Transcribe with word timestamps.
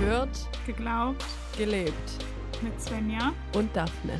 Gehört, 0.00 0.48
Geglaubt 0.64 1.22
gelebt. 1.58 1.92
mit 2.62 2.80
Svenja. 2.80 3.34
Und 3.54 3.68
Daphne. 3.76 4.18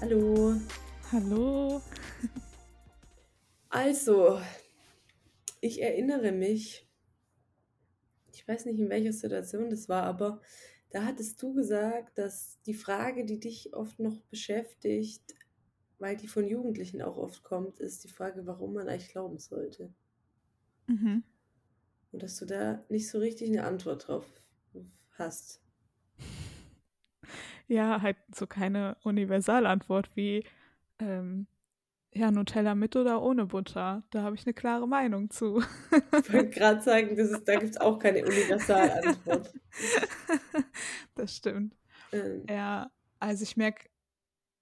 Hallo. 0.00 0.54
Hallo. 1.12 1.82
Also, 3.68 4.40
ich 5.60 5.82
erinnere 5.82 6.32
mich, 6.32 6.88
ich 8.32 8.48
weiß 8.48 8.64
nicht, 8.64 8.78
in 8.78 8.88
welcher 8.88 9.12
Situation 9.12 9.68
das 9.68 9.90
war, 9.90 10.04
aber 10.04 10.40
da 10.88 11.04
hattest 11.04 11.42
du 11.42 11.52
gesagt, 11.52 12.16
dass 12.16 12.58
die 12.64 12.72
Frage, 12.72 13.26
die 13.26 13.38
dich 13.38 13.74
oft 13.74 13.98
noch 13.98 14.18
beschäftigt, 14.30 15.34
weil 15.98 16.16
die 16.16 16.28
von 16.28 16.46
Jugendlichen 16.46 17.02
auch 17.02 17.16
oft 17.16 17.42
kommt, 17.42 17.80
ist 17.80 18.04
die 18.04 18.08
Frage, 18.08 18.46
warum 18.46 18.74
man 18.74 18.88
eigentlich 18.88 19.10
glauben 19.10 19.38
sollte. 19.38 19.92
Mhm. 20.86 21.22
Und 22.12 22.22
dass 22.22 22.36
du 22.36 22.46
da 22.46 22.84
nicht 22.88 23.08
so 23.08 23.18
richtig 23.18 23.50
eine 23.50 23.64
Antwort 23.64 24.08
drauf 24.08 24.26
hast. 25.12 25.60
Ja, 27.68 28.00
halt 28.00 28.16
so 28.34 28.46
keine 28.46 28.96
Universalantwort 29.02 30.10
wie 30.14 30.44
ähm, 30.98 31.46
ja, 32.12 32.30
Nutella 32.30 32.74
mit 32.74 32.96
oder 32.96 33.22
ohne 33.22 33.46
Butter. 33.46 34.02
Da 34.10 34.22
habe 34.22 34.36
ich 34.36 34.46
eine 34.46 34.54
klare 34.54 34.88
Meinung 34.88 35.30
zu. 35.30 35.62
Ich 35.90 36.32
wollte 36.32 36.50
gerade 36.50 36.80
sagen, 36.80 37.16
das 37.16 37.30
ist, 37.30 37.46
da 37.46 37.56
gibt 37.56 37.72
es 37.72 37.80
auch 37.80 37.98
keine 37.98 38.24
Universalantwort. 38.24 39.52
das 41.14 41.36
stimmt. 41.36 41.76
Ähm, 42.12 42.44
Ja, 42.48 42.90
also 43.18 43.42
ich 43.42 43.56
merke, 43.56 43.88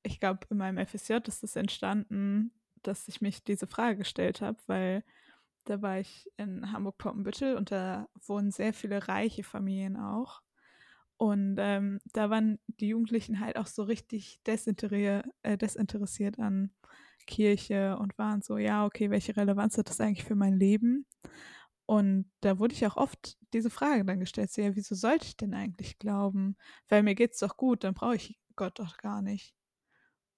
ich 0.05 0.21
glaube, 0.21 0.47
in 0.51 0.59
meinem 0.59 0.79
FSJ 0.79 1.15
ist 1.27 1.43
es 1.43 1.57
entstanden, 1.57 2.53
dass 2.83 3.09
ich 3.09 3.21
mich 3.21 3.43
diese 3.43 3.67
Frage 3.67 3.99
gestellt 3.99 4.41
habe, 4.41 4.59
weil 4.67 5.05
da 5.65 5.83
war 5.83 5.99
ich 5.99 6.31
in 6.37 6.73
Hamburg-Poppenbüttel 6.73 7.57
und 7.57 7.71
da 7.71 8.09
wohnen 8.27 8.51
sehr 8.51 8.75
viele 8.75 9.09
reiche 9.09 9.43
Familien 9.43 9.97
auch. 9.97 10.43
Und 11.17 11.57
ähm, 11.59 12.01
da 12.13 12.29
waren 12.29 12.59
die 12.67 12.89
Jugendlichen 12.89 13.41
halt 13.41 13.57
auch 13.57 13.67
so 13.67 13.85
richtig 13.85 14.41
desinteressiert, 14.47 15.27
äh, 15.43 15.57
desinteressiert 15.57 16.39
an 16.39 16.71
Kirche 17.27 17.97
und 17.99 18.19
waren 18.19 18.43
so, 18.43 18.59
ja, 18.59 18.85
okay, 18.85 19.11
welche 19.11 19.37
Relevanz 19.37 19.79
hat 19.79 19.89
das 19.89 20.01
eigentlich 20.01 20.25
für 20.25 20.35
mein 20.35 20.59
Leben? 20.59 21.07
Und 21.87 22.31
da 22.41 22.59
wurde 22.59 22.75
ich 22.75 22.87
auch 22.87 22.97
oft 22.97 23.39
diese 23.53 23.71
Frage 23.71 24.05
dann 24.05 24.21
gestellt, 24.21 24.51
so, 24.51 24.61
ja, 24.63 24.75
wieso 24.77 24.95
sollte 24.95 25.27
ich 25.27 25.37
denn 25.37 25.55
eigentlich 25.55 25.99
glauben? 25.99 26.57
Weil 26.89 27.03
mir 27.03 27.15
geht's 27.15 27.39
doch 27.39 27.57
gut, 27.57 27.85
dann 27.85 27.95
brauche 27.95 28.17
ich 28.17 28.39
Gott 28.57 28.79
doch 28.79 28.97
gar 28.99 29.23
nicht. 29.23 29.55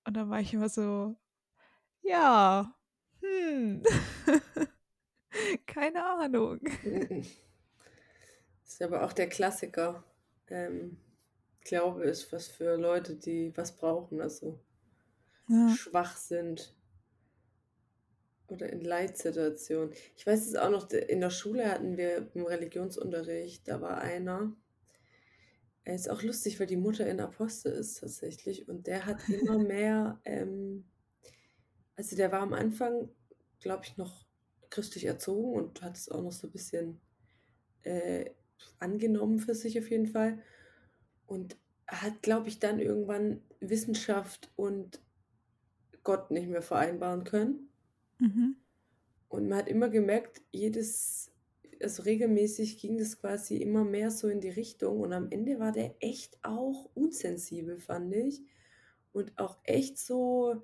Und 0.07 0.15
da 0.15 0.29
war 0.29 0.41
ich 0.41 0.55
immer 0.55 0.69
so, 0.69 1.17
ja, 2.03 2.75
hm, 3.23 3.83
keine 5.67 6.05
Ahnung. 6.05 6.61
Das 6.63 6.73
ist 8.65 8.83
aber 8.83 9.05
auch 9.05 9.13
der 9.13 9.29
Klassiker. 9.29 10.05
Ähm, 10.49 10.99
Glaube 11.63 12.05
ist 12.05 12.33
was 12.33 12.49
für 12.49 12.77
Leute, 12.77 13.17
die 13.17 13.53
was 13.57 13.77
brauchen, 13.77 14.21
also 14.21 14.61
Ja, 15.49 15.77
schwach 15.77 16.17
sind 16.17 16.75
oder 18.49 18.71
in 18.71 18.81
Leitsituationen. 18.83 19.93
Ich 20.17 20.27
weiß 20.27 20.47
es 20.47 20.57
auch 20.57 20.71
noch, 20.71 20.91
in 20.91 21.21
der 21.21 21.31
Schule 21.31 21.71
hatten 21.71 21.97
wir 21.97 22.31
im 22.35 22.47
Religionsunterricht, 22.47 23.67
da 23.69 23.81
war 23.81 23.99
einer, 23.99 24.41
er 24.43 24.57
ist 25.95 26.11
auch 26.11 26.23
lustig, 26.23 26.59
weil 26.59 26.67
die 26.67 26.77
Mutter 26.77 27.07
in 27.07 27.21
Apostel 27.21 27.73
ist 27.73 28.01
tatsächlich 28.01 28.69
und 28.69 28.87
der 28.87 29.07
hat 29.07 29.29
immer 29.29 29.59
mehr, 29.59 30.21
ähm, 30.25 30.85
also 31.95 32.17
der 32.17 32.33
war 32.33 32.41
am 32.41 32.53
Anfang, 32.53 33.09
glaube 33.61 33.85
ich, 33.85 33.97
noch 33.97 34.27
christlich 34.71 35.05
erzogen 35.05 35.55
und 35.55 35.83
hat 35.83 35.97
es 35.97 36.09
auch 36.09 36.23
noch 36.23 36.33
so 36.33 36.49
ein 36.49 36.53
bisschen 36.53 37.01
äh, 37.83 38.31
angenommen 38.79 39.39
für 39.39 39.55
sich 39.55 39.79
auf 39.79 39.91
jeden 39.91 40.09
Fall. 40.09 40.43
Und 41.27 41.57
hat, 41.87 42.23
glaube 42.23 42.49
ich, 42.49 42.59
dann 42.59 42.81
irgendwann 42.81 43.41
Wissenschaft 43.61 44.51
und 44.57 45.01
Gott 46.03 46.31
nicht 46.31 46.49
mehr 46.49 46.63
vereinbaren 46.63 47.25
können. 47.25 47.69
mhm. 48.19 48.57
Und 49.29 49.49
man 49.49 49.59
hat 49.59 49.69
immer 49.69 49.89
gemerkt, 49.89 50.41
jedes, 50.53 51.33
also 51.83 52.03
regelmäßig 52.03 52.79
ging 52.79 52.99
das 52.99 53.19
quasi 53.19 53.57
immer 53.57 53.85
mehr 53.85 54.11
so 54.11 54.29
in 54.29 54.41
die 54.41 54.51
Richtung. 54.51 55.01
Und 55.01 55.13
am 55.13 55.31
Ende 55.31 55.59
war 55.59 55.73
der 55.73 55.95
echt 56.01 56.39
auch 56.43 56.91
unsensibel, 56.95 57.79
fand 57.79 58.15
ich. 58.15 58.43
Und 59.13 59.39
auch 59.39 59.59
echt 59.65 59.99
so, 59.99 60.63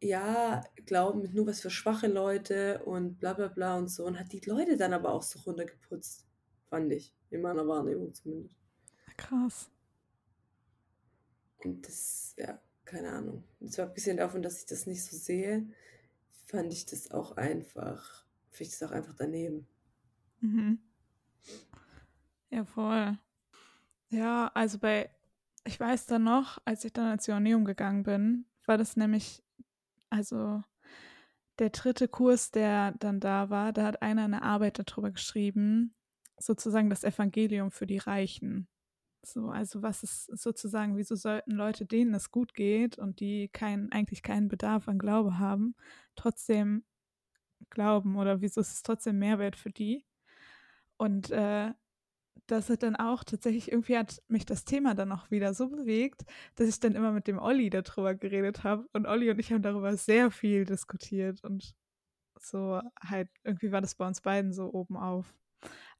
ja, 0.00 0.64
Glauben 0.86 1.32
nur 1.32 1.46
was 1.46 1.60
für 1.60 1.70
schwache 1.70 2.08
Leute 2.08 2.82
und 2.84 3.18
bla 3.18 3.32
bla 3.34 3.48
bla 3.48 3.76
und 3.78 3.88
so. 3.88 4.04
Und 4.04 4.18
hat 4.18 4.32
die 4.32 4.40
Leute 4.40 4.76
dann 4.76 4.92
aber 4.92 5.12
auch 5.12 5.22
so 5.22 5.38
runtergeputzt, 5.40 6.26
fand 6.68 6.92
ich. 6.92 7.14
In 7.30 7.42
meiner 7.42 7.66
Wahrnehmung 7.66 8.12
zumindest. 8.12 8.56
Krass. 9.16 9.70
Und 11.64 11.86
das, 11.86 12.34
ja, 12.36 12.60
keine 12.84 13.10
Ahnung. 13.10 13.44
Und 13.60 13.72
zwar 13.72 13.86
abgesehen 13.86 14.16
davon, 14.16 14.42
dass 14.42 14.58
ich 14.58 14.66
das 14.66 14.86
nicht 14.86 15.04
so 15.04 15.16
sehe, 15.16 15.66
fand 16.46 16.72
ich 16.72 16.84
das 16.86 17.10
auch 17.10 17.36
einfach, 17.36 18.26
finde 18.50 18.64
ich 18.72 18.78
das 18.78 18.88
auch 18.88 18.92
einfach 18.92 19.14
daneben. 19.16 19.66
Mhm. 20.42 20.74
Ja, 22.50 22.64
voll. 22.64 23.18
Ja, 24.10 24.50
also 24.54 24.78
bei, 24.78 25.10
ich 25.66 25.80
weiß 25.80 26.06
dann 26.06 26.24
noch, 26.24 26.58
als 26.66 26.84
ich 26.84 26.92
dann 26.92 27.06
ans 27.08 27.26
Joanneum 27.26 27.64
gegangen 27.64 28.04
bin, 28.04 28.46
war 28.66 28.78
das 28.78 28.96
nämlich, 28.96 29.42
also 30.10 30.62
der 31.58 31.70
dritte 31.70 32.08
Kurs, 32.08 32.50
der 32.50 32.92
dann 33.00 33.20
da 33.20 33.50
war, 33.50 33.72
da 33.72 33.84
hat 33.86 34.02
einer 34.02 34.24
eine 34.24 34.42
Arbeit 34.42 34.78
darüber 34.80 35.10
geschrieben, 35.12 35.94
sozusagen 36.38 36.90
das 36.90 37.04
Evangelium 37.04 37.70
für 37.70 37.86
die 37.86 37.98
Reichen. 37.98 38.68
So, 39.24 39.50
also 39.50 39.82
was 39.82 40.02
ist 40.04 40.26
sozusagen, 40.38 40.96
wieso 40.96 41.16
sollten 41.16 41.52
Leute, 41.52 41.86
denen 41.86 42.14
es 42.14 42.30
gut 42.32 42.54
geht 42.54 42.98
und 42.98 43.20
die 43.20 43.48
keinen, 43.50 43.92
eigentlich 43.92 44.22
keinen 44.22 44.48
Bedarf 44.48 44.88
an 44.88 44.98
Glaube 44.98 45.38
haben, 45.38 45.76
trotzdem 46.16 46.84
glauben 47.70 48.16
oder 48.16 48.40
wieso 48.42 48.60
ist 48.62 48.72
es 48.74 48.82
trotzdem 48.84 49.18
Mehrwert 49.18 49.56
für 49.56 49.70
die? 49.70 50.06
Und 51.02 51.32
äh, 51.32 51.72
das 52.46 52.70
hat 52.70 52.84
dann 52.84 52.94
auch 52.94 53.24
tatsächlich, 53.24 53.72
irgendwie 53.72 53.98
hat 53.98 54.22
mich 54.28 54.46
das 54.46 54.64
Thema 54.64 54.94
dann 54.94 55.10
auch 55.10 55.32
wieder 55.32 55.52
so 55.52 55.68
bewegt, 55.68 56.22
dass 56.54 56.68
ich 56.68 56.78
dann 56.78 56.94
immer 56.94 57.10
mit 57.10 57.26
dem 57.26 57.40
Olli 57.40 57.70
darüber 57.70 58.14
geredet 58.14 58.62
habe. 58.62 58.86
Und 58.92 59.06
Olli 59.06 59.28
und 59.28 59.40
ich 59.40 59.52
haben 59.52 59.62
darüber 59.62 59.96
sehr 59.96 60.30
viel 60.30 60.64
diskutiert 60.64 61.42
und 61.42 61.74
so 62.38 62.80
halt, 63.04 63.28
irgendwie 63.42 63.72
war 63.72 63.80
das 63.80 63.96
bei 63.96 64.06
uns 64.06 64.20
beiden 64.20 64.52
so 64.52 64.72
oben 64.72 64.96
auf. 64.96 65.26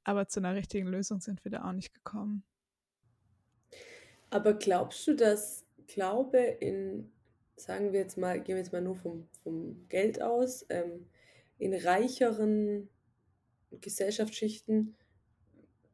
Aber 0.05 0.29
zu 0.29 0.39
einer 0.39 0.55
richtigen 0.55 0.87
Lösung 0.87 1.21
sind 1.21 1.45
wir 1.45 1.51
da 1.51 1.65
auch 1.65 1.73
nicht 1.73 1.93
gekommen. 1.93 2.45
Aber 4.31 4.55
glaubst 4.55 5.05
du, 5.09 5.17
dass 5.17 5.67
Glaube 5.89 6.39
in, 6.39 7.11
sagen 7.57 7.93
wir 7.93 7.99
jetzt 7.99 8.19
mal, 8.19 8.41
gehen 8.41 8.55
wir 8.55 8.63
jetzt 8.63 8.73
mal 8.73 8.81
nur 8.81 8.95
vom, 8.95 9.27
vom 9.43 9.89
Geld 9.89 10.23
aus, 10.23 10.65
ähm, 10.69 11.09
in 11.59 11.75
reicheren 11.75 12.89
Gesellschaftsschichten 13.81 14.97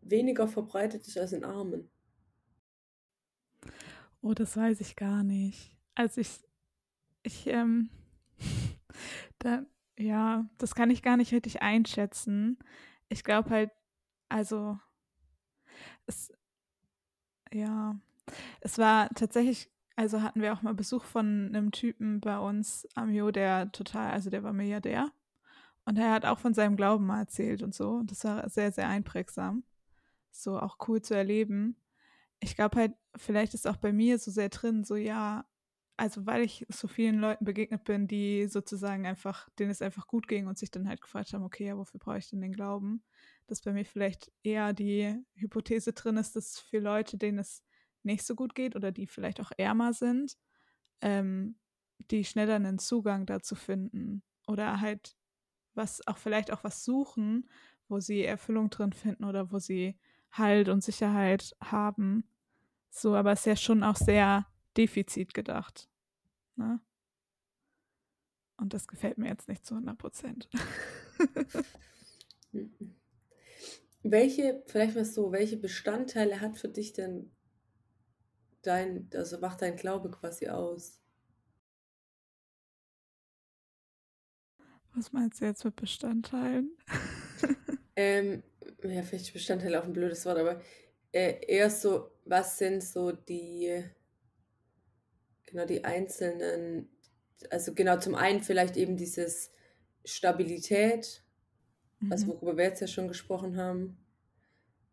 weniger 0.02 0.48
verbreitet 0.48 1.06
ist 1.06 1.18
als 1.18 1.32
in 1.32 1.44
armen? 1.44 1.90
Oh, 4.20 4.34
das 4.34 4.56
weiß 4.56 4.80
ich 4.80 4.96
gar 4.96 5.22
nicht. 5.22 5.76
Also 5.94 6.20
ich, 6.20 6.40
ich, 7.22 7.46
ähm, 7.46 7.90
da, 9.38 9.64
ja, 9.98 10.48
das 10.58 10.74
kann 10.74 10.90
ich 10.90 11.02
gar 11.02 11.16
nicht 11.16 11.32
richtig 11.32 11.62
einschätzen. 11.62 12.58
Ich 13.08 13.24
glaube 13.24 13.50
halt, 13.50 13.70
also, 14.28 14.78
es, 16.06 16.32
ja, 17.52 17.98
es 18.60 18.78
war 18.78 19.08
tatsächlich, 19.10 19.70
also 19.96 20.22
hatten 20.22 20.42
wir 20.42 20.52
auch 20.52 20.62
mal 20.62 20.74
Besuch 20.74 21.04
von 21.04 21.48
einem 21.48 21.72
Typen 21.72 22.20
bei 22.20 22.38
uns 22.38 22.86
am 22.94 23.10
Jo, 23.12 23.31
der 23.31 23.72
total, 23.72 24.12
also 24.12 24.31
der 24.31 24.42
war 24.42 24.52
Milliardär. 24.52 25.10
Und 25.88 25.96
er 25.96 26.12
hat 26.12 26.26
auch 26.26 26.38
von 26.38 26.52
seinem 26.52 26.76
Glauben 26.76 27.06
mal 27.06 27.20
erzählt 27.20 27.62
und 27.62 27.75
so. 27.75 27.93
Und 27.93 28.11
das 28.11 28.23
war 28.23 28.46
sehr, 28.50 28.70
sehr 28.73 28.90
einprägsam. 28.90 29.64
So 30.31 30.61
auch 30.61 30.76
cool 30.87 31.00
zu 31.00 31.14
erleben. 31.14 31.76
Ich 32.40 32.56
glaube 32.56 32.79
halt, 32.79 32.93
vielleicht 33.17 33.55
ist 33.55 33.67
auch 33.67 33.79
bei 33.79 33.90
mir 33.90 34.19
so 34.19 34.31
sehr 34.31 34.50
drin, 34.50 34.85
so 34.85 34.96
ja, 34.96 35.46
also 35.96 36.26
weil 36.26 36.43
ich 36.43 36.67
so 36.69 36.88
vielen 36.88 37.19
Leuten 37.20 37.46
begegnet 37.46 37.85
bin, 37.85 38.06
die 38.06 38.49
sozusagen 38.49 39.06
einfach, 39.06 39.49
denen 39.58 39.70
es 39.70 39.81
einfach 39.81 40.06
gut 40.06 40.29
ging 40.29 40.46
und 40.46 40.58
sich 40.58 40.70
dann 40.70 40.87
halt 40.87 41.00
gefragt 41.00 41.32
haben, 41.32 41.43
okay, 41.43 41.69
ja, 41.69 41.79
wofür 41.79 41.99
brauche 41.99 42.19
ich 42.19 42.29
denn 42.29 42.43
den 42.43 42.52
Glauben? 42.52 43.02
Dass 43.46 43.62
bei 43.62 43.73
mir 43.73 43.87
vielleicht 43.87 44.31
eher 44.43 44.75
die 44.75 45.17
Hypothese 45.37 45.94
drin 45.94 46.19
ist, 46.19 46.37
dass 46.37 46.58
für 46.58 46.81
Leute, 46.81 47.17
denen 47.17 47.38
es 47.38 47.64
nicht 48.02 48.26
so 48.26 48.34
gut 48.34 48.55
geht 48.55 48.76
oder 48.76 48.93
die 48.93 49.06
vielleicht 49.06 49.41
auch 49.41 49.52
ärmer 49.56 49.94
sind, 49.94 50.37
ähm, 51.00 51.56
die 52.11 52.26
schneller 52.26 52.56
einen 52.56 52.79
Zugang 52.79 53.25
dazu 53.25 53.55
finden 53.55 54.23
oder 54.46 54.82
halt 54.82 55.17
was 55.78 56.06
auch 56.06 56.19
vielleicht 56.19 56.52
auch 56.52 56.62
was 56.62 56.84
suchen, 56.84 57.48
wo 57.88 58.00
sie 58.00 58.22
Erfüllung 58.25 58.69
drin 58.69 58.92
finden 58.92 59.25
oder 59.25 59.50
wo 59.50 59.58
sie 59.58 59.98
Halt 60.30 60.69
und 60.69 60.84
Sicherheit 60.84 61.56
haben. 61.62 62.28
So, 62.90 63.14
aber 63.14 63.32
es 63.32 63.40
ist 63.40 63.46
ja 63.46 63.56
schon 63.56 63.82
auch 63.82 63.96
sehr 63.96 64.46
Defizit 64.76 65.32
gedacht. 65.32 65.88
Ne? 66.56 66.80
Und 68.58 68.75
das 68.75 68.86
gefällt 68.88 69.16
mir 69.16 69.28
jetzt 69.28 69.48
nicht 69.48 69.64
zu 69.64 69.75
100 69.75 69.96
Prozent. 69.96 70.48
Mhm. 72.50 72.94
Welche, 74.02 74.62
vielleicht 74.66 74.94
mal 74.94 75.04
so, 75.04 75.32
welche 75.32 75.58
Bestandteile 75.58 76.40
hat 76.40 76.56
für 76.56 76.69
dich 76.69 76.94
denn 76.94 77.31
dein, 78.62 79.10
also 79.14 79.38
macht 79.38 79.60
dein 79.60 79.76
Glaube 79.76 80.10
quasi 80.10 80.48
aus? 80.48 80.98
Was 84.98 85.12
meinst 85.12 85.40
du 85.40 85.44
jetzt 85.44 85.64
mit 85.64 85.76
Bestandteilen? 85.76 86.76
Ähm, 87.96 88.42
ja, 88.82 89.02
vielleicht 89.02 89.32
Bestandteile 89.32 89.80
auch 89.80 89.84
ein 89.84 89.92
blödes 89.92 90.24
Wort, 90.24 90.38
aber 90.38 90.60
äh, 91.12 91.44
eher 91.46 91.70
so, 91.70 92.12
was 92.24 92.58
sind 92.58 92.82
so 92.82 93.12
die, 93.12 93.84
genau, 95.46 95.64
die 95.66 95.84
einzelnen, 95.84 96.88
also 97.50 97.74
genau, 97.74 97.98
zum 97.98 98.14
einen 98.14 98.42
vielleicht 98.42 98.76
eben 98.76 98.96
dieses 98.96 99.52
Stabilität, 100.04 101.22
also 102.08 102.28
Mhm. 102.28 102.32
worüber 102.32 102.56
wir 102.56 102.64
jetzt 102.66 102.80
ja 102.80 102.86
schon 102.86 103.08
gesprochen 103.08 103.56
haben. 103.56 103.98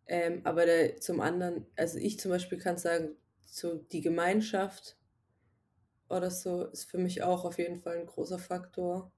Ähm, 0.07 0.41
aber 0.45 0.65
der, 0.65 0.97
zum 1.01 1.21
anderen, 1.21 1.67
also 1.75 1.97
ich 1.99 2.19
zum 2.19 2.31
Beispiel 2.31 2.57
kann 2.59 2.77
sagen, 2.77 3.15
so 3.45 3.75
die 3.75 4.01
Gemeinschaft 4.01 4.97
oder 6.09 6.31
so 6.31 6.63
ist 6.65 6.85
für 6.85 6.97
mich 6.97 7.21
auch 7.23 7.45
auf 7.45 7.57
jeden 7.59 7.79
Fall 7.81 7.97
ein 7.97 8.05
großer 8.07 8.39
Faktor. 8.39 9.11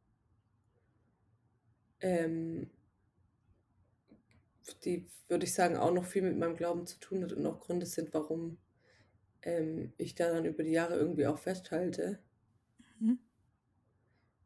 Ähm, 1.99 2.69
die, 4.83 5.07
würde 5.27 5.45
ich 5.45 5.53
sagen, 5.53 5.77
auch 5.77 5.91
noch 5.91 6.05
viel 6.05 6.21
mit 6.21 6.37
meinem 6.37 6.55
Glauben 6.55 6.85
zu 6.85 6.99
tun 6.99 7.23
hat 7.23 7.33
und 7.33 7.45
auch 7.45 7.59
Gründe 7.59 7.85
sind, 7.85 8.13
warum 8.13 8.57
ähm, 9.41 9.93
ich 9.97 10.15
daran 10.15 10.45
über 10.45 10.63
die 10.63 10.71
Jahre 10.71 10.95
irgendwie 10.95 11.27
auch 11.27 11.37
festhalte. 11.37 12.19
Mhm. 12.99 13.19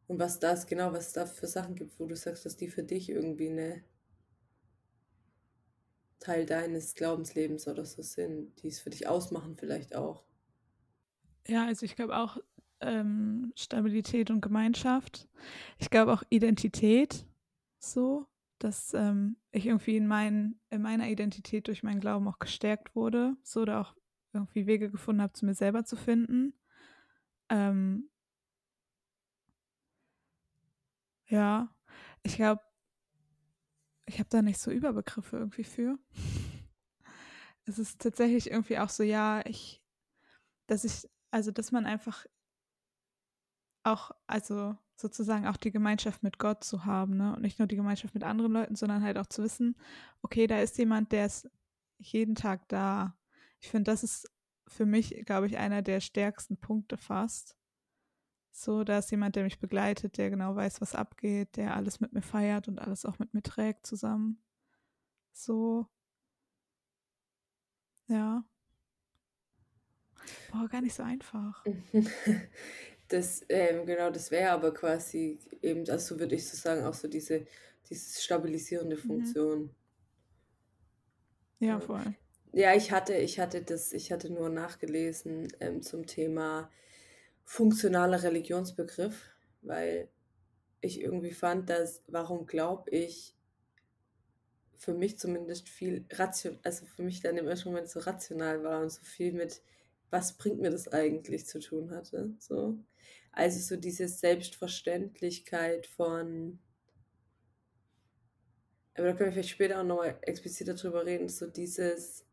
Und 0.06 0.18
was 0.18 0.40
das 0.40 0.66
genau, 0.66 0.92
was 0.92 1.08
es 1.08 1.12
da 1.12 1.26
für 1.26 1.46
Sachen 1.46 1.74
gibt, 1.74 1.98
wo 1.98 2.06
du 2.06 2.16
sagst, 2.16 2.44
dass 2.44 2.56
die 2.56 2.68
für 2.68 2.82
dich 2.82 3.08
irgendwie 3.08 3.48
eine 3.48 3.82
Teil 6.20 6.46
deines 6.46 6.94
Glaubenslebens 6.94 7.66
oder 7.66 7.84
so 7.84 8.02
sind, 8.02 8.62
die 8.62 8.68
es 8.68 8.80
für 8.80 8.90
dich 8.90 9.08
ausmachen 9.08 9.56
vielleicht 9.56 9.94
auch. 9.96 10.22
Ja, 11.48 11.66
also 11.66 11.84
ich 11.84 11.96
glaube 11.96 12.16
auch 12.16 12.38
ähm, 12.80 13.52
Stabilität 13.56 14.30
und 14.30 14.40
Gemeinschaft. 14.40 15.28
Ich 15.78 15.90
glaube 15.90 16.12
auch 16.12 16.22
Identität 16.28 17.26
so, 17.84 18.26
dass 18.58 18.94
ähm, 18.94 19.36
ich 19.50 19.66
irgendwie 19.66 19.96
in, 19.96 20.06
mein, 20.06 20.60
in 20.70 20.82
meiner 20.82 21.08
Identität 21.08 21.68
durch 21.68 21.82
meinen 21.82 22.00
Glauben 22.00 22.28
auch 22.28 22.38
gestärkt 22.38 22.94
wurde, 22.94 23.36
so 23.42 23.62
oder 23.62 23.80
auch 23.80 23.94
irgendwie 24.32 24.66
Wege 24.66 24.90
gefunden 24.90 25.22
habe, 25.22 25.32
zu 25.32 25.46
mir 25.46 25.54
selber 25.54 25.84
zu 25.84 25.96
finden. 25.96 26.54
Ähm, 27.50 28.08
ja, 31.28 31.68
ich 32.22 32.36
glaube, 32.36 32.62
ich 34.06 34.18
habe 34.18 34.28
da 34.28 34.42
nicht 34.42 34.58
so 34.60 34.70
Überbegriffe 34.70 35.36
irgendwie 35.38 35.64
für. 35.64 35.98
Es 37.64 37.78
ist 37.78 38.00
tatsächlich 38.00 38.50
irgendwie 38.50 38.78
auch 38.78 38.88
so, 38.88 39.02
ja, 39.02 39.40
ich, 39.46 39.80
dass 40.66 40.84
ich, 40.84 41.08
also 41.30 41.50
dass 41.50 41.72
man 41.72 41.86
einfach 41.86 42.26
auch, 43.84 44.10
also 44.26 44.76
sozusagen 44.96 45.46
auch 45.46 45.56
die 45.56 45.70
Gemeinschaft 45.70 46.22
mit 46.22 46.38
Gott 46.38 46.64
zu 46.64 46.84
haben, 46.84 47.16
ne? 47.16 47.34
Und 47.34 47.42
nicht 47.42 47.58
nur 47.58 47.68
die 47.68 47.76
Gemeinschaft 47.76 48.14
mit 48.14 48.24
anderen 48.24 48.52
Leuten, 48.52 48.76
sondern 48.76 49.02
halt 49.02 49.18
auch 49.18 49.26
zu 49.26 49.42
wissen, 49.42 49.76
okay, 50.22 50.46
da 50.46 50.60
ist 50.60 50.78
jemand, 50.78 51.12
der 51.12 51.26
ist 51.26 51.50
jeden 51.98 52.34
Tag 52.34 52.68
da. 52.68 53.16
Ich 53.60 53.70
finde, 53.70 53.90
das 53.90 54.02
ist 54.02 54.30
für 54.68 54.86
mich, 54.86 55.24
glaube 55.26 55.46
ich, 55.46 55.58
einer 55.58 55.82
der 55.82 56.00
stärksten 56.00 56.56
Punkte 56.58 56.96
fast. 56.96 57.56
So, 58.50 58.84
da 58.84 58.98
ist 58.98 59.10
jemand, 59.10 59.34
der 59.36 59.44
mich 59.44 59.58
begleitet, 59.58 60.18
der 60.18 60.30
genau 60.30 60.54
weiß, 60.54 60.80
was 60.80 60.94
abgeht, 60.94 61.56
der 61.56 61.74
alles 61.74 62.00
mit 62.00 62.12
mir 62.12 62.22
feiert 62.22 62.68
und 62.68 62.78
alles 62.78 63.04
auch 63.06 63.18
mit 63.18 63.32
mir 63.34 63.42
trägt 63.42 63.86
zusammen. 63.86 64.42
So. 65.32 65.86
Ja. 68.08 68.44
Boah, 70.50 70.68
gar 70.68 70.82
nicht 70.82 70.94
so 70.94 71.02
einfach. 71.02 71.64
Das, 73.12 73.42
ähm, 73.48 73.86
genau, 73.86 74.10
das 74.10 74.30
wäre 74.30 74.50
aber 74.52 74.72
quasi 74.74 75.38
eben, 75.62 75.88
also 75.90 76.14
so 76.14 76.20
würde 76.20 76.34
ich 76.34 76.48
so 76.48 76.56
sagen, 76.56 76.84
auch 76.84 76.94
so 76.94 77.08
diese, 77.08 77.46
diese 77.88 78.20
stabilisierende 78.22 78.96
Mhm. 79.04 79.06
Funktion. 79.06 79.70
Ja, 81.60 81.78
Ja. 81.78 81.80
voll. 81.80 82.14
Ja, 82.52 82.74
ich 82.74 82.92
hatte, 82.92 83.14
ich 83.14 83.40
hatte 83.40 83.62
das, 83.62 83.92
ich 83.92 84.12
hatte 84.12 84.30
nur 84.32 84.48
nachgelesen 84.50 85.48
ähm, 85.60 85.82
zum 85.82 86.06
Thema 86.06 86.70
funktionaler 87.44 88.22
Religionsbegriff, 88.24 89.30
weil 89.62 90.08
ich 90.82 91.00
irgendwie 91.02 91.32
fand, 91.32 91.70
dass, 91.70 92.02
warum 92.08 92.46
glaube 92.46 92.90
ich, 92.90 93.36
für 94.76 94.92
mich 94.94 95.18
zumindest 95.18 95.68
viel 95.68 96.04
ration, 96.12 96.58
also 96.62 96.84
für 96.86 97.02
mich 97.02 97.20
dann 97.20 97.36
im 97.38 97.48
ersten 97.48 97.70
Moment 97.70 97.88
so 97.88 98.00
rational 98.00 98.62
war 98.64 98.82
und 98.82 98.90
so 98.90 99.02
viel 99.02 99.32
mit, 99.32 99.62
was 100.12 100.36
bringt 100.36 100.60
mir 100.60 100.70
das 100.70 100.88
eigentlich 100.88 101.46
zu 101.46 101.58
tun 101.58 101.90
hatte. 101.90 102.34
So. 102.38 102.78
Also 103.32 103.58
so 103.60 103.80
diese 103.80 104.06
Selbstverständlichkeit 104.08 105.86
von, 105.86 106.58
aber 108.94 109.06
da 109.06 109.12
können 109.14 109.30
wir 109.30 109.32
vielleicht 109.32 109.48
später 109.48 109.80
auch 109.80 109.84
nochmal 109.84 110.18
expliziter 110.20 110.74
drüber 110.74 111.06
reden, 111.06 111.30
so 111.30 111.46
dieses, 111.46 112.26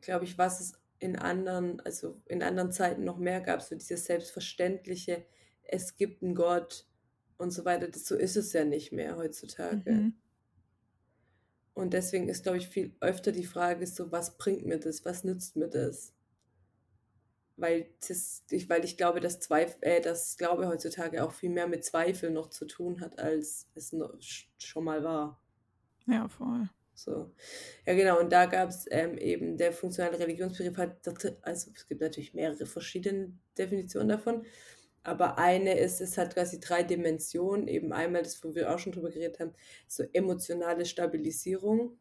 glaube 0.00 0.24
ich, 0.24 0.36
was 0.36 0.60
es 0.60 0.72
in 0.98 1.14
anderen, 1.14 1.78
also 1.80 2.20
in 2.26 2.42
anderen 2.42 2.72
Zeiten 2.72 3.04
noch 3.04 3.18
mehr 3.18 3.40
gab, 3.40 3.62
so 3.62 3.76
dieses 3.76 4.06
Selbstverständliche, 4.06 5.24
es 5.62 5.96
gibt 5.96 6.24
einen 6.24 6.34
Gott 6.34 6.84
und 7.36 7.52
so 7.52 7.64
weiter, 7.64 7.86
das, 7.86 8.06
so 8.06 8.16
ist 8.16 8.36
es 8.36 8.52
ja 8.52 8.64
nicht 8.64 8.90
mehr 8.90 9.16
heutzutage. 9.16 9.92
Mhm. 9.92 10.14
Und 11.74 11.94
deswegen 11.94 12.28
ist, 12.28 12.42
glaube 12.42 12.58
ich, 12.58 12.66
viel 12.66 12.96
öfter 12.98 13.30
die 13.30 13.46
Frage 13.46 13.86
so, 13.86 14.10
was 14.10 14.36
bringt 14.36 14.66
mir 14.66 14.80
das, 14.80 15.04
was 15.04 15.22
nützt 15.22 15.54
mir 15.54 15.68
das? 15.68 16.12
Weil, 17.58 17.90
das, 18.06 18.44
ich, 18.50 18.68
weil 18.70 18.84
ich 18.84 18.96
glaube, 18.96 19.20
dass, 19.20 19.40
Zweif 19.40 19.76
äh, 19.82 20.00
dass 20.00 20.36
Glaube 20.38 20.68
heutzutage 20.68 21.24
auch 21.24 21.32
viel 21.32 21.50
mehr 21.50 21.66
mit 21.66 21.84
Zweifel 21.84 22.30
noch 22.30 22.50
zu 22.50 22.66
tun 22.66 23.00
hat, 23.00 23.18
als 23.18 23.68
es 23.74 23.92
noch, 23.92 24.14
schon 24.58 24.84
mal 24.84 25.04
war. 25.04 25.40
Ja, 26.06 26.28
voll. 26.28 26.68
So. 26.94 27.32
Ja, 27.86 27.94
genau, 27.94 28.18
und 28.20 28.32
da 28.32 28.46
gab 28.46 28.70
es 28.70 28.86
ähm, 28.90 29.18
eben 29.18 29.56
der 29.56 29.72
funktionale 29.72 30.18
Religionsbegriff, 30.18 30.76
hat, 30.78 31.06
also 31.42 31.70
es 31.74 31.86
gibt 31.86 32.00
natürlich 32.00 32.34
mehrere 32.34 32.66
verschiedene 32.66 33.38
Definitionen 33.56 34.08
davon, 34.08 34.44
aber 35.04 35.38
eine 35.38 35.78
ist, 35.78 36.00
es 36.00 36.18
hat 36.18 36.34
quasi 36.34 36.60
drei 36.60 36.82
Dimensionen, 36.82 37.68
eben 37.68 37.92
einmal 37.92 38.22
das, 38.24 38.42
wo 38.44 38.54
wir 38.54 38.74
auch 38.74 38.78
schon 38.80 38.92
drüber 38.92 39.10
geredet 39.10 39.38
haben, 39.40 39.52
so 39.86 40.04
emotionale 40.12 40.84
Stabilisierung, 40.86 41.98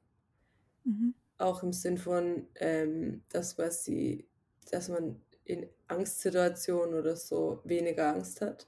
Mhm. 0.85 1.13
auch 1.37 1.63
im 1.63 1.73
Sinn 1.73 1.97
von, 1.97 2.47
ähm, 2.55 3.23
das, 3.29 3.57
was 3.57 3.83
sie, 3.83 4.27
dass 4.71 4.89
man 4.89 5.21
in 5.47 5.69
Angstsituationen 5.87 6.95
oder 6.95 7.15
so 7.15 7.61
weniger 7.63 8.13
Angst 8.13 8.41
hat. 8.41 8.67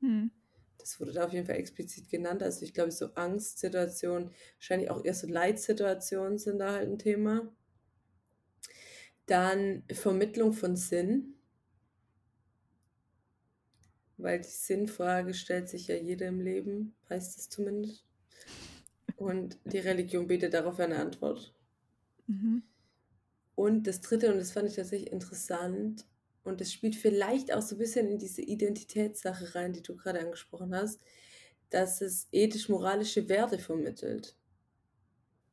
Mhm. 0.00 0.30
Das 0.78 0.98
wurde 0.98 1.12
da 1.12 1.26
auf 1.26 1.32
jeden 1.32 1.46
Fall 1.46 1.56
explizit 1.56 2.08
genannt. 2.08 2.42
Also 2.42 2.64
ich 2.64 2.72
glaube, 2.72 2.90
so 2.90 3.14
Angstsituationen, 3.14 4.30
wahrscheinlich 4.56 4.90
auch 4.90 5.04
eher 5.04 5.14
so 5.14 5.26
Leitsituationen 5.26 6.38
sind 6.38 6.58
da 6.58 6.72
halt 6.72 6.88
ein 6.88 6.98
Thema. 6.98 7.52
Dann 9.26 9.84
Vermittlung 9.92 10.54
von 10.54 10.76
Sinn. 10.76 11.34
Weil 14.16 14.40
die 14.40 14.48
Sinnfrage 14.48 15.34
stellt 15.34 15.68
sich 15.68 15.88
ja 15.88 15.96
jeder 15.96 16.28
im 16.28 16.40
Leben, 16.40 16.94
heißt 17.10 17.38
es 17.38 17.48
zumindest. 17.50 18.06
Und 19.16 19.58
die 19.64 19.78
Religion 19.78 20.26
bietet 20.26 20.54
darauf 20.54 20.80
eine 20.80 20.98
Antwort. 20.98 21.54
Mhm. 22.26 22.62
Und 23.60 23.86
das 23.86 24.00
dritte, 24.00 24.32
und 24.32 24.38
das 24.38 24.52
fand 24.52 24.70
ich 24.70 24.76
tatsächlich 24.76 25.12
interessant, 25.12 26.06
und 26.44 26.62
das 26.62 26.72
spielt 26.72 26.96
vielleicht 26.96 27.52
auch 27.52 27.60
so 27.60 27.74
ein 27.74 27.78
bisschen 27.78 28.08
in 28.08 28.18
diese 28.18 28.40
Identitätssache 28.40 29.54
rein, 29.54 29.74
die 29.74 29.82
du 29.82 29.94
gerade 29.96 30.18
angesprochen 30.18 30.74
hast, 30.74 30.98
dass 31.68 32.00
es 32.00 32.26
ethisch-moralische 32.32 33.28
Werte 33.28 33.58
vermittelt. 33.58 34.34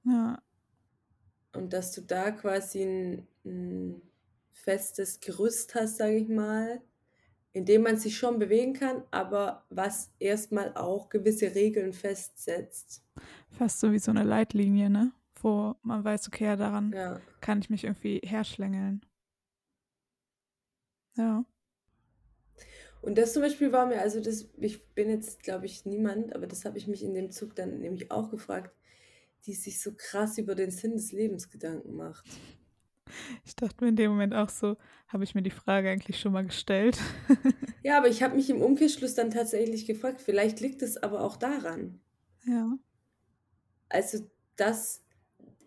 Ja. 0.06 0.42
Und 1.52 1.74
dass 1.74 1.92
du 1.92 2.00
da 2.00 2.32
quasi 2.32 2.84
ein, 2.84 3.28
ein 3.44 4.02
festes 4.54 5.20
Gerüst 5.20 5.76
hast, 5.76 5.98
sage 5.98 6.16
ich 6.16 6.30
mal, 6.30 6.82
in 7.52 7.66
dem 7.66 7.82
man 7.84 7.98
sich 7.98 8.18
schon 8.18 8.40
bewegen 8.40 8.72
kann, 8.72 9.04
aber 9.12 9.66
was 9.70 10.14
erstmal 10.18 10.74
auch 10.76 11.10
gewisse 11.10 11.54
Regeln 11.54 11.92
festsetzt. 11.92 13.04
Fast 13.50 13.82
so 13.82 13.92
wie 13.92 14.00
so 14.00 14.12
eine 14.12 14.24
Leitlinie, 14.24 14.90
ne? 14.90 15.12
Wo 15.42 15.76
man 15.84 16.04
weiß, 16.04 16.28
okay, 16.28 16.46
ja, 16.46 16.56
daran 16.56 16.92
Ja. 16.94 17.22
kann 17.42 17.60
ich 17.60 17.70
mich 17.70 17.84
irgendwie 17.84 18.20
herschlängeln. 18.24 19.06
Ja. 21.16 21.46
Und 23.02 23.18
das 23.18 23.34
zum 23.34 23.42
Beispiel 23.44 23.72
war 23.72 23.86
mir, 23.86 24.02
also 24.02 24.20
das, 24.20 24.50
ich 24.58 24.86
bin 24.94 25.10
jetzt, 25.10 25.44
glaube 25.44 25.66
ich, 25.66 25.86
niemand, 25.86 26.36
aber 26.36 26.48
das 26.48 26.66
habe 26.66 26.78
ich 26.78 26.88
mich 26.88 27.04
in 27.04 27.14
dem 27.14 27.32
Zug 27.32 27.56
dann 27.56 27.80
nämlich 27.80 28.12
auch 28.12 28.30
gefragt, 28.30 28.76
die 29.46 29.54
sich 29.54 29.82
so 29.82 29.94
krass 29.96 30.38
über 30.38 30.56
den 30.56 30.72
Sinn 30.72 30.94
des 30.94 31.12
Lebens 31.12 31.50
Gedanken 31.50 31.96
macht. 31.96 32.26
Ich 33.46 33.56
dachte 33.56 33.84
mir 33.84 33.90
in 33.90 33.96
dem 33.96 34.12
Moment 34.12 34.34
auch 34.34 34.50
so, 34.50 34.78
habe 35.08 35.24
ich 35.24 35.34
mir 35.36 35.42
die 35.42 35.50
Frage 35.52 35.90
eigentlich 35.90 36.20
schon 36.20 36.34
mal 36.34 36.46
gestellt? 36.46 36.98
Ja, 37.84 37.98
aber 37.98 38.08
ich 38.10 38.22
habe 38.22 38.36
mich 38.36 38.50
im 38.50 38.62
Umkehrschluss 38.62 39.14
dann 39.14 39.32
tatsächlich 39.32 39.86
gefragt, 39.86 40.20
vielleicht 40.22 40.60
liegt 40.60 40.82
es 40.82 40.98
aber 40.98 41.22
auch 41.22 41.38
daran. 41.38 42.02
Ja. 42.46 42.78
Also, 43.90 44.30
dass 44.56 45.04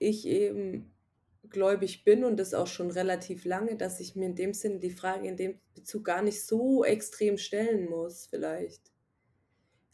ich 0.01 0.27
eben 0.27 0.95
gläubig 1.51 2.05
bin 2.05 2.25
und 2.25 2.39
das 2.39 2.55
auch 2.55 2.69
schon 2.69 2.91
relativ 2.91 3.45
lange, 3.47 3.77
dass 3.77 4.01
ich 4.01 4.17
mir 4.17 4.27
in 4.27 4.37
dem 4.37 4.55
Sinne 4.55 4.81
die 4.81 4.91
Frage 4.91 5.29
in 5.29 5.37
dem 5.39 5.61
Bezug 5.75 6.05
gar 6.07 6.23
nicht 6.23 6.45
so 6.47 6.85
extrem 6.85 7.39
stellen 7.39 7.91
muss, 7.91 8.27
vielleicht. 8.27 8.93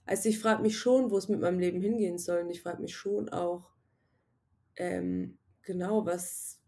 Also 0.07 0.29
ich 0.31 0.39
frage 0.39 0.63
mich 0.63 0.79
schon, 0.79 1.11
wo 1.11 1.19
es 1.19 1.29
mit 1.29 1.41
meinem 1.41 1.59
Leben 1.59 1.83
hingehen 1.83 2.19
soll. 2.19 2.41
Und 2.45 2.51
ich 2.51 2.63
frage 2.63 2.81
mich 2.81 2.97
schon 2.97 3.29
auch, 3.29 3.77
ähm, 4.77 5.39
genau, 5.63 6.05
was, 6.07 6.61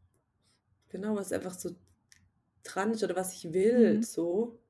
genau, 0.88 1.16
was 1.16 1.33
einfach 1.33 1.54
so 1.59 1.76
dran 2.64 2.92
ist 2.92 3.04
oder 3.04 3.16
was 3.16 3.35
ich 3.35 3.52
will, 3.54 4.02
Mhm. 4.02 4.02
so. 4.02 4.61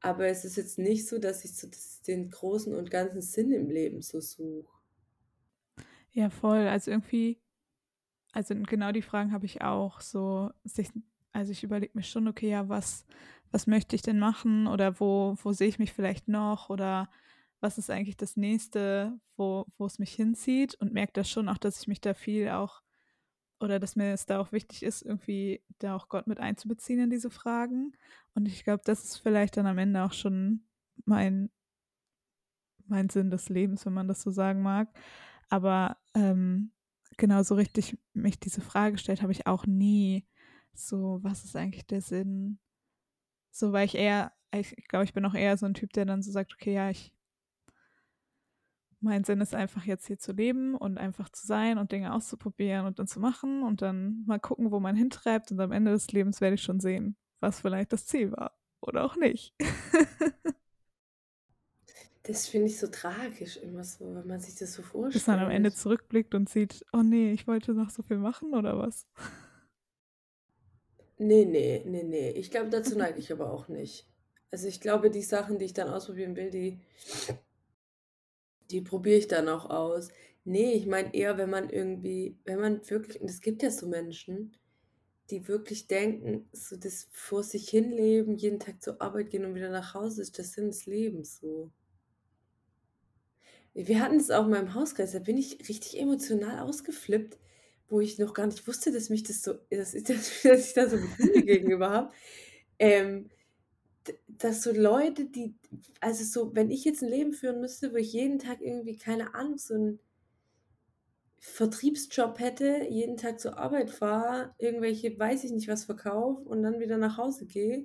Aber 0.00 0.26
es 0.26 0.44
ist 0.44 0.56
jetzt 0.56 0.78
nicht 0.78 1.06
so, 1.06 1.18
dass 1.18 1.44
ich 1.44 1.54
so 1.56 1.68
den 2.08 2.30
großen 2.30 2.74
und 2.74 2.90
ganzen 2.90 3.22
Sinn 3.22 3.52
im 3.52 3.70
Leben 3.70 4.02
so 4.02 4.20
suche. 4.20 4.68
Ja, 6.12 6.30
voll. 6.30 6.66
Also 6.68 6.90
irgendwie, 6.90 7.40
also 8.32 8.54
genau 8.54 8.92
die 8.92 9.02
Fragen 9.02 9.32
habe 9.32 9.46
ich 9.46 9.62
auch. 9.62 10.00
So, 10.00 10.50
sich, 10.64 10.90
also 11.32 11.52
ich 11.52 11.62
überlege 11.64 11.92
mir 11.94 12.02
schon, 12.02 12.28
okay, 12.28 12.50
ja, 12.50 12.68
was, 12.68 13.06
was 13.50 13.66
möchte 13.66 13.96
ich 13.96 14.02
denn 14.02 14.18
machen 14.18 14.66
oder 14.66 15.00
wo, 15.00 15.36
wo 15.42 15.52
sehe 15.52 15.68
ich 15.68 15.78
mich 15.78 15.92
vielleicht 15.92 16.28
noch 16.28 16.70
oder 16.70 17.10
was 17.60 17.78
ist 17.78 17.90
eigentlich 17.90 18.16
das 18.16 18.36
nächste, 18.36 19.18
wo, 19.36 19.66
wo 19.76 19.86
es 19.86 19.98
mich 19.98 20.12
hinzieht 20.12 20.74
und 20.76 20.92
merke 20.92 21.12
das 21.14 21.28
schon 21.28 21.48
auch, 21.48 21.58
dass 21.58 21.80
ich 21.80 21.88
mich 21.88 22.00
da 22.00 22.14
viel 22.14 22.50
auch 22.50 22.82
oder 23.60 23.80
dass 23.80 23.96
mir 23.96 24.12
es 24.12 24.26
da 24.26 24.38
auch 24.38 24.52
wichtig 24.52 24.82
ist, 24.84 25.02
irgendwie 25.02 25.62
da 25.78 25.96
auch 25.96 26.08
Gott 26.08 26.26
mit 26.28 26.38
einzubeziehen 26.38 27.00
in 27.00 27.10
diese 27.10 27.30
Fragen. 27.30 27.92
Und 28.34 28.46
ich 28.46 28.62
glaube, 28.62 28.82
das 28.84 29.02
ist 29.04 29.16
vielleicht 29.16 29.56
dann 29.56 29.66
am 29.66 29.78
Ende 29.78 30.04
auch 30.04 30.12
schon 30.12 30.62
mein, 31.04 31.50
mein 32.86 33.08
Sinn 33.08 33.30
des 33.30 33.48
Lebens, 33.48 33.84
wenn 33.84 33.94
man 33.94 34.06
das 34.06 34.22
so 34.22 34.30
sagen 34.30 34.62
mag. 34.62 34.88
Aber 35.48 35.96
ähm, 36.14 36.70
genau 37.18 37.42
so 37.42 37.54
richtig 37.54 37.98
mich 38.14 38.40
diese 38.40 38.62
Frage 38.62 38.92
gestellt 38.92 39.20
habe 39.20 39.32
ich 39.32 39.46
auch 39.46 39.66
nie. 39.66 40.26
So, 40.72 41.18
was 41.22 41.44
ist 41.44 41.56
eigentlich 41.56 41.86
der 41.86 42.00
Sinn? 42.00 42.58
So, 43.50 43.72
weil 43.72 43.84
ich 43.86 43.96
eher, 43.96 44.32
ich, 44.52 44.74
glaube, 44.88 45.04
ich 45.04 45.12
bin 45.12 45.26
auch 45.26 45.34
eher 45.34 45.56
so 45.56 45.66
ein 45.66 45.74
Typ, 45.74 45.92
der 45.92 46.06
dann 46.06 46.22
so 46.22 46.30
sagt, 46.30 46.54
okay, 46.54 46.74
ja, 46.74 46.90
ich, 46.90 47.12
mein 49.00 49.24
Sinn 49.24 49.40
ist 49.40 49.54
einfach 49.54 49.84
jetzt 49.84 50.06
hier 50.06 50.18
zu 50.18 50.32
leben 50.32 50.74
und 50.74 50.98
einfach 50.98 51.28
zu 51.28 51.46
sein 51.46 51.78
und 51.78 51.92
Dinge 51.92 52.14
auszuprobieren 52.14 52.86
und 52.86 52.98
dann 52.98 53.06
zu 53.06 53.20
machen 53.20 53.62
und 53.62 53.82
dann 53.82 54.24
mal 54.26 54.40
gucken, 54.40 54.70
wo 54.70 54.80
man 54.80 54.96
hintreibt 54.96 55.52
und 55.52 55.60
am 55.60 55.72
Ende 55.72 55.90
des 55.90 56.10
Lebens 56.12 56.40
werde 56.40 56.54
ich 56.54 56.62
schon 56.62 56.80
sehen, 56.80 57.16
was 57.40 57.60
vielleicht 57.60 57.92
das 57.92 58.06
Ziel 58.06 58.32
war 58.32 58.56
oder 58.80 59.04
auch 59.04 59.16
nicht. 59.16 59.54
Das 62.28 62.46
finde 62.46 62.66
ich 62.66 62.78
so 62.78 62.88
tragisch 62.88 63.56
immer 63.56 63.82
so, 63.82 64.14
wenn 64.14 64.26
man 64.26 64.38
sich 64.38 64.54
das 64.56 64.74
so 64.74 64.82
vorstellt. 64.82 65.14
Bis 65.14 65.26
man 65.26 65.38
am 65.38 65.50
Ende 65.50 65.72
zurückblickt 65.72 66.34
und 66.34 66.50
sieht, 66.50 66.84
oh 66.92 67.00
nee, 67.00 67.32
ich 67.32 67.46
wollte 67.46 67.72
noch 67.72 67.88
so 67.88 68.02
viel 68.02 68.18
machen 68.18 68.52
oder 68.52 68.78
was? 68.78 69.06
Nee, 71.16 71.46
nee, 71.46 71.82
nee, 71.86 72.02
nee. 72.02 72.30
Ich 72.32 72.50
glaube, 72.50 72.68
dazu 72.68 72.98
neige 72.98 73.18
ich 73.18 73.32
aber 73.32 73.50
auch 73.50 73.68
nicht. 73.68 74.06
Also 74.50 74.68
ich 74.68 74.82
glaube, 74.82 75.10
die 75.10 75.22
Sachen, 75.22 75.58
die 75.58 75.64
ich 75.64 75.72
dann 75.72 75.88
ausprobieren 75.88 76.36
will, 76.36 76.50
die, 76.50 76.78
die 78.70 78.82
probiere 78.82 79.16
ich 79.16 79.28
dann 79.28 79.48
auch 79.48 79.70
aus. 79.70 80.10
Nee, 80.44 80.74
ich 80.74 80.86
meine 80.86 81.14
eher, 81.14 81.38
wenn 81.38 81.48
man 81.48 81.70
irgendwie, 81.70 82.36
wenn 82.44 82.60
man 82.60 82.82
wirklich, 82.90 83.22
und 83.22 83.30
es 83.30 83.40
gibt 83.40 83.62
ja 83.62 83.70
so 83.70 83.88
Menschen, 83.88 84.54
die 85.30 85.48
wirklich 85.48 85.86
denken, 85.86 86.46
so 86.52 86.76
das 86.76 87.08
vor 87.10 87.42
sich 87.42 87.70
hinleben, 87.70 88.36
jeden 88.36 88.60
Tag 88.60 88.82
zur 88.82 89.00
Arbeit 89.00 89.30
gehen 89.30 89.46
und 89.46 89.54
wieder 89.54 89.70
nach 89.70 89.94
Hause 89.94 90.20
ist 90.20 90.36
der 90.36 90.44
Sinn 90.44 90.66
des 90.66 90.84
Lebens 90.84 91.40
so. 91.40 91.70
Wir 93.74 94.00
hatten 94.00 94.16
es 94.16 94.30
auch 94.30 94.44
in 94.44 94.50
meinem 94.50 94.74
Hauskreis, 94.74 95.12
da 95.12 95.20
bin 95.20 95.36
ich 95.36 95.68
richtig 95.68 96.00
emotional 96.00 96.60
ausgeflippt, 96.60 97.38
wo 97.88 98.00
ich 98.00 98.18
noch 98.18 98.34
gar 98.34 98.46
nicht 98.46 98.66
wusste, 98.66 98.92
dass 98.92 99.08
mich 99.08 99.22
das 99.22 99.42
so, 99.42 99.54
dass 99.70 99.94
ich, 99.94 100.04
dass 100.42 100.44
ich 100.44 100.74
da 100.74 100.88
so 100.88 100.96
Gefühle 100.96 101.42
gegenüber 101.42 101.90
habe. 101.90 102.12
Ähm, 102.78 103.30
dass 104.26 104.62
so 104.62 104.72
Leute, 104.72 105.26
die, 105.26 105.54
also 106.00 106.24
so, 106.24 106.54
wenn 106.54 106.70
ich 106.70 106.84
jetzt 106.84 107.02
ein 107.02 107.10
Leben 107.10 107.32
führen 107.32 107.60
müsste, 107.60 107.92
wo 107.92 107.96
ich 107.96 108.12
jeden 108.12 108.38
Tag 108.38 108.60
irgendwie, 108.60 108.96
keine 108.96 109.34
Ahnung, 109.34 109.58
so 109.58 109.74
einen 109.74 110.00
Vertriebsjob 111.40 112.38
hätte, 112.40 112.86
jeden 112.88 113.16
Tag 113.16 113.40
zur 113.40 113.58
Arbeit 113.58 113.90
fahre, 113.90 114.54
irgendwelche, 114.58 115.18
weiß 115.18 115.44
ich 115.44 115.52
nicht 115.52 115.68
was 115.68 115.84
verkaufe 115.84 116.42
und 116.48 116.62
dann 116.62 116.80
wieder 116.80 116.98
nach 116.98 117.16
Hause 117.16 117.46
gehe. 117.46 117.78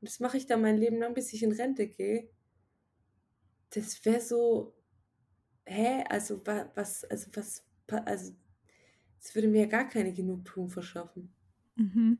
Und 0.00 0.08
das 0.08 0.20
mache 0.20 0.36
ich 0.36 0.46
dann 0.46 0.62
mein 0.62 0.78
Leben 0.78 0.98
lang, 0.98 1.14
bis 1.14 1.32
ich 1.32 1.42
in 1.42 1.52
Rente 1.52 1.86
gehe. 1.88 2.28
Das 3.70 4.04
wäre 4.04 4.20
so, 4.20 4.74
hä, 5.68 6.04
also 6.08 6.40
was, 6.44 7.04
also 7.04 7.30
was, 7.34 7.64
also 8.04 8.32
es 9.20 9.34
würde 9.34 9.48
mir 9.48 9.62
ja 9.62 9.66
gar 9.66 9.88
keine 9.88 10.12
Genugtuung 10.12 10.70
verschaffen. 10.70 11.32
Mhm. 11.76 12.18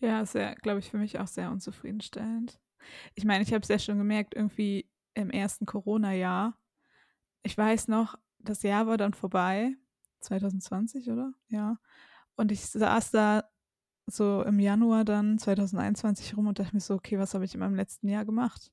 Ja, 0.00 0.22
ja, 0.22 0.54
glaube 0.54 0.78
ich, 0.78 0.90
für 0.90 0.98
mich 0.98 1.18
auch 1.18 1.26
sehr 1.26 1.50
unzufriedenstellend. 1.50 2.60
Ich 3.14 3.24
meine, 3.24 3.42
ich 3.42 3.52
habe 3.52 3.62
es 3.62 3.68
ja 3.68 3.78
schon 3.78 3.98
gemerkt, 3.98 4.34
irgendwie 4.34 4.88
im 5.14 5.30
ersten 5.30 5.66
Corona-Jahr. 5.66 6.56
Ich 7.42 7.58
weiß 7.58 7.88
noch, 7.88 8.16
das 8.38 8.62
Jahr 8.62 8.86
war 8.86 8.96
dann 8.96 9.14
vorbei, 9.14 9.74
2020, 10.20 11.10
oder? 11.10 11.32
Ja. 11.48 11.78
Und 12.36 12.52
ich 12.52 12.64
saß 12.66 13.10
da 13.10 13.44
so 14.06 14.42
im 14.44 14.60
Januar 14.60 15.04
dann 15.04 15.38
2021 15.38 16.36
rum 16.36 16.46
und 16.46 16.58
dachte 16.58 16.74
mir 16.74 16.80
so, 16.80 16.94
okay, 16.94 17.18
was 17.18 17.34
habe 17.34 17.44
ich 17.44 17.54
in 17.54 17.60
meinem 17.60 17.74
letzten 17.74 18.08
Jahr 18.08 18.24
gemacht? 18.24 18.72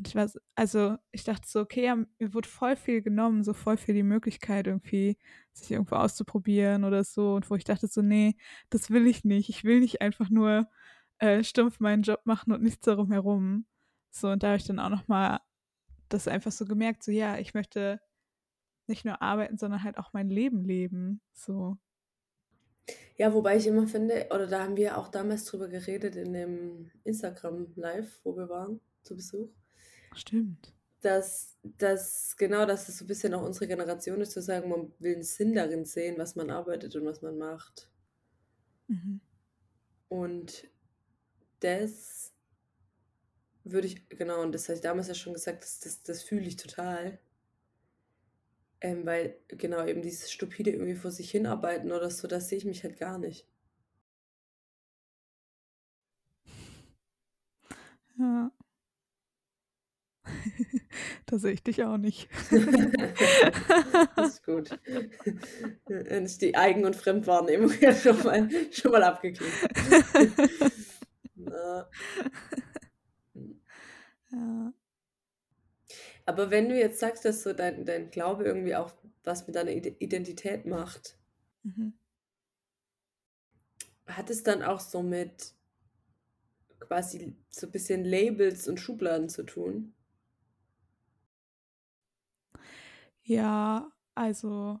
Und 0.00 0.08
ich 0.08 0.14
war, 0.14 0.30
also 0.54 0.96
ich 1.12 1.24
dachte 1.24 1.46
so, 1.46 1.60
okay, 1.60 1.84
ja, 1.84 1.94
mir 1.94 2.32
wurde 2.32 2.48
voll 2.48 2.74
viel 2.74 3.02
genommen, 3.02 3.44
so 3.44 3.52
voll 3.52 3.76
viel 3.76 3.94
die 3.94 4.02
Möglichkeit 4.02 4.66
irgendwie, 4.66 5.18
sich 5.52 5.70
irgendwo 5.72 5.96
auszuprobieren 5.96 6.84
oder 6.84 7.04
so. 7.04 7.34
Und 7.34 7.50
wo 7.50 7.54
ich 7.54 7.64
dachte 7.64 7.86
so, 7.86 8.00
nee, 8.00 8.34
das 8.70 8.88
will 8.88 9.06
ich 9.06 9.24
nicht. 9.24 9.50
Ich 9.50 9.62
will 9.62 9.80
nicht 9.80 10.00
einfach 10.00 10.30
nur 10.30 10.70
äh, 11.18 11.44
stumpf 11.44 11.80
meinen 11.80 12.02
Job 12.02 12.20
machen 12.24 12.50
und 12.50 12.62
nichts 12.62 12.80
darum 12.86 13.12
herum. 13.12 13.66
So, 14.08 14.30
und 14.30 14.42
da 14.42 14.48
habe 14.48 14.56
ich 14.56 14.64
dann 14.64 14.78
auch 14.78 14.88
nochmal 14.88 15.40
das 16.08 16.28
einfach 16.28 16.50
so 16.50 16.64
gemerkt, 16.64 17.02
so 17.02 17.12
ja, 17.12 17.36
ich 17.36 17.52
möchte 17.52 18.00
nicht 18.86 19.04
nur 19.04 19.20
arbeiten, 19.20 19.58
sondern 19.58 19.82
halt 19.82 19.98
auch 19.98 20.14
mein 20.14 20.30
Leben 20.30 20.64
leben. 20.64 21.20
So. 21.34 21.76
Ja, 23.18 23.34
wobei 23.34 23.58
ich 23.58 23.66
immer 23.66 23.86
finde, 23.86 24.28
oder 24.30 24.46
da 24.46 24.62
haben 24.62 24.78
wir 24.78 24.96
auch 24.96 25.08
damals 25.08 25.44
drüber 25.44 25.68
geredet 25.68 26.16
in 26.16 26.32
dem 26.32 26.90
Instagram 27.04 27.66
Live, 27.76 28.18
wo 28.24 28.34
wir 28.34 28.48
waren, 28.48 28.80
zu 29.02 29.14
Besuch. 29.14 29.50
Stimmt. 30.14 30.72
Dass, 31.02 31.56
dass 31.62 32.36
genau, 32.36 32.66
dass 32.66 32.88
es 32.88 32.98
so 32.98 33.04
ein 33.04 33.08
bisschen 33.08 33.32
auch 33.34 33.42
unsere 33.42 33.66
Generation 33.66 34.20
ist, 34.20 34.32
zu 34.32 34.42
sagen, 34.42 34.68
man 34.68 34.92
will 34.98 35.14
einen 35.14 35.22
Sinn 35.22 35.54
darin 35.54 35.84
sehen, 35.86 36.18
was 36.18 36.36
man 36.36 36.50
arbeitet 36.50 36.94
und 36.94 37.06
was 37.06 37.22
man 37.22 37.38
macht. 37.38 37.88
Mhm. 38.88 39.20
Und 40.08 40.68
das 41.60 42.32
würde 43.64 43.86
ich, 43.86 44.08
genau, 44.08 44.42
und 44.42 44.52
das 44.52 44.64
habe 44.68 44.76
ich 44.76 44.80
damals 44.82 45.08
ja 45.08 45.14
schon 45.14 45.34
gesagt, 45.34 45.62
das, 45.62 45.80
das, 45.80 46.02
das 46.02 46.22
fühle 46.22 46.46
ich 46.46 46.56
total. 46.56 47.18
Ähm, 48.82 49.04
weil, 49.06 49.36
genau, 49.48 49.84
eben 49.86 50.02
dieses 50.02 50.32
stupide 50.32 50.70
irgendwie 50.70 50.94
vor 50.94 51.10
sich 51.10 51.30
hinarbeiten 51.30 51.92
oder 51.92 52.10
so, 52.10 52.26
das 52.28 52.48
sehe 52.48 52.58
ich 52.58 52.64
mich 52.64 52.82
halt 52.82 52.98
gar 52.98 53.18
nicht. 53.18 53.46
Ja. 58.18 58.50
Da 61.26 61.38
sehe 61.38 61.52
ich 61.52 61.62
dich 61.62 61.84
auch 61.84 61.96
nicht. 61.96 62.28
das 64.16 64.34
ist 64.34 64.44
gut. 64.44 64.78
Dann 65.86 66.24
ist 66.24 66.42
die 66.42 66.56
Eigen- 66.56 66.84
und 66.84 66.96
Fremdwahrnehmung 66.96 67.72
ja 67.80 67.94
schon 67.94 68.22
mal, 68.22 68.48
schon 68.70 68.92
mal 68.92 69.02
abgeklärt. 69.02 69.52
ja. 71.36 71.88
Aber 76.26 76.50
wenn 76.50 76.68
du 76.68 76.78
jetzt 76.78 77.00
sagst, 77.00 77.24
dass 77.24 77.42
so 77.42 77.52
dein, 77.52 77.84
dein 77.84 78.10
Glaube 78.10 78.44
irgendwie 78.44 78.76
auch 78.76 78.92
was 79.24 79.46
mit 79.46 79.56
deiner 79.56 79.72
Identität 79.72 80.64
macht, 80.66 81.16
mhm. 81.62 81.94
hat 84.06 84.30
es 84.30 84.42
dann 84.42 84.62
auch 84.62 84.80
so 84.80 85.02
mit 85.02 85.54
quasi 86.78 87.36
so 87.50 87.66
ein 87.66 87.72
bisschen 87.72 88.04
Labels 88.04 88.68
und 88.68 88.78
Schubladen 88.80 89.28
zu 89.28 89.42
tun? 89.42 89.94
Ja, 93.30 93.92
also 94.16 94.80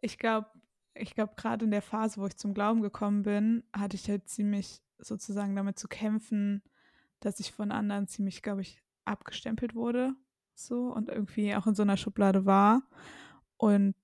ich 0.00 0.18
glaube, 0.18 0.48
ich 0.94 1.14
glaube, 1.14 1.34
gerade 1.36 1.64
in 1.64 1.70
der 1.70 1.82
Phase, 1.82 2.20
wo 2.20 2.26
ich 2.26 2.36
zum 2.36 2.54
Glauben 2.54 2.82
gekommen 2.82 3.22
bin, 3.22 3.62
hatte 3.72 3.94
ich 3.96 4.08
halt 4.08 4.28
ziemlich 4.28 4.82
sozusagen 4.98 5.54
damit 5.54 5.78
zu 5.78 5.86
kämpfen, 5.86 6.62
dass 7.20 7.38
ich 7.38 7.52
von 7.52 7.70
anderen 7.70 8.08
ziemlich, 8.08 8.42
glaube 8.42 8.62
ich, 8.62 8.82
abgestempelt 9.04 9.76
wurde. 9.76 10.14
So 10.54 10.92
und 10.92 11.08
irgendwie 11.08 11.54
auch 11.54 11.68
in 11.68 11.76
so 11.76 11.82
einer 11.82 11.96
Schublade 11.96 12.46
war. 12.46 12.82
Und 13.58 13.94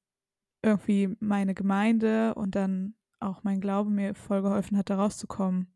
irgendwie 0.63 1.17
meine 1.21 1.55
Gemeinde 1.55 2.35
und 2.37 2.55
dann 2.55 2.95
auch 3.21 3.43
mein 3.45 3.61
Glaube 3.61 3.91
mir 3.91 4.15
voll 4.15 4.43
geholfen 4.43 4.77
hat, 4.79 4.89
da 4.91 4.97
rauszukommen. 4.97 5.73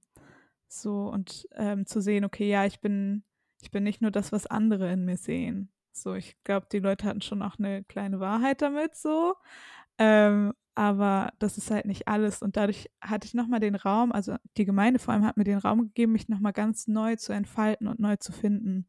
So 0.68 1.10
und 1.10 1.48
ähm, 1.52 1.86
zu 1.86 2.00
sehen, 2.00 2.24
okay, 2.24 2.48
ja, 2.48 2.64
ich 2.66 2.80
bin, 2.80 3.24
ich 3.60 3.72
bin 3.72 3.84
nicht 3.84 4.02
nur 4.02 4.12
das, 4.12 4.32
was 4.32 4.46
andere 4.46 4.92
in 4.92 5.04
mir 5.04 5.16
sehen. 5.16 5.73
So, 5.96 6.14
ich 6.14 6.36
glaube, 6.44 6.66
die 6.72 6.80
Leute 6.80 7.06
hatten 7.06 7.22
schon 7.22 7.42
auch 7.42 7.58
eine 7.58 7.84
kleine 7.84 8.20
Wahrheit 8.20 8.62
damit, 8.62 8.96
so. 8.96 9.34
Ähm, 9.98 10.52
aber 10.74 11.32
das 11.38 11.56
ist 11.56 11.70
halt 11.70 11.86
nicht 11.86 12.08
alles. 12.08 12.42
Und 12.42 12.56
dadurch 12.56 12.90
hatte 13.00 13.26
ich 13.26 13.34
nochmal 13.34 13.60
den 13.60 13.76
Raum, 13.76 14.10
also 14.12 14.36
die 14.56 14.64
Gemeinde 14.64 14.98
vor 14.98 15.14
allem 15.14 15.24
hat 15.24 15.36
mir 15.36 15.44
den 15.44 15.58
Raum 15.58 15.82
gegeben, 15.82 16.12
mich 16.12 16.28
nochmal 16.28 16.52
ganz 16.52 16.88
neu 16.88 17.14
zu 17.16 17.32
entfalten 17.32 17.86
und 17.86 18.00
neu 18.00 18.16
zu 18.16 18.32
finden. 18.32 18.88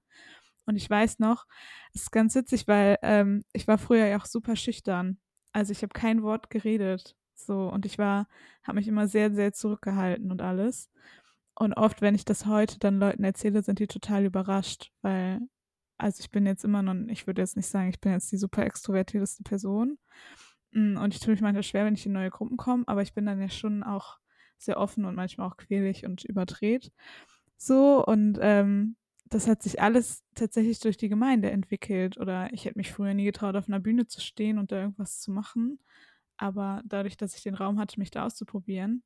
Und 0.65 0.77
ich 0.77 0.89
weiß 0.89 1.19
noch, 1.19 1.45
es 1.93 2.03
ist 2.03 2.11
ganz 2.11 2.33
witzig, 2.35 2.67
weil 2.67 2.97
ähm, 3.03 3.45
ich 3.53 3.67
war 3.67 3.77
früher 3.77 4.07
ja 4.07 4.17
auch 4.17 4.25
super 4.25 4.55
schüchtern. 4.55 5.19
Also 5.53 5.71
ich 5.71 5.83
habe 5.83 5.93
kein 5.93 6.23
Wort 6.23 6.49
geredet. 6.49 7.15
So, 7.35 7.69
und 7.69 7.85
ich 7.85 7.99
war, 7.99 8.27
habe 8.63 8.77
mich 8.77 8.87
immer 8.87 9.07
sehr, 9.07 9.31
sehr 9.31 9.53
zurückgehalten 9.53 10.31
und 10.31 10.41
alles. 10.41 10.89
Und 11.55 11.73
oft, 11.73 12.01
wenn 12.01 12.15
ich 12.15 12.25
das 12.25 12.45
heute 12.47 12.79
dann 12.79 12.99
Leuten 12.99 13.23
erzähle, 13.23 13.61
sind 13.61 13.79
die 13.79 13.87
total 13.87 14.25
überrascht, 14.25 14.91
weil, 15.01 15.41
also 15.97 16.21
ich 16.21 16.31
bin 16.31 16.45
jetzt 16.45 16.63
immer 16.65 16.81
noch, 16.81 16.95
ich 17.07 17.27
würde 17.27 17.41
jetzt 17.41 17.55
nicht 17.55 17.67
sagen, 17.67 17.89
ich 17.89 17.99
bin 17.99 18.11
jetzt 18.11 18.31
die 18.31 18.37
super 18.37 18.65
extrovertierteste 18.65 19.43
Person. 19.43 19.97
Mm, 20.71 20.97
und 20.97 21.13
ich 21.13 21.19
tue 21.19 21.31
mich 21.31 21.41
manchmal 21.41 21.63
schwer, 21.63 21.85
wenn 21.85 21.95
ich 21.95 22.05
in 22.05 22.13
neue 22.13 22.29
Gruppen 22.29 22.57
komme, 22.57 22.83
aber 22.87 23.01
ich 23.01 23.13
bin 23.13 23.25
dann 23.25 23.41
ja 23.41 23.49
schon 23.49 23.83
auch 23.83 24.19
sehr 24.57 24.77
offen 24.77 25.05
und 25.05 25.15
manchmal 25.15 25.47
auch 25.47 25.57
quälig 25.57 26.05
und 26.05 26.23
überdreht. 26.25 26.91
So, 27.57 28.05
und 28.05 28.37
ähm, 28.41 28.97
das 29.29 29.47
hat 29.47 29.63
sich 29.63 29.81
alles 29.81 30.23
tatsächlich 30.35 30.79
durch 30.79 30.97
die 30.97 31.09
Gemeinde 31.09 31.49
entwickelt. 31.51 32.17
Oder 32.17 32.53
ich 32.53 32.65
hätte 32.65 32.77
mich 32.77 32.91
früher 32.91 33.13
nie 33.13 33.25
getraut, 33.25 33.55
auf 33.55 33.67
einer 33.67 33.79
Bühne 33.79 34.07
zu 34.07 34.21
stehen 34.21 34.59
und 34.59 34.71
da 34.71 34.81
irgendwas 34.81 35.19
zu 35.19 35.31
machen. 35.31 35.79
Aber 36.37 36.81
dadurch, 36.85 37.17
dass 37.17 37.35
ich 37.35 37.43
den 37.43 37.55
Raum 37.55 37.79
hatte, 37.79 37.99
mich 37.99 38.11
da 38.11 38.25
auszuprobieren, 38.25 39.03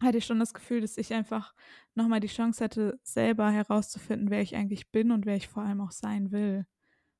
hatte 0.00 0.18
ich 0.18 0.26
schon 0.26 0.40
das 0.40 0.54
Gefühl, 0.54 0.80
dass 0.80 0.98
ich 0.98 1.12
einfach 1.14 1.54
nochmal 1.94 2.20
die 2.20 2.28
Chance 2.28 2.64
hatte, 2.64 2.98
selber 3.02 3.50
herauszufinden, 3.50 4.30
wer 4.30 4.42
ich 4.42 4.56
eigentlich 4.56 4.90
bin 4.90 5.10
und 5.10 5.26
wer 5.26 5.36
ich 5.36 5.48
vor 5.48 5.62
allem 5.62 5.80
auch 5.80 5.92
sein 5.92 6.32
will. 6.32 6.66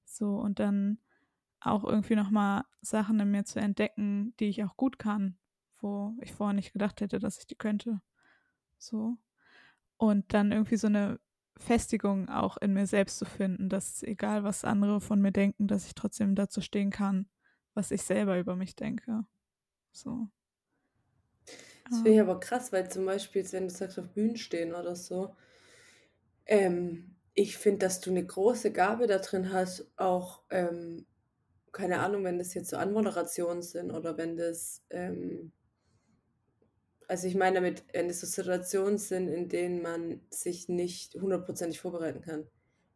So, 0.04 0.36
und 0.36 0.58
dann 0.58 0.98
auch 1.60 1.84
irgendwie 1.84 2.16
nochmal 2.16 2.64
Sachen 2.82 3.18
in 3.20 3.30
mir 3.30 3.44
zu 3.44 3.60
entdecken, 3.60 4.34
die 4.38 4.46
ich 4.46 4.64
auch 4.64 4.76
gut 4.76 4.98
kann, 4.98 5.38
wo 5.78 6.14
ich 6.20 6.32
vorher 6.32 6.54
nicht 6.54 6.72
gedacht 6.72 7.00
hätte, 7.00 7.18
dass 7.18 7.38
ich 7.38 7.46
die 7.46 7.54
könnte. 7.54 8.00
So. 8.78 9.16
Und 9.96 10.34
dann 10.34 10.52
irgendwie 10.52 10.76
so 10.76 10.88
eine 10.88 11.20
Festigung 11.56 12.28
auch 12.28 12.56
in 12.56 12.74
mir 12.74 12.86
selbst 12.86 13.18
zu 13.18 13.24
finden, 13.24 13.68
dass 13.68 14.02
egal 14.02 14.44
was 14.44 14.64
andere 14.64 15.00
von 15.00 15.20
mir 15.20 15.32
denken, 15.32 15.68
dass 15.68 15.86
ich 15.86 15.94
trotzdem 15.94 16.34
dazu 16.34 16.60
stehen 16.60 16.90
kann, 16.90 17.28
was 17.74 17.90
ich 17.90 18.02
selber 18.02 18.38
über 18.38 18.56
mich 18.56 18.76
denke. 18.76 19.24
So. 19.92 20.28
Das 21.88 22.00
finde 22.00 22.12
ich 22.16 22.20
aber 22.20 22.40
krass, 22.40 22.72
weil 22.72 22.90
zum 22.90 23.06
Beispiel, 23.06 23.50
wenn 23.52 23.68
du 23.68 23.74
sagst, 23.74 23.98
auf 23.98 24.08
Bühnen 24.10 24.36
stehen 24.36 24.74
oder 24.74 24.94
so, 24.96 25.34
ähm, 26.46 27.16
ich 27.34 27.56
finde, 27.58 27.80
dass 27.80 28.00
du 28.00 28.10
eine 28.10 28.24
große 28.24 28.72
Gabe 28.72 29.06
da 29.06 29.18
drin 29.18 29.52
hast, 29.52 29.86
auch, 29.96 30.42
ähm, 30.50 31.06
keine 31.72 32.00
Ahnung, 32.00 32.24
wenn 32.24 32.38
das 32.38 32.54
jetzt 32.54 32.70
so 32.70 32.76
Anmoderationen 32.76 33.62
sind 33.62 33.90
oder 33.92 34.16
wenn 34.18 34.36
das, 34.36 34.82
ähm, 34.90 35.52
also 37.08 37.26
ich 37.26 37.34
meine 37.34 37.56
damit, 37.56 37.84
wenn 37.92 38.08
es 38.08 38.20
so 38.20 38.26
Situationen 38.26 38.98
sind, 38.98 39.28
in 39.28 39.48
denen 39.48 39.82
man 39.82 40.20
sich 40.30 40.68
nicht 40.68 41.14
hundertprozentig 41.14 41.80
vorbereiten 41.80 42.22
kann. 42.22 42.46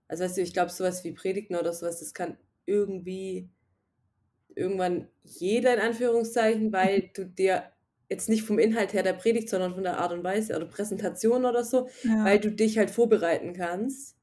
Also 0.09 0.25
weißt 0.25 0.39
du, 0.39 0.43
ich 0.43 0.55
glaube, 0.55 0.71
sowas 0.71 1.05
wie 1.05 1.13
Predigten 1.13 1.57
oder 1.57 1.73
sowas, 1.73 2.01
das 2.01 2.15
kann 2.15 2.39
irgendwie 2.67 3.51
irgendwann 4.55 5.09
jeder 5.23 5.75
in 5.75 5.81
Anführungszeichen, 5.81 6.73
weil 6.73 7.11
du 7.15 7.25
dir 7.27 7.71
jetzt 8.09 8.29
nicht 8.29 8.43
vom 8.43 8.59
Inhalt 8.59 8.93
her 8.93 9.03
der 9.03 9.13
Predigt, 9.13 9.49
sondern 9.49 9.75
von 9.75 9.83
der 9.83 9.99
Art 9.99 10.13
und 10.13 10.25
Weise 10.25 10.57
oder 10.57 10.67
Präsentation 10.67 11.45
oder 11.45 11.65
so, 11.65 11.89
ja. 12.05 12.25
weil 12.25 12.41
du 12.41 12.51
dich 12.51 12.79
halt 12.79 12.91
vorbereiten 12.91 13.53
kannst. 13.53 14.17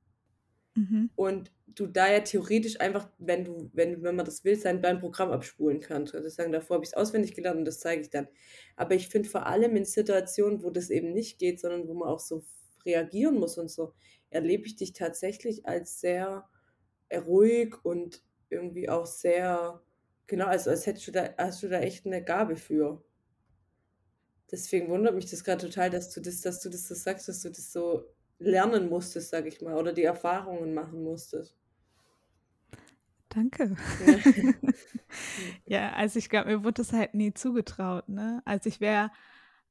Mhm. 0.76 1.10
Und 1.16 1.52
du 1.68 1.88
da 1.88 2.12
ja 2.12 2.22
theoretisch 2.22 2.80
einfach, 2.80 3.10
wenn 3.18 3.46
du, 3.46 3.70
wenn, 3.74 4.02
wenn 4.02 4.16
man 4.16 4.26
das 4.26 4.44
will, 4.44 4.56
sein 4.56 4.82
dein 4.82 5.00
Programm 5.00 5.32
abspulen 5.32 5.82
kannst. 5.82 6.16
Also 6.16 6.30
sagen, 6.30 6.52
davor 6.52 6.76
habe 6.76 6.86
ich 6.86 6.92
es 6.92 6.98
auswendig 6.98 7.36
gelernt 7.36 7.60
und 7.60 7.66
das 7.66 7.80
zeige 7.80 8.02
ich 8.02 8.10
dann. 8.10 8.28
Aber 8.76 8.96
ich 8.96 9.10
finde 9.10 9.30
vor 9.30 9.46
allem 9.46 9.76
in 9.76 9.86
Situationen, 9.86 10.64
wo 10.64 10.70
das 10.70 10.90
eben 10.90 11.14
nicht 11.14 11.38
geht, 11.38 11.60
sondern 11.60 11.88
wo 11.88 11.94
man 11.94 12.10
auch 12.10 12.20
so 12.20 12.44
reagieren 12.86 13.36
muss 13.36 13.58
und 13.58 13.70
so, 13.70 13.94
erlebe 14.30 14.66
ich 14.66 14.76
dich 14.76 14.94
tatsächlich 14.94 15.66
als 15.66 16.00
sehr 16.00 16.48
ruhig 17.14 17.76
und 17.84 18.24
irgendwie 18.50 18.90
auch 18.90 19.06
sehr, 19.06 19.82
genau, 20.28 20.46
also 20.48 20.70
als 20.70 20.86
hättest 20.86 21.08
du 21.08 21.12
da, 21.12 21.34
hast 21.38 21.62
du 21.64 21.68
da 21.68 21.80
echt 21.80 22.06
eine 22.06 22.24
Gabe 22.24 22.56
für. 22.56 23.04
Deswegen 24.52 24.90
wundert 24.90 25.16
mich 25.16 25.30
das 25.30 25.44
gerade 25.44 25.66
total, 25.66 25.90
dass 25.90 26.12
du 26.12 26.22
das, 26.22 26.42
dass 26.42 26.62
du 26.62 26.70
das 26.70 26.88
so 26.88 26.96
sagst, 26.96 27.28
dass 27.28 27.42
du 27.42 27.50
das 27.50 27.72
so 27.72 28.06
lernen 28.40 28.90
musstest, 28.90 29.30
sag 29.30 29.46
ich 29.46 29.62
mal, 29.62 29.76
oder 29.76 29.94
die 29.94 30.04
Erfahrungen 30.04 30.74
machen 30.74 31.04
musstest. 31.04 31.56
Danke. 33.30 33.76
Ja, 34.06 34.20
ja 35.66 35.94
also 35.94 36.20
ich 36.20 36.30
glaube, 36.30 36.50
mir 36.50 36.64
wurde 36.64 36.82
das 36.82 36.94
halt 36.94 37.14
nie 37.14 37.34
zugetraut, 37.34 38.08
ne? 38.08 38.42
Also 38.46 38.70
ich 38.70 38.80
wäre 38.80 39.12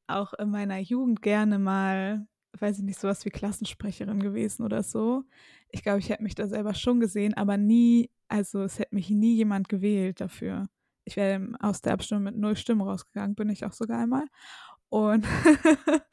auch 0.07 0.35
in 0.35 0.51
meiner 0.51 0.79
Jugend 0.79 1.23
gerne 1.23 1.59
mal, 1.59 2.27
weiß 2.59 2.79
ich 2.79 2.85
nicht, 2.85 3.01
sowas 3.01 3.25
wie 3.25 3.31
Klassensprecherin 3.31 4.21
gewesen 4.21 4.65
oder 4.65 4.83
so. 4.83 5.25
Ich 5.71 5.83
glaube, 5.83 6.01
ich 6.01 6.11
hätte 6.11 6.23
mich 6.23 6.35
da 6.35 6.47
selber 6.47 6.75
schon 6.75 7.01
gesehen, 7.01 7.35
aber 7.35 7.57
nie, 7.57 8.11
also 8.29 8.63
es 8.63 8.79
hätte 8.79 8.95
mich 8.95 9.09
nie 9.11 9.37
jemand 9.37 9.69
gewählt 9.69 10.21
dafür. 10.21 10.69
Ich 11.05 11.17
wäre 11.17 11.49
aus 11.61 11.83
der 11.83 11.93
Abstimmung 11.95 12.25
mit 12.25 12.37
null 12.37 12.57
Stimmen 12.57 12.83
rausgegangen, 12.83 13.35
bin 13.35 13.51
ich 13.51 13.65
auch 13.65 13.73
sogar 13.73 14.01
einmal. 14.01 14.25
Und 14.89 15.27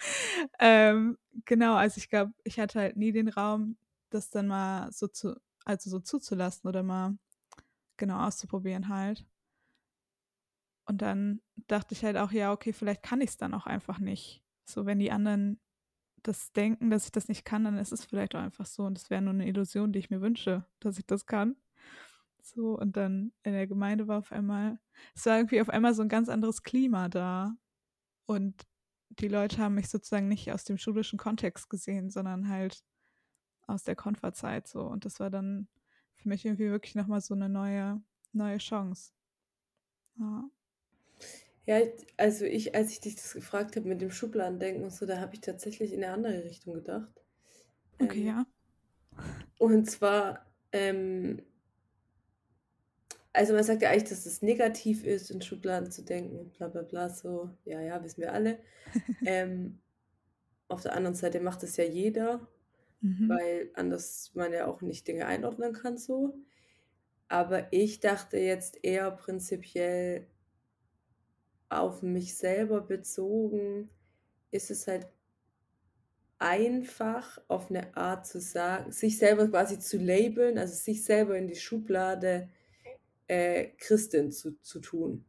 ähm, 0.59 1.17
genau, 1.45 1.75
also 1.75 1.97
ich 1.97 2.09
glaube, 2.09 2.33
ich 2.43 2.59
hatte 2.59 2.79
halt 2.79 2.97
nie 2.97 3.11
den 3.11 3.29
Raum, 3.29 3.77
das 4.09 4.29
dann 4.29 4.47
mal 4.47 4.91
so 4.91 5.07
zu, 5.07 5.35
also 5.65 5.89
so 5.89 5.99
zuzulassen 5.99 6.67
oder 6.67 6.83
mal 6.83 7.17
genau 7.97 8.25
auszuprobieren 8.25 8.89
halt. 8.89 9.25
Und 10.85 11.01
dann 11.01 11.41
dachte 11.67 11.93
ich 11.93 12.03
halt 12.03 12.17
auch, 12.17 12.31
ja, 12.31 12.51
okay, 12.51 12.73
vielleicht 12.73 13.03
kann 13.03 13.21
ich 13.21 13.31
es 13.31 13.37
dann 13.37 13.53
auch 13.53 13.65
einfach 13.65 13.99
nicht. 13.99 14.43
So, 14.65 14.85
wenn 14.85 14.99
die 14.99 15.11
anderen 15.11 15.59
das 16.23 16.51
denken, 16.53 16.89
dass 16.91 17.05
ich 17.05 17.11
das 17.11 17.27
nicht 17.29 17.45
kann, 17.45 17.63
dann 17.63 17.77
ist 17.77 17.91
es 17.91 18.05
vielleicht 18.05 18.35
auch 18.35 18.41
einfach 18.41 18.65
so. 18.65 18.83
Und 18.83 18.97
es 18.97 19.09
wäre 19.09 19.21
nur 19.21 19.33
eine 19.33 19.47
Illusion, 19.47 19.93
die 19.93 19.99
ich 19.99 20.09
mir 20.09 20.21
wünsche, 20.21 20.65
dass 20.79 20.97
ich 20.99 21.05
das 21.05 21.25
kann. 21.25 21.55
So, 22.43 22.77
und 22.77 22.97
dann 22.97 23.33
in 23.43 23.53
der 23.53 23.67
Gemeinde 23.67 24.07
war 24.07 24.19
auf 24.19 24.31
einmal, 24.31 24.79
es 25.15 25.25
war 25.25 25.37
irgendwie 25.37 25.61
auf 25.61 25.69
einmal 25.69 25.93
so 25.93 26.01
ein 26.01 26.09
ganz 26.09 26.29
anderes 26.29 26.63
Klima 26.63 27.09
da. 27.09 27.55
Und 28.25 28.67
die 29.09 29.27
Leute 29.27 29.57
haben 29.57 29.75
mich 29.75 29.89
sozusagen 29.89 30.27
nicht 30.27 30.51
aus 30.51 30.63
dem 30.63 30.77
schulischen 30.77 31.19
Kontext 31.19 31.69
gesehen, 31.69 32.09
sondern 32.09 32.49
halt 32.49 32.83
aus 33.67 33.83
der 33.83 33.95
Konferzeit 33.95 34.67
so. 34.67 34.81
Und 34.81 35.05
das 35.05 35.19
war 35.19 35.29
dann 35.29 35.67
für 36.15 36.29
mich 36.29 36.45
irgendwie 36.45 36.69
wirklich 36.69 36.95
nochmal 36.95 37.21
so 37.21 37.33
eine 37.33 37.49
neue, 37.49 38.01
neue 38.31 38.57
Chance. 38.57 39.11
Ja. 40.17 40.49
Ja, 41.67 41.79
also 42.17 42.45
ich, 42.45 42.73
als 42.73 42.91
ich 42.91 43.01
dich 43.01 43.15
das 43.15 43.33
gefragt 43.33 43.75
habe 43.75 43.87
mit 43.87 44.01
dem 44.01 44.09
Schubladendenken 44.09 44.83
und 44.83 44.91
so, 44.91 45.05
da 45.05 45.19
habe 45.19 45.35
ich 45.35 45.41
tatsächlich 45.41 45.93
in 45.93 46.03
eine 46.03 46.13
andere 46.13 46.43
Richtung 46.43 46.73
gedacht. 46.73 47.23
Okay, 47.99 48.21
ähm, 48.21 48.27
ja. 48.27 48.45
Und 49.59 49.89
zwar, 49.89 50.45
ähm, 50.71 51.43
also 53.33 53.53
man 53.53 53.63
sagt 53.63 53.81
ja 53.81 53.89
eigentlich, 53.89 54.09
dass 54.09 54.25
es 54.25 54.41
negativ 54.41 55.05
ist, 55.05 55.31
in 55.31 55.41
Schubladen 55.41 55.91
zu 55.91 56.03
denken 56.03 56.51
bla 56.51 56.67
bla 56.67 56.81
bla, 56.81 57.09
so, 57.09 57.49
ja, 57.65 57.81
ja, 57.81 58.03
wissen 58.03 58.21
wir 58.21 58.33
alle. 58.33 58.59
ähm, 59.25 59.79
auf 60.67 60.81
der 60.81 60.95
anderen 60.95 61.15
Seite 61.15 61.39
macht 61.39 61.63
es 61.63 61.77
ja 61.77 61.83
jeder, 61.83 62.47
mhm. 63.01 63.29
weil 63.29 63.71
anders 63.73 64.31
man 64.33 64.53
ja 64.53 64.67
auch 64.67 64.81
nicht 64.81 65.07
Dinge 65.07 65.25
einordnen 65.25 65.73
kann 65.73 65.97
so. 65.97 66.33
Aber 67.27 67.71
ich 67.71 68.01
dachte 68.01 68.37
jetzt 68.37 68.83
eher 68.83 69.09
prinzipiell 69.11 70.27
auf 71.69 72.01
mich 72.01 72.35
selber 72.35 72.81
bezogen, 72.81 73.89
ist 74.51 74.69
es 74.69 74.87
halt 74.87 75.07
einfach 76.39 77.39
auf 77.47 77.69
eine 77.69 77.95
Art 77.95 78.25
zu 78.27 78.41
sagen, 78.41 78.91
sich 78.91 79.17
selber 79.17 79.47
quasi 79.47 79.79
zu 79.79 79.97
labeln, 79.97 80.57
also 80.57 80.73
sich 80.73 81.05
selber 81.05 81.37
in 81.37 81.47
die 81.47 81.55
Schublade 81.55 82.49
äh, 83.27 83.69
Christin 83.77 84.31
zu, 84.31 84.59
zu 84.61 84.79
tun. 84.79 85.25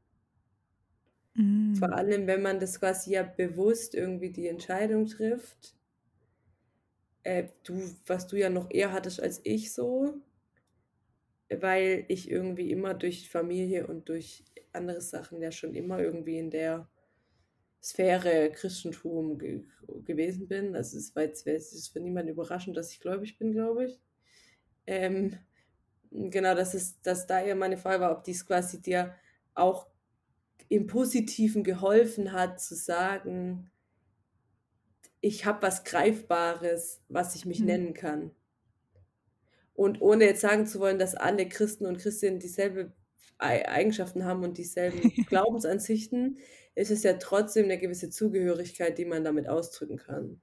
Mm. 1.35 1.75
Vor 1.75 1.93
allem, 1.93 2.27
wenn 2.27 2.43
man 2.43 2.61
das 2.61 2.79
quasi 2.79 3.13
ja 3.13 3.23
bewusst 3.23 3.95
irgendwie 3.95 4.31
die 4.31 4.49
Entscheidung 4.49 5.07
trifft. 5.07 5.75
Äh, 7.23 7.49
du, 7.65 7.81
was 8.07 8.27
du 8.27 8.37
ja 8.37 8.51
noch 8.51 8.71
eher 8.71 8.93
hattest 8.93 9.23
als 9.23 9.41
ich 9.45 9.73
so, 9.73 10.21
weil 11.49 12.05
ich 12.09 12.31
irgendwie 12.31 12.71
immer 12.71 12.95
durch 12.95 13.31
Familie 13.31 13.87
und 13.87 14.09
durch 14.09 14.45
andere 14.73 15.01
Sachen 15.01 15.41
ja 15.41 15.53
schon 15.53 15.75
immer 15.75 16.01
irgendwie 16.01 16.39
in 16.39 16.51
der 16.51 16.89
Sphäre 17.83 18.51
Christentum 18.53 19.39
ge 19.39 19.65
gewesen 20.05 20.49
bin. 20.49 20.75
Also 20.75 20.97
es, 20.97 21.15
war 21.15 21.25
jetzt, 21.25 21.47
es 21.47 21.73
ist 21.73 21.89
für 21.89 22.01
niemanden 22.01 22.33
überraschend, 22.33 22.77
dass 22.77 22.93
ich 22.93 23.01
gläubig 23.01 23.39
bin, 23.39 23.53
glaube 23.53 23.87
ich. 23.87 24.01
Ähm, 24.87 25.37
Genau, 26.15 26.55
das 26.55 26.75
ist, 26.75 27.07
dass 27.07 27.27
da 27.27 27.41
ja 27.41 27.55
meine 27.55 27.77
Frage 27.79 28.01
war, 28.03 28.13
ob 28.13 28.25
dies 28.25 28.47
quasi 28.47 28.81
dir 28.83 29.15
auch 29.55 29.89
im 30.69 30.87
Positiven 30.89 31.65
geholfen 31.65 32.33
hat, 32.33 32.61
zu 32.61 32.75
sagen, 32.77 33.71
ich 35.23 35.47
habe 35.47 35.63
was 35.63 35.85
Greifbares, 35.85 37.03
was 37.09 37.35
ich 37.35 37.47
mich 37.47 37.63
Mhm. 37.63 37.65
nennen 37.65 37.95
kann. 37.95 38.33
Und 39.75 40.01
ohne 40.03 40.25
jetzt 40.27 40.41
sagen 40.43 40.67
zu 40.67 40.81
wollen, 40.81 40.99
dass 40.99 41.15
alle 41.15 41.49
Christen 41.49 41.87
und 41.87 41.99
Christinnen 41.99 42.39
dieselbe 42.39 42.93
Ei 43.39 43.67
Eigenschaften 43.69 44.25
haben 44.25 44.45
und 44.45 44.59
dieselben 44.59 45.17
Glaubensansichten, 45.27 46.39
ist 46.75 46.91
es 46.91 47.03
ja 47.03 47.15
trotzdem 47.15 47.67
'ne 47.67 47.79
gewisse 47.79 48.11
Zugehörigkeit, 48.11 48.97
die 48.99 49.05
man 49.05 49.25
damit 49.25 49.49
ausdrücken 49.49 49.97
kann. 49.97 50.41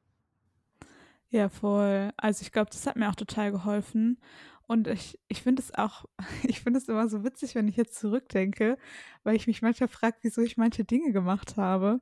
Ja, 1.30 1.50
voll. 1.50 2.12
Also, 2.18 2.42
ich 2.42 2.52
glaube, 2.52 2.72
das 2.72 2.88
hat 2.88 2.96
mir 2.96 3.10
auch 3.10 3.16
total 3.16 3.52
geholfen. 3.52 4.20
Und 4.72 4.88
ich 4.88 5.20
ich 5.28 5.42
finde 5.42 5.62
es 5.64 5.74
auch 5.74 6.06
ich 6.44 6.62
finde 6.62 6.78
es 6.80 6.88
immer 6.88 7.10
so 7.10 7.24
witzig, 7.24 7.56
wenn 7.56 7.68
ich 7.68 7.76
jetzt 7.76 7.96
zurückdenke, 8.00 8.78
weil 9.24 9.36
ich 9.36 9.48
mich 9.48 9.62
manchmal 9.64 9.88
frage, 9.90 10.18
wieso 10.22 10.42
ich 10.42 10.58
manche 10.58 10.86
Dinge 10.86 11.12
gemacht 11.12 11.58
habe. 11.58 12.02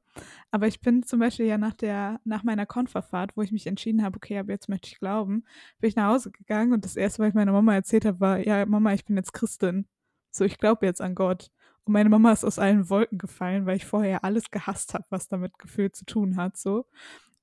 Aber 0.51 0.67
ich 0.67 0.81
bin 0.81 1.03
zum 1.03 1.19
Beispiel 1.19 1.45
ja 1.45 1.57
nach 1.57 1.73
der 1.75 2.19
nach 2.25 2.43
meiner 2.43 2.65
Konferfahrt, 2.65 3.37
wo 3.37 3.41
ich 3.41 3.51
mich 3.53 3.67
entschieden 3.67 4.03
habe: 4.03 4.17
„Okay, 4.17 4.37
ab 4.39 4.49
jetzt 4.49 4.67
möchte 4.69 4.87
ich 4.89 4.99
glauben“, 4.99 5.45
bin 5.79 5.89
ich 5.89 5.95
nach 5.95 6.09
Hause 6.13 6.31
gegangen 6.31 6.73
und 6.73 6.83
das 6.85 6.95
erste, 6.97 7.19
was 7.23 7.29
ich 7.29 7.35
meiner 7.35 7.53
Mama 7.53 7.73
erzählt 7.73 8.05
habe, 8.05 8.19
war: 8.19 8.39
„Ja, 8.39 8.65
Mama, 8.65 8.93
ich 8.93 9.05
bin 9.05 9.15
jetzt 9.17 9.33
Christin. 9.33 9.87
So, 10.31 10.43
ich 10.45 10.57
glaube 10.57 10.85
jetzt 10.85 11.01
an 11.01 11.15
Gott.“ 11.15 11.51
Und 11.85 11.93
meine 11.93 12.09
Mama 12.09 12.33
ist 12.33 12.43
aus 12.45 12.59
allen 12.59 12.89
Wolken 12.89 13.17
gefallen, 13.17 13.65
weil 13.65 13.77
ich 13.77 13.85
vorher 13.85 14.23
alles 14.25 14.51
gehasst 14.51 14.93
habe, 14.93 15.05
was 15.09 15.29
damit 15.29 15.57
gefühlt 15.57 15.95
zu 15.95 16.05
tun 16.05 16.35
hat 16.37 16.57
so. 16.57 16.85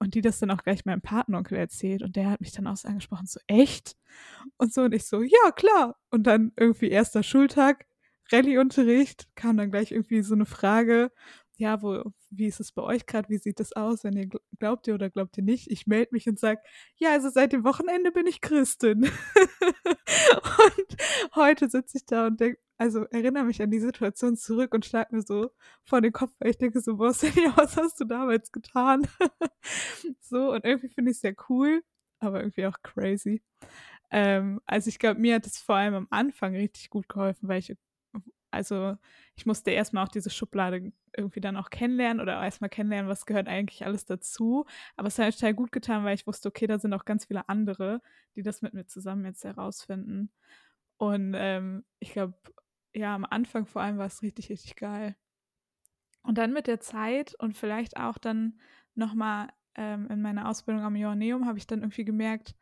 Und 0.01 0.15
die 0.15 0.21
das 0.21 0.39
dann 0.41 0.51
auch 0.51 0.63
gleich 0.63 0.85
meinem 0.85 1.01
Patenonkel 1.03 1.57
erzählt 1.59 2.03
und 2.03 2.17
der 2.17 2.31
hat 2.31 2.41
mich 2.41 2.53
dann 2.53 2.67
auch 2.67 2.77
so 2.77 2.89
angesprochen, 2.89 3.27
so: 3.27 3.41
„Echt?“ 3.47 3.97
Und 4.59 4.73
so 4.75 4.83
und 4.83 4.95
ich 4.95 5.07
so: 5.07 5.23
„Ja, 5.23 5.53
klar.“ 5.57 5.97
Und 6.11 6.25
dann 6.27 6.53
irgendwie 6.57 6.91
erster 6.91 7.23
Schultag, 7.23 7.87
Rallyeunterricht, 8.33 9.29
kam 9.37 9.57
dann 9.57 9.71
gleich 9.71 9.93
irgendwie 9.93 10.23
so 10.23 10.35
'ne 10.35 10.47
Frage: 10.47 11.13
„Ja, 11.57 11.83
wo 11.83 12.03
wie 12.31 12.47
ist 12.47 12.61
es 12.61 12.73
bei 12.73 12.83
euch 12.83 13.07
grad? 13.07 13.31
Wie 13.31 13.39
sieht 13.39 13.61
das 13.61 13.73
aus, 13.75 14.03
wenn 14.05 14.17
ihr 14.17 14.27
gl 14.27 14.41
glaubt 14.59 14.87
ihr 14.89 14.95
oder 14.95 15.09
glaubt 15.11 15.37
ihr 15.39 15.45
nicht?“ 15.45 15.71
Ich 15.71 15.87
melde 15.87 16.11
mich 16.13 16.29
und 16.29 16.39
sage: 16.39 16.61
„Ja, 16.97 17.13
also 17.13 17.31
seit 17.31 17.53
dem 17.53 17.65
Wochenende 17.65 18.11
bin 18.13 18.27
ich 18.27 18.41
Christin.“ 18.41 19.05
Und 20.67 20.97
heute 21.37 21.69
sitze 21.71 21.99
ich 21.99 22.07
da 22.07 22.27
und 22.27 22.41
denke 22.41 22.59
also, 22.77 23.05
erinnere 23.05 23.45
mich 23.45 23.63
an 23.63 23.71
die 23.71 23.79
Situation 23.79 24.37
zurück 24.37 24.75
und 24.75 24.85
schlage 24.85 25.15
mir 25.15 25.23
so 25.23 25.49
vor 25.85 26.01
den 26.01 26.13
Kopf, 26.13 26.33
weil 26.41 26.51
ich 26.51 26.59
denke 26.59 26.81
so: 26.81 26.97
„Boah, 26.97 27.13
Svenja, 27.15 27.53
was 27.57 27.77
hast 27.77 28.01
du 28.01 28.05
damals 28.05 28.51
getan?“ 28.53 29.07
So, 30.21 30.53
und 30.53 30.65
irgendwie 30.65 30.89
finde 30.89 31.11
ich's 31.13 31.21
sehr 31.21 31.35
cool, 31.49 31.83
aber 32.21 32.41
irgendwie 32.41 32.67
auch 32.67 32.79
crazy. 32.83 33.43
Ähm, 34.11 34.61
also, 34.67 34.89
ich 34.89 34.99
glaube, 34.99 35.21
mir 35.21 35.37
hat 35.37 35.47
es 35.47 35.59
vor 35.59 35.77
allem 35.77 35.95
am 35.95 36.09
Anfang 36.11 36.55
richtig 36.57 36.91
gut 36.91 37.09
geholfen, 37.09 37.49
weil 37.49 37.61
ich 37.61 37.75
also, 38.55 38.97
ich 39.37 39.47
musste 39.47 39.71
erst 39.73 39.93
mal 39.95 40.05
auch 40.05 40.09
diese 40.09 40.31
Schublade 40.31 40.93
irgendwie 41.17 41.41
dann 41.41 41.57
auch 41.57 41.71
kennenlernen 41.71 42.21
oder 42.21 42.43
erst 42.43 42.61
mal 42.61 42.69
kennenlernen, 42.69 43.11
was 43.11 43.27
gehört 43.27 43.49
eigentlich 43.49 43.85
alles 43.87 44.05
dazu. 44.07 44.67
Aber 44.97 45.09
es 45.09 45.19
hat 45.19 45.35
total 45.35 45.55
gut 45.55 45.73
getan, 45.73 46.05
weil 46.05 46.15
ich 46.15 46.27
wusste, 46.27 46.49
okay, 46.49 46.67
da 46.67 46.79
sind 46.79 46.95
auch 46.95 47.05
ganz 47.05 47.27
viele 47.27 47.49
andere, 47.49 48.03
die 48.37 48.43
das 48.43 48.63
mit 48.63 48.75
mir 48.75 48.87
zusammen 48.87 49.25
jetzt 49.27 49.45
herausfinden. 49.45 50.33
Und, 50.99 51.35
ähm, 51.37 51.85
ich 52.01 52.13
glaube, 52.13 52.35
ja, 52.95 53.15
am 53.15 53.25
Anfang 53.27 53.67
vor 53.67 53.83
allem 53.83 53.99
war's 53.99 54.23
richtig, 54.23 54.51
richtig 54.51 54.77
geil. 54.77 55.17
Und 56.23 56.39
dann 56.39 56.53
mit 56.53 56.67
der 56.67 56.81
Zeit 56.81 57.35
und 57.39 57.57
vielleicht 57.57 57.97
auch 57.99 58.19
dann 58.19 58.59
noch 58.95 59.15
mal, 59.15 59.49
ähm, 59.75 60.09
in 60.11 60.23
meiner 60.23 60.49
Ausbildung 60.49 60.83
am 60.85 60.97
Johanneum 60.97 61.47
habe 61.47 61.59
ich 61.59 61.67
dann 61.67 61.81
irgendwie 61.81 62.05
gemerkt: 62.05 62.55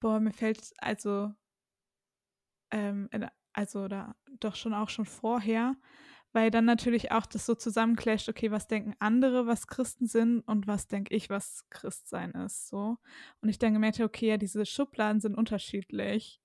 „Boah, 0.00 0.20
mir 0.20 0.32
fällt's 0.32 0.74
also“ 0.78 1.34
ähm, 2.70 3.08
in 3.12 3.26
also, 3.54 3.88
da 3.88 4.14
doch 4.40 4.56
schon 4.56 4.74
auch 4.74 4.88
schon 4.90 5.06
vorher, 5.06 5.76
weil 6.32 6.50
dann 6.50 6.64
natürlich 6.66 7.12
auch 7.12 7.26
das 7.26 7.46
so 7.46 7.54
zusammenclasht, 7.54 8.28
okay, 8.28 8.50
was 8.50 8.66
denken 8.68 8.94
andere, 9.00 9.46
was 9.46 9.66
Christen 9.68 10.06
sind 10.06 10.40
und 10.42 10.66
was 10.66 10.88
denke 10.88 11.14
ich, 11.14 11.30
was 11.30 11.64
Christsein 11.70 12.32
ist, 12.32 12.68
so. 12.68 12.98
Und 13.42 13.48
ich 13.50 13.58
dann 13.58 13.72
gemerkt 13.74 13.98
habe, 13.98 14.06
okay, 14.08 14.28
ja, 14.30 14.36
diese 14.38 14.66
Schubladen 14.66 15.20
sind 15.20 15.36
unterschiedlich 15.36 16.40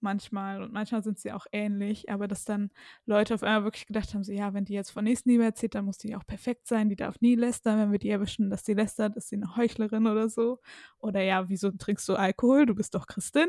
manchmal 0.00 0.62
und 0.62 0.72
manchmal 0.72 1.02
sind 1.02 1.18
sie 1.18 1.32
auch 1.32 1.46
ähnlich, 1.52 2.10
aber 2.10 2.28
dass 2.28 2.44
dann 2.44 2.70
Leute 3.06 3.34
auf 3.34 3.42
einmal 3.42 3.64
wirklich 3.64 3.86
gedacht 3.86 4.12
haben, 4.14 4.24
so: 4.24 4.32
„Ja, 4.32 4.52
wenn 4.54 4.64
die 4.66 4.74
jetzt 4.74 4.90
von 4.90 5.04
Nächstenliebe 5.04 5.44
erzählt, 5.44 5.74
dann 5.74 5.86
muss 5.86 5.98
die 5.98 6.14
auch 6.16 6.26
perfekt 6.26 6.66
sein, 6.68 6.88
die 6.90 6.96
darf 6.96 7.20
nie 7.22 7.36
lästern. 7.36 7.78
Wenn 7.78 7.92
wir 7.92 7.98
die 7.98 8.10
erwischen, 8.10 8.50
dass 8.50 8.64
sie 8.66 8.74
lästert, 8.74 9.16
ist 9.16 9.28
sie 9.30 9.36
'ne 9.38 9.56
Heuchlerin 9.56 10.06
oder 10.06 10.28
so.“ 10.28 10.60
Oder: 10.98 11.22
„Ja, 11.22 11.48
wieso 11.48 11.70
trinkst 11.72 12.08
du 12.08 12.16
Alkohol? 12.16 12.66
Du 12.66 12.74
bist 12.74 12.94
doch 12.94 13.06
Christin.“ 13.06 13.48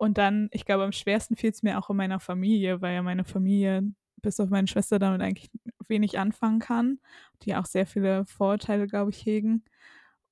Und 0.00 0.16
dann 0.16 0.48
ich 0.52 0.64
glaube, 0.64 0.84
am 0.84 0.92
schwersten 0.92 1.36
fiel's 1.36 1.62
mir 1.62 1.78
auch 1.78 1.90
in 1.90 1.96
meiner 1.96 2.20
Familie, 2.20 2.80
weil 2.80 2.94
ja 2.94 3.02
meine 3.02 3.24
Familie 3.24 3.82
bis 4.22 4.40
auf 4.40 4.48
meine 4.48 4.66
Schwester 4.66 4.98
damit 4.98 5.20
eigentlich 5.20 5.50
wenig 5.88 6.18
anfangen 6.18 6.58
kann, 6.58 7.00
die 7.42 7.54
auch 7.54 7.66
sehr 7.66 7.86
viele 7.86 8.24
Vorurteile, 8.26 8.86
glaube 8.86 9.10
ich, 9.10 9.26
hegen. 9.26 9.62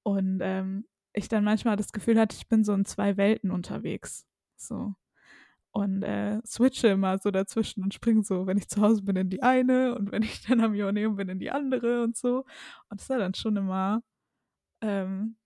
Und, 0.04 0.40
ähm, 0.42 0.86
ich 1.14 1.28
dann 1.28 1.44
manchmal 1.44 1.76
das 1.76 1.92
Gefühl 1.92 2.18
hatte, 2.20 2.36
ich 2.36 2.48
bin 2.48 2.64
so 2.64 2.74
in 2.74 2.84
2 2.86 3.16
Welten 3.18 3.50
unterwegs, 3.50 4.26
so. 4.56 4.94
Und, 5.72 6.02
äh, 6.04 6.40
switche 6.46 6.88
immer 6.88 7.18
so 7.18 7.30
dazwischen 7.30 7.82
und 7.84 7.94
springe 7.94 8.24
so, 8.24 8.46
wenn 8.46 8.58
ich 8.58 8.68
zu 8.68 8.80
Hause 8.82 9.02
bin, 9.02 9.16
in 9.16 9.30
die 9.30 9.42
eine 9.42 9.94
und 9.96 10.12
wenn 10.12 10.22
ich 10.22 10.42
dann 10.46 10.60
am 10.62 10.74
Johanneum 10.74 11.16
bin, 11.16 11.28
in 11.30 11.38
die 11.40 11.50
andere 11.50 12.02
und 12.04 12.16
so. 12.16 12.46
Und 12.90 13.00
das 13.00 13.08
war 13.10 13.18
dann 13.18 13.34
schon 13.34 13.56
immer, 13.56 14.02
ähm, 14.82 15.36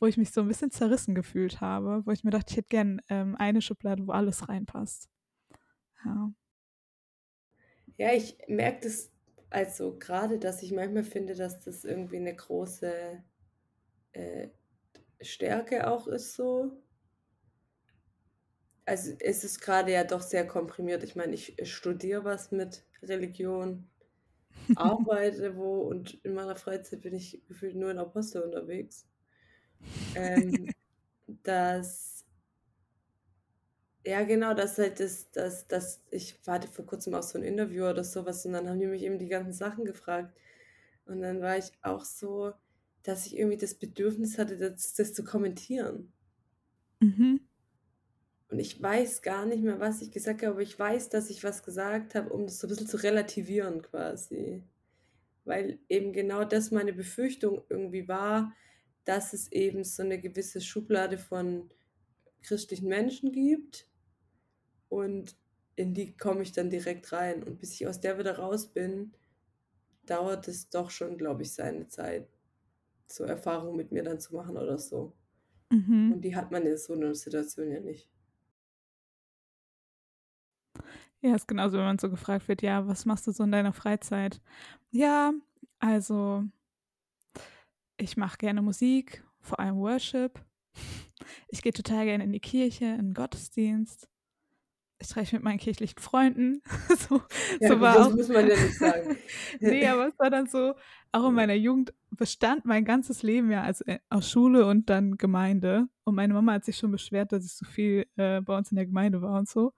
wo 0.00 0.06
ich 0.06 0.16
mich 0.18 0.32
so 0.32 0.40
'n 0.42 0.48
bisschen 0.48 0.70
zerrissen 0.72 1.14
gefühlt 1.14 1.60
habe, 1.60 2.02
wo 2.06 2.10
ich 2.12 2.24
mir 2.24 2.30
dachte, 2.32 2.50
ich 2.52 2.56
hätte 2.58 2.68
gern, 2.68 3.00
ähm, 3.10 3.36
eine 3.36 3.62
Schublade, 3.62 4.06
wo 4.06 4.12
alles 4.12 4.48
reinpasst. 4.48 5.10
Ja. 6.04 6.32
Ja, 7.98 8.12
ich 8.12 8.38
merke 8.48 8.80
das 8.88 9.10
also 9.50 9.96
grade, 9.98 10.38
dass 10.38 10.62
ich 10.62 10.72
manchmal 10.72 11.04
finde, 11.04 11.34
dass 11.34 11.60
das 11.60 11.84
irgendwie 11.84 12.18
'ne 12.20 12.34
große, 12.34 13.22
äh, 14.12 14.48
Stärke 15.22 15.88
auch 15.90 16.08
ist 16.08 16.34
so. 16.34 16.82
Also, 18.86 19.12
es 19.20 19.44
ist 19.44 19.60
grade 19.60 19.92
ja 19.92 20.04
doch 20.04 20.20
sehr 20.22 20.46
komprimiert. 20.46 21.02
Ich 21.04 21.14
meine, 21.16 21.34
ich 21.34 21.56
studiere 21.70 22.24
was 22.24 22.50
mit 22.50 22.84
Religion, 23.02 23.88
arbeite 24.74 25.56
wo 25.56 25.82
und 25.82 26.14
in 26.24 26.34
meiner 26.34 26.56
Freizeit 26.56 27.02
bin 27.02 27.14
ich 27.14 27.44
gefühlt 27.48 27.76
nur 27.76 27.92
in 27.92 27.98
Apostel 28.00 28.42
unterwegs. 28.42 29.09
Ähm, 30.14 30.72
dass 31.44 32.24
ja 34.06 34.22
genau, 34.24 34.54
dass 34.54 34.78
halt 34.78 35.00
das 35.00 35.30
dass 35.30 35.66
dass 35.68 36.02
ich 36.10 36.38
hatte 36.46 36.68
vor 36.68 36.86
Kurzem 36.86 37.14
auch 37.14 37.22
so 37.22 37.38
'n 37.38 37.44
Interview 37.44 37.84
oder 37.86 38.04
so 38.04 38.24
was 38.26 38.44
und 38.46 38.52
dann 38.52 38.68
haben 38.68 38.78
die 38.80 38.86
mich 38.86 39.02
eben 39.02 39.18
die 39.18 39.28
ganzen 39.28 39.52
Sachen 39.52 39.84
gefragt. 39.84 40.36
Und 41.06 41.20
dann 41.22 41.40
war 41.42 41.58
ich 41.58 41.72
auch 41.82 42.04
so, 42.04 42.52
dass 43.02 43.26
ich 43.26 43.36
irgendwie 43.38 43.56
das 43.58 43.74
Bedürfnis 43.74 44.38
hatte, 44.38 44.56
das 44.58 44.94
das 44.94 45.14
zu 45.14 45.24
kommentieren. 45.24 46.12
Mhm. 47.02 47.40
Und 48.50 48.58
ich 48.58 48.82
weiß 48.82 49.22
gar 49.22 49.46
nicht 49.46 49.62
mehr, 49.62 49.78
was 49.78 50.02
ich 50.02 50.10
gesagt 50.10 50.42
habe, 50.42 50.52
aber 50.52 50.62
ich 50.62 50.76
weiß, 50.78 51.08
dass 51.08 51.30
ich 51.30 51.44
was 51.44 51.62
gesagt 51.62 52.14
habe, 52.16 52.30
um 52.30 52.46
das 52.46 52.58
so 52.58 52.66
'n 52.66 52.70
bisschen 52.70 52.88
zu 52.88 52.96
relativieren 52.96 53.80
quasi. 53.82 54.64
Weil 55.44 55.80
eben 55.88 56.12
genau 56.12 56.44
das 56.44 56.70
meine 56.72 56.92
Befürchtung 56.94 57.62
irgendwie 57.70 58.08
war, 58.08 58.54
dass 59.04 59.32
es 59.34 59.50
eben 59.52 59.84
so 59.84 60.02
'ne 60.04 60.20
gewisse 60.20 60.60
Schublade 60.60 61.18
von 61.18 61.70
christlichen 62.42 62.88
Menschen 62.88 63.32
gibt 63.32 63.86
und 64.90 65.36
in 65.76 65.94
die 65.94 66.14
komme 66.16 66.42
ich 66.42 66.52
dann 66.52 66.68
direkt 66.68 67.12
rein. 67.12 67.42
Und 67.42 67.58
bis 67.58 67.72
ich 67.72 67.86
aus 67.86 68.00
der 68.00 68.18
wieder 68.18 68.36
raus 68.38 68.66
bin, 68.72 69.12
dauert 70.06 70.48
es 70.48 70.70
doch 70.70 70.90
schon, 70.90 71.18
glaube 71.18 71.42
ich, 71.42 71.54
seine 71.54 71.88
Zeit, 71.88 72.28
so 73.08 73.24
Erfahrungen 73.24 73.76
mit 73.76 73.92
mir 73.92 74.04
dann 74.04 74.20
zu 74.20 74.34
machen 74.36 74.56
oder 74.58 74.78
so. 74.78 75.14
Mhm. 75.72 76.14
Und 76.14 76.22
die 76.22 76.36
hat 76.36 76.50
man 76.52 76.66
in 76.66 76.78
so 76.78 76.94
'ner 76.96 77.14
Situation 77.14 77.70
ja 77.72 77.80
nicht. 77.80 78.08
Ja, 81.22 81.34
ist 81.34 81.48
genauso, 81.48 81.76
wenn 81.76 81.84
man 81.84 81.98
so 81.98 82.08
gefragt 82.08 82.48
wird: 82.48 82.62
„Ja, 82.62 82.86
was 82.86 83.04
machst 83.04 83.26
du 83.26 83.32
so 83.32 83.44
in 83.44 83.52
deiner 83.52 83.74
Freizeit?“ 83.74 84.40
Ja, 84.92 85.32
also 85.78 86.44
ich 88.00 88.16
mache 88.16 88.38
gerne 88.38 88.62
Musik, 88.62 89.24
vor 89.40 89.60
allem 89.60 89.76
Worship. 89.76 90.44
Ich 91.48 91.62
gehe 91.62 91.72
total 91.72 92.04
gerne 92.06 92.24
in 92.24 92.32
die 92.32 92.40
Kirche, 92.40 92.84
in 92.86 93.10
'n 93.10 93.14
Gottesdienst. 93.14 94.08
Ich 95.00 95.08
treffe 95.08 95.22
mich 95.26 95.32
mit 95.34 95.42
meinen 95.44 95.58
kirchlichen 95.58 95.98
Freunden. 96.00 96.62
So 97.10 97.22
Ja 97.60 97.78
so 97.78 97.80
war 97.80 97.92
das 97.92 98.08
auch 98.08 98.12
muss 98.12 98.28
man 98.28 98.46
ja 98.48 98.56
nicht 98.56 98.78
sagen. 98.78 99.18
ne, 99.60 99.88
aber 99.88 100.08
es 100.08 100.18
war 100.18 100.30
dann 100.30 100.46
so 100.48 100.74
auch 101.12 101.28
in 101.28 101.34
meiner 101.34 101.54
Jugend 101.54 101.94
bestand 102.10 102.64
mein 102.66 102.84
ganzes 102.84 103.22
Leben 103.22 103.50
ja 103.52 103.62
also, 103.62 103.84
aus 104.10 104.30
Schule 104.30 104.66
und 104.66 104.90
dann 104.90 105.16
Gemeinde. 105.18 105.88
Und 106.04 106.16
meine 106.16 106.34
Mama 106.34 106.54
hat 106.54 106.64
sich 106.66 106.76
schon 106.78 106.92
beschwert, 106.92 107.32
dass 107.32 107.44
ich 107.46 107.52
so 107.54 107.64
viel, 107.66 108.06
äh, 108.16 108.40
bei 108.42 108.56
uns 108.58 108.70
in 108.72 108.76
der 108.76 108.86
Gemeinde 108.86 109.22
war 109.22 109.38
und 109.38 109.48
so. 109.48 109.72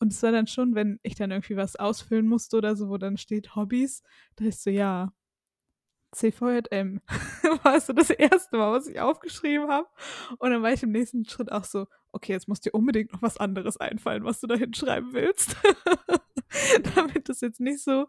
Und 0.00 0.12
es 0.12 0.22
war 0.22 0.32
dann 0.32 0.46
schon, 0.48 0.74
wenn 0.76 1.00
ich 1.02 1.14
dann 1.16 1.30
irgendwie 1.32 1.56
was 1.56 1.76
ausfüllen 1.76 2.26
musste 2.28 2.58
oder 2.58 2.76
so, 2.76 2.88
wo 2.90 2.98
dann 2.98 3.16
steht 3.18 3.56
Hobbys, 3.56 4.02
da 4.36 4.44
ich 4.46 4.58
so: 4.58 4.70
„Ja, 4.70 5.12
CVJM.“ 6.14 7.00
War 7.64 7.80
so 7.80 7.92
das 7.92 8.10
1. 8.10 8.56
Mal, 8.58 8.72
was 8.72 8.86
ich 8.88 9.00
aufgeschrieben 9.00 9.68
habe. 9.68 9.88
Und 10.38 10.50
dann 10.50 10.62
war 10.62 10.72
ich 10.72 10.82
im 10.82 10.92
nächsten 10.92 11.24
Schritt 11.24 11.52
auch 11.52 11.64
so: 11.64 11.86
„Okay, 12.12 12.32
jetzt 12.32 12.48
muss 12.48 12.60
dir 12.60 12.72
unbedingt 12.74 13.12
noch 13.12 13.22
was 13.22 13.36
anderes 13.38 13.76
einfallen, 13.78 14.24
was 14.24 14.40
du 14.40 14.46
da 14.46 14.56
hinschreiben 14.56 15.12
willst.“ 15.12 15.56
Damit 16.96 17.28
das 17.28 17.40
jetzt 17.40 17.60
nicht 17.60 17.80
so 17.82 18.06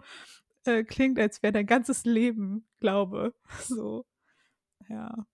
äh, 0.66 0.84
klingt, 0.84 1.20
als 1.20 1.44
wäre 1.44 1.54
dein 1.54 1.68
ganzes 1.68 2.06
Leben 2.06 2.68
Glaube. 2.80 3.34
So, 3.68 4.06
ja. 4.90 5.26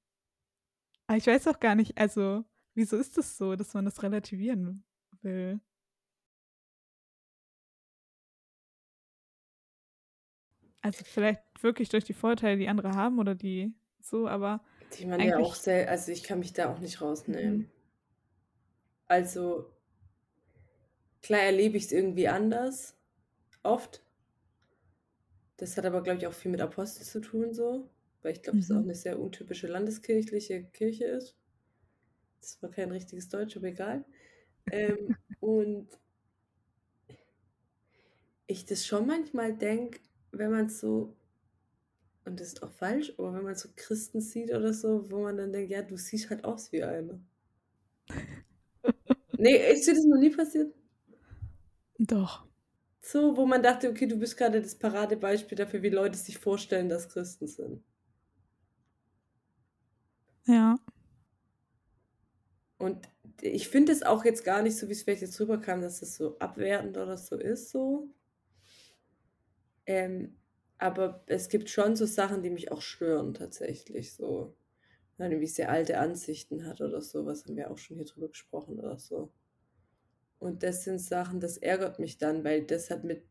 Aber 1.10 1.18
ich 1.18 1.28
weiß 1.28 1.48
auch 1.48 1.60
gar 1.60 1.76
nicht, 1.76 1.98
also, 1.98 2.44
wieso 2.74 2.98
ist 2.98 3.18
das 3.18 3.38
so, 3.38 3.56
dass 3.56 3.74
man 3.74 3.86
das 3.86 4.02
relativieren 4.04 4.84
will? 5.22 5.60
Also 10.86 11.04
vielleicht 11.04 11.42
wirklich 11.64 11.90
durch 11.90 12.04
die 12.04 12.14
Vorteile, 12.14 12.58
die 12.58 12.68
andere 12.68 12.94
haben 12.94 13.18
oder 13.18 13.34
die 13.34 13.74
so, 14.02 14.28
aber 14.28 14.64
Die 14.98 15.06
man 15.06 15.22
ja 15.22 15.38
auch 15.38 15.54
sel 15.54 15.86
also, 15.88 16.12
ich 16.12 16.24
kann 16.24 16.40
mich 16.40 16.54
da 16.54 16.74
auch 16.74 16.80
nicht 16.80 17.00
Mhm. 17.28 17.66
rausnehmen. 17.70 17.70
Also 19.10 19.72
klar 21.22 21.42
erlebe 21.42 21.76
ich's 21.78 21.92
irgendwie 21.92 22.30
anders, 22.30 22.96
oft. 23.64 24.04
Das 25.58 25.76
hat 25.76 25.86
aber, 25.86 26.02
glaube 26.02 26.20
ich, 26.20 26.28
auch 26.28 26.34
viel 26.34 26.50
mit 26.52 26.62
Apostel 26.62 27.04
zu 27.06 27.20
tun 27.20 27.54
so, 27.54 27.90
weil 28.22 28.32
ich 28.34 28.42
glaube, 28.42 28.60
das 28.60 28.72
auch 28.72 28.82
Mhm. 28.82 28.86
'ne 28.86 28.96
sehr 28.96 29.20
untypische 29.20 29.68
landeskirchliche 29.68 30.64
Kirche 30.64 31.04
ist. 31.06 31.36
Das 32.42 32.62
war 32.62 32.70
kein 32.72 32.92
richtiges 32.92 33.28
Deutsch, 33.30 33.58
aber 33.58 33.68
egal. 33.68 34.06
Ähm, 34.72 35.16
und 35.40 35.90
ich 38.48 38.66
das 38.66 38.86
schon 38.86 39.06
manchmal 39.08 39.56
denke, 39.56 40.00
wenn 40.38 40.52
man 40.52 40.70
so 40.70 41.16
und 42.26 42.40
das 42.40 42.48
ist 42.50 42.62
auch 42.62 42.72
falsch, 42.72 43.14
aber 43.18 43.34
wenn 43.34 43.44
man 43.44 43.56
so 43.56 43.70
Christen 43.76 44.20
sieht 44.20 44.52
oder 44.54 44.74
so, 44.74 45.10
wo 45.10 45.22
man 45.24 45.38
dann 45.38 45.54
denkt: 45.54 45.72
„Ja, 45.72 45.82
du 45.82 45.96
siehst 45.98 46.30
halt 46.30 46.44
aus 46.44 46.72
wie 46.74 46.84
einer.“ 46.84 47.20
Ne, 49.38 49.56
ist 49.58 49.88
dir 49.88 49.94
das 49.96 50.06
noch 50.06 50.18
nie 50.18 50.30
passiert? 50.30 50.74
Doch. 52.00 52.48
So, 53.00 53.38
wo 53.38 53.46
man 53.46 53.64
dachte: 53.64 53.90
„Okay, 53.90 54.06
du 54.06 54.18
bist 54.20 54.36
grade 54.36 54.62
das 54.62 54.76
Paradebeispiel 54.78 55.58
dafür, 55.58 55.82
wie 55.82 55.88
Leute 55.90 56.18
sich 56.18 56.38
vorstellen, 56.40 56.90
dass 56.90 57.08
Christen 57.08 57.48
sind.“ 57.48 57.82
Ja. 60.48 60.78
Und 62.78 63.08
ich 63.42 63.68
finde 63.70 63.92
es 63.92 64.04
auch 64.04 64.24
jetzt 64.26 64.44
gar 64.46 64.62
nicht 64.62 64.78
so, 64.78 64.88
wie's 64.90 65.04
vielleicht 65.04 65.22
jetzt 65.22 65.40
rüberkam, 65.42 65.82
dass 65.82 66.00
das 66.00 66.16
so 66.16 66.38
abwertend 66.40 66.98
oder 66.98 67.18
so 67.18 67.38
ist 67.38 67.70
so. 67.70 68.10
Ähm, 69.86 70.36
aber 70.78 71.24
es 71.28 71.50
gibt 71.50 71.70
schon 71.70 71.96
so 71.96 72.06
Sachen, 72.06 72.44
die 72.44 72.50
mich 72.50 72.72
auch 72.72 72.82
stören 72.82 73.34
tatsächlich 73.34 74.14
so. 74.14 74.56
Wenn 75.18 75.26
man 75.26 75.32
irgendwie 75.32 75.48
sehr 75.48 75.70
alte 75.70 75.98
Ansichten 75.98 76.66
hat 76.66 76.82
oder 76.82 77.02
so 77.02 77.26
was, 77.26 77.46
haben 77.46 77.56
wir 77.56 77.72
auch 77.72 77.78
schon 77.78 77.98
hier 77.98 78.06
drüber 78.06 78.28
gesprochen 78.28 78.80
oder 78.80 78.98
so. 78.98 79.32
Und 80.40 80.64
das 80.64 80.84
sind 80.84 81.00
Sachen, 81.00 81.40
das 81.40 81.58
ärgert 81.58 82.00
mich 82.00 82.18
dann, 82.18 82.44
weil 82.44 82.64
das 82.64 82.90
hat 82.90 83.04
mit 83.04 83.24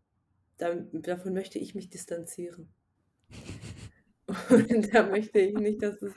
davon 0.58 1.34
möchte 1.34 1.58
ich 1.58 1.74
mich 1.74 1.90
distanzieren. 1.90 2.68
Und 4.50 4.94
da 4.94 5.06
möchte 5.06 5.38
ich 5.40 5.54
nicht, 5.54 5.82
dass 5.82 6.00
es 6.00 6.12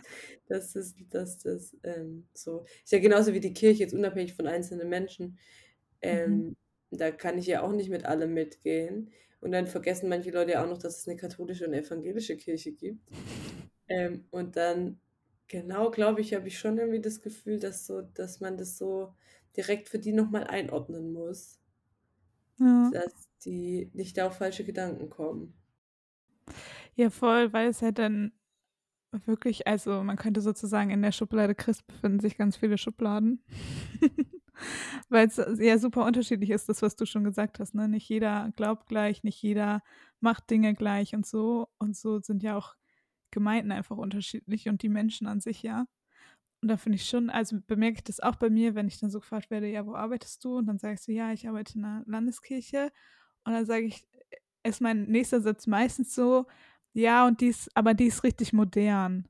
dass 0.47 0.75
es 0.75 0.95
dass 1.09 1.37
das, 1.39 1.75
ähm, 1.83 2.27
so 2.33 2.63
ist 2.83 2.91
ja 2.91 2.99
genauso 2.99 3.33
wie 3.33 3.39
die 3.39 3.53
Kirche 3.53 3.83
jetzt 3.83 3.93
unabhängig 3.93 4.33
von 4.33 4.47
einzelnen 4.47 4.87
Menschen. 4.87 5.25
Mhm. 5.25 5.37
Ähm, 6.01 6.55
da 6.91 7.11
kann 7.11 7.37
ich 7.37 7.47
ja 7.47 7.63
auch 7.63 7.73
nicht 7.73 7.89
mit 7.89 8.05
allem 8.05 8.33
mitgehen. 8.33 9.11
Und 9.41 9.51
dann 9.51 9.67
vergessen 9.67 10.09
manche 10.09 10.31
Leute 10.31 10.53
ja 10.53 10.63
auch 10.63 10.69
noch, 10.69 10.77
dass 10.79 10.99
es 10.99 11.07
'ne 11.07 11.15
katholische 11.15 11.67
und 11.67 11.73
evangelische 11.73 12.37
Kirche 12.37 12.71
gibt. 12.73 13.01
Ähm, 13.89 14.25
und 14.31 14.57
dann 14.57 14.99
genau, 15.47 15.91
glaube 15.91 16.21
ich, 16.21 16.33
habe 16.35 16.47
ich 16.49 16.59
schon 16.59 16.77
irgendwie 16.79 17.01
das 17.01 17.21
Gefühl, 17.21 17.59
dass 17.59 17.85
so 17.87 18.01
dass 18.01 18.39
man 18.41 18.57
das 18.57 18.77
so 18.77 19.13
direkt 19.57 19.89
für 19.89 19.99
die 19.99 20.13
noch 20.13 20.29
mal 20.31 20.45
einordnen 20.45 21.13
muss 21.13 21.55
Ja. 22.59 22.93
dass 22.93 23.29
die 23.45 23.89
nicht 23.93 24.17
da 24.17 24.27
auf 24.27 24.37
falsche 24.37 24.63
Gedanken 24.63 25.09
kommen. 25.09 25.53
Ja, 26.99 27.11
voll, 27.11 27.53
weil 27.53 27.67
es 27.69 27.83
halt 27.83 27.99
dann 27.99 28.31
wirklich 29.25 29.67
also, 29.67 30.03
man 30.03 30.17
könnte 30.17 30.41
sozusagen 30.41 30.91
in 30.91 31.01
der 31.03 31.11
Schublade 31.13 31.55
Christ 31.55 31.87
befinden 31.87 32.19
sich 32.21 32.37
ganz 32.37 32.57
viele 32.57 32.77
Schubladen. 32.77 33.43
Weil's 35.09 35.37
ja 35.59 35.77
super 35.77 36.05
unterschiedlich 36.05 36.49
ist, 36.51 36.69
das, 36.69 36.81
was 36.81 36.95
du 36.95 37.05
schon 37.05 37.23
gesagt 37.23 37.59
hast, 37.59 37.75
ne? 37.75 37.87
Nicht 37.87 38.09
jeder 38.09 38.51
glaubt 38.55 38.87
gleich, 38.87 39.23
nicht 39.23 39.41
jeder 39.41 39.81
macht 40.19 40.49
Dinge 40.49 40.73
gleich 40.75 41.15
und 41.15 41.25
so. 41.25 41.69
Und 41.79 41.95
so 41.95 42.19
sind 42.21 42.43
ja 42.43 42.57
auch 42.57 42.75
Gemeinden 43.31 43.71
einfach 43.71 43.97
unterschiedlich 43.97 44.69
und 44.69 44.81
die 44.83 44.89
Menschen 44.89 45.27
an 45.27 45.41
sich 45.41 45.63
ja. 45.63 45.85
Und 46.61 46.69
da 46.69 46.77
finde 46.77 46.97
ich 46.97 47.05
schon 47.09 47.29
also, 47.29 47.57
bemerke 47.67 47.97
ich 47.99 48.03
das 48.05 48.19
auch 48.21 48.35
bei 48.37 48.49
mir, 48.49 48.75
wenn 48.75 48.87
ich 48.87 48.99
dann 48.99 49.11
so 49.11 49.19
gefragt 49.21 49.51
werde: 49.51 49.67
„Ja, 49.69 49.85
wo 49.87 49.95
arbeitest 49.95 50.43
du?“ 50.45 50.57
Und 50.57 50.67
dann 50.67 50.79
sage 50.79 50.95
ich 50.95 51.01
so: 51.01 51.11
„Ja, 51.11 51.31
ich 51.33 51.47
arbeite 51.49 51.75
in 51.75 51.81
'ner 51.83 52.03
Landeskirche.“ 52.07 52.91
Und 53.45 53.53
dann 53.53 53.65
sage 53.67 53.85
ich 53.85 54.07
ist 54.63 54.81
mein 54.81 55.05
nächster 55.07 55.41
Satz 55.41 55.67
meistens 55.67 56.15
so: 56.15 56.47
„Ja, 56.93 57.27
und 57.27 57.41
die 57.41 57.47
ist 57.49 57.69
aber 57.77 57.93
die 57.95 58.07
ist 58.07 58.23
richtig 58.25 58.53
modern.“ 58.53 59.27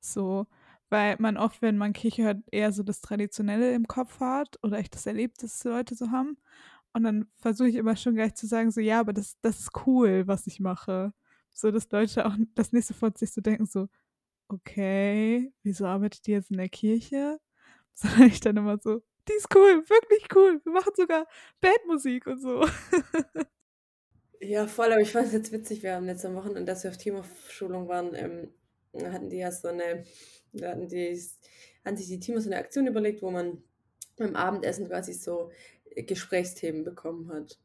So, 0.00 0.46
weil 0.90 1.16
man 1.20 1.36
oft, 1.36 1.62
wenn 1.62 1.78
man 1.78 1.92
Kirche 1.94 2.24
hört, 2.24 2.38
eher 2.52 2.72
so 2.72 2.82
das 2.82 3.00
Traditionelle 3.00 3.74
im 3.74 3.86
Kopf 3.88 4.20
hat 4.20 4.58
oder 4.62 4.78
ich 4.80 4.90
das 4.90 5.06
erlebt, 5.06 5.42
dass 5.42 5.64
Leute 5.64 5.94
so 5.94 6.10
haben. 6.10 6.38
Und 6.92 7.04
dann 7.04 7.28
versuche 7.38 7.68
ich 7.68 7.76
immer 7.76 7.96
schon 7.96 8.14
gleich 8.16 8.34
zu 8.34 8.46
sagen 8.46 8.70
so: 8.72 8.80
„Ja, 8.80 9.00
aber 9.00 9.12
das 9.12 9.36
das 9.42 9.60
ist 9.60 9.70
cool, 9.86 10.26
was 10.26 10.46
ich 10.46 10.60
mache.“ 10.60 11.12
So, 11.52 11.70
dass 11.70 11.90
Leute 11.90 12.26
auch 12.26 12.36
das 12.54 12.72
nicht 12.72 12.86
sofort 12.88 13.18
sich 13.18 13.32
so 13.32 13.40
denken 13.40 13.66
so: 13.66 13.88
„Okay, 14.48 15.52
wieso 15.64 15.86
arbeitet 15.86 16.26
die 16.26 16.32
jetzt 16.32 16.50
in 16.50 16.58
der 16.58 16.68
Kirche?“ 16.70 17.40
Sondern 17.94 18.28
ich 18.28 18.40
dann 18.40 18.56
immer 18.58 18.78
so: 18.82 19.02
„Die 19.28 19.34
ist 19.34 19.48
cool, 19.56 19.84
wirklich 19.90 20.26
cool. 20.36 20.60
Wir 20.64 20.72
machen 20.72 20.92
sogar 20.96 21.26
Bandmusik 21.62 22.26
und 22.26 22.40
so.“ 22.42 22.64
Ja, 24.42 24.66
voll, 24.66 24.90
aber 24.92 25.00
ich 25.02 25.12
fand's 25.12 25.32
jetzt 25.32 25.52
witzig, 25.52 25.82
wir 25.82 25.94
haben 25.94 26.08
jetzt 26.08 26.24
am 26.24 26.34
Wochenende, 26.34 26.72
als 26.72 26.82
wir 26.82 26.90
auf 26.90 26.96
Teamhof-Schulung 26.96 27.88
waren, 27.88 28.14
ähm, 28.14 28.54
hatten 29.12 29.28
die 29.28 29.36
ja 29.36 29.52
so 29.52 29.70
'ne 29.70 30.04
da 30.52 30.70
hatten 30.72 30.88
die's 30.88 31.38
hatten 31.84 31.96
sich 31.96 32.08
die 32.08 32.20
Teams 32.20 32.44
so 32.44 32.50
'ne 32.50 32.56
Aktion 32.58 32.86
überlegt, 32.86 33.22
wo 33.22 33.30
man 33.30 33.62
beim 34.18 34.36
Abendessen 34.36 34.88
quasi 34.88 35.12
so, 35.14 35.50
äh, 35.90 36.02
Gesprächsthemen 36.04 36.84
bekommen 36.84 37.32
hat. 37.32 37.58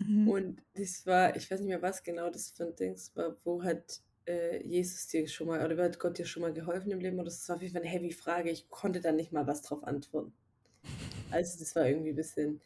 Mhm. 0.00 0.28
Und 0.28 0.62
das 0.74 1.06
war 1.06 1.36
ich 1.36 1.50
weiß 1.50 1.60
nicht 1.60 1.68
mehr, 1.70 1.82
was 1.82 2.02
genau 2.04 2.30
das 2.30 2.50
für 2.52 2.64
'n 2.64 2.76
Dings 2.76 3.16
war, 3.16 3.36
wo 3.44 3.62
hat, 3.64 4.02
äh, 4.26 4.62
Jesus 4.66 5.08
dir 5.08 5.28
schon 5.28 5.48
mal 5.48 5.64
oder 5.64 5.82
hat 5.84 5.98
Gott 6.00 6.18
dir 6.18 6.26
schon 6.26 6.42
mal 6.42 6.52
geholfen 6.54 6.92
im 6.92 7.00
Leben 7.00 7.20
oder 7.20 7.30
so? 7.30 7.38
Das 7.38 7.48
war 7.50 7.56
auf 7.56 7.62
jeden 7.62 7.74
Fall 7.74 7.82
'ne 7.84 7.88
heavy 7.90 8.12
Frage. 8.12 8.50
Ich 8.50 8.70
konnte 8.70 9.00
da 9.02 9.12
nicht 9.12 9.32
mal 9.32 9.46
was 9.48 9.62
drauf 9.62 9.84
antworten. 9.84 10.34
Also, 11.30 11.58
das 11.60 11.76
war 11.76 11.88
irgendwie 11.88 12.12
bisschen 12.14 12.62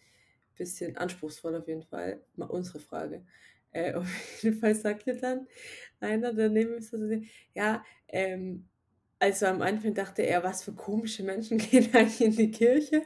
bisschen 0.57 0.97
anspruchsvoll 0.99 1.57
auf 1.57 1.69
jeden 1.69 1.85
Fall, 1.85 2.23
mal 2.37 2.47
unsere 2.51 2.81
Frage. 2.81 3.27
Äh, 3.73 3.95
auf 3.97 4.09
jeden 4.45 4.59
Fall 4.61 4.75
sagte 4.77 5.17
dann 5.17 5.49
einer, 6.01 6.35
der 6.35 6.51
neben 6.51 6.73
mir 6.77 6.83
saß, 6.83 7.03
ja, 7.55 7.85
ähm, 8.09 8.70
also, 9.21 9.47
am 9.47 9.63
Anfang 9.63 9.95
dachte 9.95 10.23
er: 10.23 10.43
„Was 10.45 10.65
für 10.65 10.73
komische 10.75 11.23
Menschen 11.23 11.59
gehen 11.59 11.95
eigentlich 11.95 12.21
in 12.23 12.33
die 12.37 12.51
Kirche?“ 12.51 13.03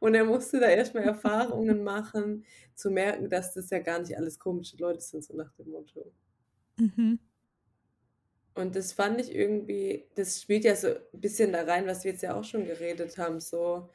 Und 0.00 0.14
er 0.14 0.24
musste 0.24 0.60
da 0.60 0.68
erst 0.68 0.94
mal 0.94 1.02
Erfahrungen 1.04 1.84
machen, 1.84 2.44
zu 2.74 2.90
merken, 2.90 3.30
dass 3.30 3.54
das 3.54 3.70
ja 3.70 3.78
gar 3.80 4.00
nicht 4.00 4.16
alles 4.16 4.38
komische 4.38 4.76
Leute 4.78 5.00
sind, 5.00 5.24
so 5.24 5.36
nach 5.36 5.52
dem 5.54 5.70
Motto. 5.70 6.12
Mhm. 6.78 7.18
Und 8.54 8.74
das 8.76 8.92
fand 8.92 9.20
ich 9.20 9.34
irgendwie 9.34 10.08
das 10.16 10.42
spielt 10.42 10.64
ja 10.64 10.74
so 10.76 10.88
'n 10.88 11.20
bisschen 11.20 11.52
da 11.52 11.62
rein, 11.62 11.86
was 11.86 12.04
wir 12.04 12.12
jetzt 12.12 12.22
ja 12.22 12.34
auch 12.38 12.44
schon 12.44 12.64
geredet 12.64 13.16
haben, 13.18 13.40
so 13.40 13.90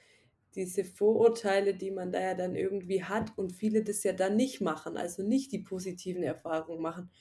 diese 0.56 0.86
Vorurteile, 0.86 1.76
die 1.76 1.92
man 1.92 2.12
da 2.12 2.22
ja 2.22 2.34
dann 2.36 2.56
irgendwie 2.56 3.04
hat 3.04 3.38
und 3.38 3.54
viele 3.54 3.84
das 3.84 4.04
ja 4.04 4.14
dann 4.14 4.36
nicht 4.38 4.62
machen, 4.62 4.98
also, 4.98 5.24
nicht 5.24 5.52
die 5.54 5.60
positiven 5.60 6.24
Erfahrungen 6.24 6.82
machen 6.82 7.12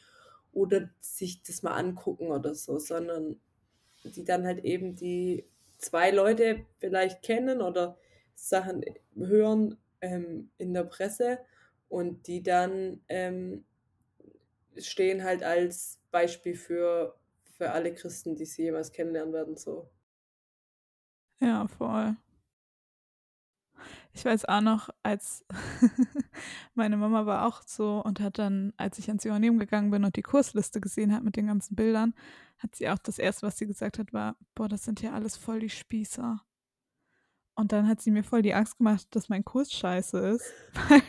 oder 0.53 0.91
sich 1.01 1.43
das 1.45 1.63
mal 1.63 1.73
angucken 1.75 2.29
oder 2.33 2.55
so, 2.55 2.79
sondern 2.79 3.41
die 4.05 4.25
dann 4.25 4.47
halt 4.47 4.65
eben 4.65 4.97
die 4.97 5.47
2 5.79 6.11
Leute 6.11 6.67
vielleicht 6.79 7.23
kennen 7.23 7.63
oder 7.63 7.99
Sachen 8.35 8.85
hören, 9.17 9.79
ähm, 10.01 10.51
in 10.59 10.75
der 10.75 10.85
Presse 10.85 11.41
und 11.89 12.27
die 12.27 12.43
dann, 12.43 13.03
ähm, 13.09 13.65
stehen 14.79 15.23
halt 15.25 15.43
als 15.43 16.01
Beispiel 16.11 16.55
für 16.57 17.17
für 17.57 17.71
alle 17.73 17.95
Christen, 17.95 18.35
die 18.35 18.45
sie 18.47 18.63
jemals 18.65 18.93
kennenlernen 18.93 19.33
werden, 19.35 19.57
so. 19.57 19.89
Ja, 21.41 21.67
voll. 21.69 22.17
Ich 24.13 24.25
weiß 24.25 24.45
auch 24.47 24.61
noch, 24.61 24.91
als 25.03 25.45
meine 26.75 26.97
Mama 26.97 27.27
war 27.27 27.47
auch 27.47 27.63
so 27.67 28.03
und 28.05 28.21
hat 28.21 28.39
dann, 28.39 28.73
als 28.77 28.99
ich 28.99 29.09
ans 29.09 29.25
Johanneum 29.25 29.59
gegangen 29.59 29.91
bin 29.91 30.05
und 30.05 30.17
die 30.17 30.23
Kursliste 30.23 30.81
gesehen 30.81 31.13
hat 31.15 31.25
mit 31.25 31.37
den 31.37 31.47
ganzen 31.47 31.77
Bildern, 31.77 32.15
hat 32.59 32.75
sie 32.77 32.89
auch 32.89 32.99
das 32.99 33.19
Erste, 33.19 33.47
was 33.47 33.59
sie 33.59 33.67
gesagt 33.67 33.99
hat, 33.99 34.13
war: 34.13 34.37
„Boah, 34.55 34.69
das 34.69 34.85
sind 34.85 35.03
ja 35.03 35.13
alles 35.13 35.37
voll 35.37 35.61
die 35.61 35.71
Spießer.“ 35.71 36.43
Und 37.59 37.73
dann 37.73 37.87
hat 37.87 38.01
sie 38.01 38.11
mir 38.11 38.25
voll 38.25 38.41
die 38.43 38.55
Angst 38.55 38.79
gemacht, 38.79 39.07
dass 39.11 39.29
mein 39.29 39.45
Kurs 39.45 39.73
scheiße 39.73 40.19
ist, 40.19 40.53
weil 40.89 41.03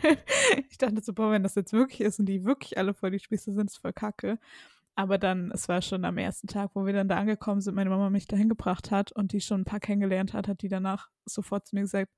ich 0.70 0.76
dachte 0.78 1.00
so: 1.02 1.12
„Boah, 1.14 1.30
wenn 1.32 1.42
das 1.42 1.54
jetzt 1.54 1.72
wirklich 1.72 2.00
ist 2.02 2.18
und 2.20 2.26
die 2.26 2.44
wirklich 2.44 2.76
alle 2.78 2.92
voll 2.94 3.10
die 3.10 3.18
Spießer 3.18 3.52
sind, 3.54 3.70
ist 3.70 3.78
voll 3.78 3.92
kacke.“ 3.92 4.38
Aber 4.96 5.18
dann 5.18 5.50
es 5.52 5.68
war 5.68 5.82
schon 5.82 6.04
am 6.04 6.18
1. 6.18 6.46
Tag, 6.48 6.72
wo 6.74 6.86
wir 6.86 6.92
dann 6.94 7.08
da 7.08 7.18
angekommen 7.18 7.60
sind, 7.62 7.74
meine 7.76 7.90
Mama 7.90 8.10
mich 8.10 8.26
dahin 8.28 8.48
gebracht 8.50 8.90
hat 8.90 9.12
und 9.12 9.32
die 9.32 9.40
schon 9.40 9.62
'n 9.62 9.64
paar 9.64 9.80
kennengelernt 9.80 10.34
hat, 10.34 10.48
hat 10.48 10.62
die 10.62 10.68
danach 10.68 11.10
sofort 11.26 11.66
zu 11.66 11.76
mir 11.76 11.82
gesagt: 11.82 12.12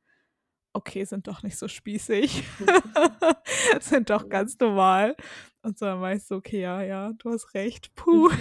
„Okay, 0.77 1.05
sind 1.05 1.27
doch 1.27 1.43
nicht 1.43 1.57
so 1.57 1.69
spießig. 1.69 2.45
Sind 3.81 4.11
doch 4.11 4.29
ganz 4.29 4.59
normal.“ 4.59 5.17
Und 5.63 5.79
so 5.79 5.87
dann 5.87 6.03
weißt 6.03 6.31
du, 6.31 6.35
okay, 6.35 6.61
ja, 6.61 6.83
ja, 6.83 7.15
du 7.15 7.31
hast 7.31 7.55
recht. 7.55 7.95
Puh. 7.95 8.29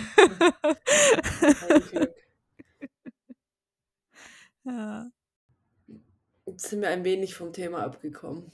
ja. 4.65 5.09
Jetzt 6.45 6.69
sind 6.69 6.81
wir 6.81 6.89
ein 6.89 7.05
wenig 7.05 7.35
vom 7.35 7.53
Thema 7.53 7.83
abgekommen. 7.83 8.51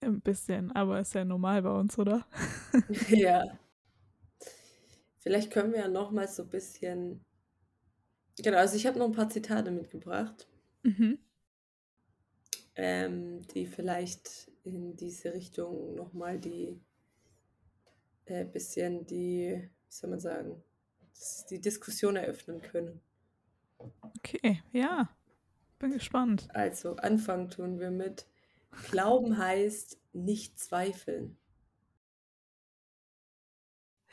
Ein 0.00 0.20
bisschen, 0.20 0.70
aber 0.70 1.00
ist 1.00 1.14
ja 1.14 1.24
normal 1.24 1.62
bei 1.62 1.72
uns, 1.72 1.98
oder? 1.98 2.28
ja. 3.08 3.42
Vielleicht 5.18 5.50
können 5.50 5.72
wir 5.72 5.80
ja 5.80 5.88
noch 5.88 6.12
mal 6.12 6.28
so 6.28 6.44
ein 6.44 6.48
bisschen. 6.48 7.24
Genau, 8.38 8.58
also 8.58 8.76
ich 8.76 8.86
habe 8.86 9.00
noch 9.00 9.06
ein 9.06 9.12
paar 9.12 9.30
Zitate 9.30 9.72
mitgebracht, 9.72 10.46
mhm. 10.84 11.18
Ähm, 12.76 13.42
die 13.48 13.66
vielleicht 13.66 14.50
in 14.64 14.96
diese 14.96 15.32
Richtung 15.32 15.94
noch 15.94 16.12
mal 16.12 16.38
die 16.38 16.80
äh, 18.26 18.44
bisschen 18.44 19.06
die, 19.06 19.68
wie 19.86 19.92
soll 19.92 20.10
man 20.10 20.20
sagen, 20.20 20.62
die 21.50 21.60
Diskussion 21.60 22.16
eröffnen 22.16 22.60
können. 22.60 23.00
Okay, 24.02 24.62
ja, 24.72 25.08
bin 25.78 25.92
gespannt. 25.92 26.48
Also 26.52 26.96
anfangen 26.96 27.50
tun 27.50 27.78
wir 27.80 27.90
mit 27.90 28.26
Glauben 28.90 29.38
heißt 29.38 29.98
nicht 30.12 30.58
zweifeln. 30.58 31.38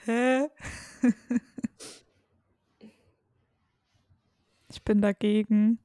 Hä? 0.06 0.49
ich 4.69 4.84
bin 4.84 5.02
dagegen. 5.02 5.83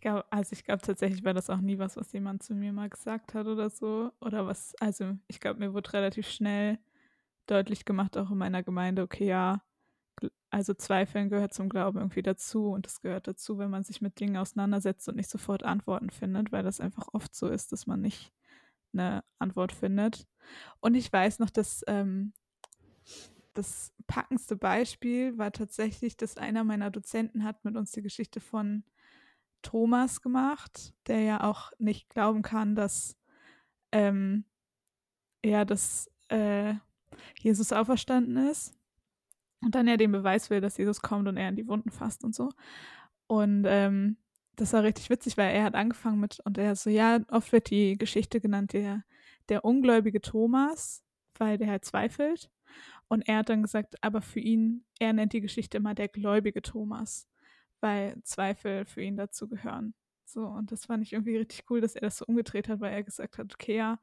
Glaube, 0.00 0.24
also 0.30 0.52
ich 0.52 0.64
glaube 0.64 0.82
tatsächlich 0.82 1.24
war 1.24 1.34
das 1.34 1.50
auch 1.50 1.60
nie 1.60 1.78
was, 1.78 1.96
was 1.96 2.12
jemand 2.12 2.42
zu 2.42 2.54
mir 2.54 2.72
mal 2.72 2.88
gesagt 2.88 3.34
hat 3.34 3.46
oder 3.46 3.68
so. 3.70 4.12
Oder 4.20 4.46
was, 4.46 4.74
also 4.80 5.16
ich 5.28 5.40
glaube, 5.40 5.60
mir 5.60 5.74
wurde 5.74 5.92
relativ 5.92 6.28
schnell 6.28 6.78
deutlich 7.46 7.84
gemacht, 7.84 8.16
auch 8.16 8.30
in 8.30 8.38
meiner 8.38 8.62
Gemeinde, 8.62 9.02
okay, 9.02 9.26
ja, 9.26 9.62
also 10.50 10.74
Zweifeln 10.74 11.30
gehört 11.30 11.54
zum 11.54 11.68
Glauben 11.68 11.98
irgendwie 11.98 12.22
dazu 12.22 12.70
und 12.70 12.86
es 12.86 13.00
gehört 13.00 13.28
dazu, 13.28 13.58
wenn 13.58 13.70
man 13.70 13.84
sich 13.84 14.00
mit 14.00 14.18
Dingen 14.20 14.36
auseinandersetzt 14.36 15.08
und 15.08 15.16
nicht 15.16 15.30
sofort 15.30 15.62
Antworten 15.64 16.10
findet, 16.10 16.52
weil 16.52 16.62
das 16.62 16.80
einfach 16.80 17.08
oft 17.12 17.34
so 17.34 17.48
ist, 17.48 17.72
dass 17.72 17.86
man 17.86 18.00
nicht 18.00 18.32
eine 18.92 19.22
Antwort 19.38 19.72
findet. 19.72 20.26
Und 20.80 20.94
ich 20.94 21.12
weiß 21.12 21.38
noch, 21.38 21.50
dass 21.50 21.84
ähm, 21.86 22.32
das 23.54 23.92
packendste 24.06 24.56
Beispiel 24.56 25.38
war 25.38 25.52
tatsächlich, 25.52 26.16
dass 26.16 26.36
einer 26.36 26.64
meiner 26.64 26.90
Dozenten 26.90 27.44
hat 27.44 27.64
mit 27.64 27.76
uns 27.76 27.92
die 27.92 28.02
Geschichte 28.02 28.40
von 28.40 28.84
Thomas 29.62 30.22
gemacht, 30.22 30.94
der 31.06 31.20
ja 31.20 31.44
auch 31.44 31.72
nicht 31.78 32.08
glauben 32.08 32.42
kann, 32.42 32.74
dass 32.74 33.16
ähm, 33.92 34.44
er, 35.42 35.64
dass 35.64 36.10
äh, 36.28 36.74
Jesus 37.40 37.72
auferstanden 37.72 38.36
ist. 38.36 38.74
Und 39.62 39.74
dann 39.74 39.88
er 39.88 39.98
den 39.98 40.12
Beweis 40.12 40.48
will, 40.48 40.60
dass 40.60 40.78
Jesus 40.78 41.02
kommt 41.02 41.28
und 41.28 41.36
er 41.36 41.50
in 41.50 41.56
die 41.56 41.68
Wunden 41.68 41.90
fasst 41.90 42.24
und 42.24 42.34
so. 42.34 42.50
Und 43.26 43.64
ähm, 43.68 44.16
das 44.56 44.72
war 44.72 44.82
richtig 44.82 45.10
witzig, 45.10 45.36
weil 45.36 45.54
er 45.54 45.64
hat 45.64 45.74
angefangen 45.74 46.20
mit, 46.20 46.40
und 46.44 46.58
er 46.58 46.74
so, 46.76 46.90
ja, 46.90 47.20
oft 47.28 47.52
wird 47.52 47.70
die 47.70 47.96
Geschichte 47.98 48.40
genannt, 48.40 48.72
der, 48.72 49.04
der 49.48 49.64
ungläubige 49.64 50.20
Thomas, 50.20 51.04
weil 51.38 51.58
der 51.58 51.68
halt 51.68 51.84
zweifelt. 51.84 52.50
Und 53.08 53.26
er 53.28 53.38
hat 53.38 53.48
dann 53.48 53.62
gesagt, 53.62 54.02
aber 54.02 54.22
für 54.22 54.40
ihn, 54.40 54.84
er 54.98 55.12
nennt 55.12 55.32
die 55.32 55.40
Geschichte 55.40 55.76
immer 55.76 55.94
der 55.94 56.08
gläubige 56.08 56.62
Thomas, 56.62 57.28
weil 57.80 58.22
Zweifel 58.22 58.84
für 58.84 59.02
ihn 59.02 59.16
dazu 59.16 59.48
gehören. 59.48 59.94
So, 60.24 60.46
und 60.46 60.70
das 60.70 60.86
fand 60.86 61.02
ich 61.02 61.12
irgendwie 61.12 61.36
richtig 61.36 61.64
cool, 61.70 61.80
dass 61.80 61.96
er 61.96 62.02
das 62.02 62.18
so 62.18 62.26
umgedreht 62.26 62.68
hat, 62.68 62.80
weil 62.80 62.92
er 62.92 63.02
gesagt 63.02 63.38
hat, 63.38 63.52
okay, 63.52 63.76
ja, 63.76 63.98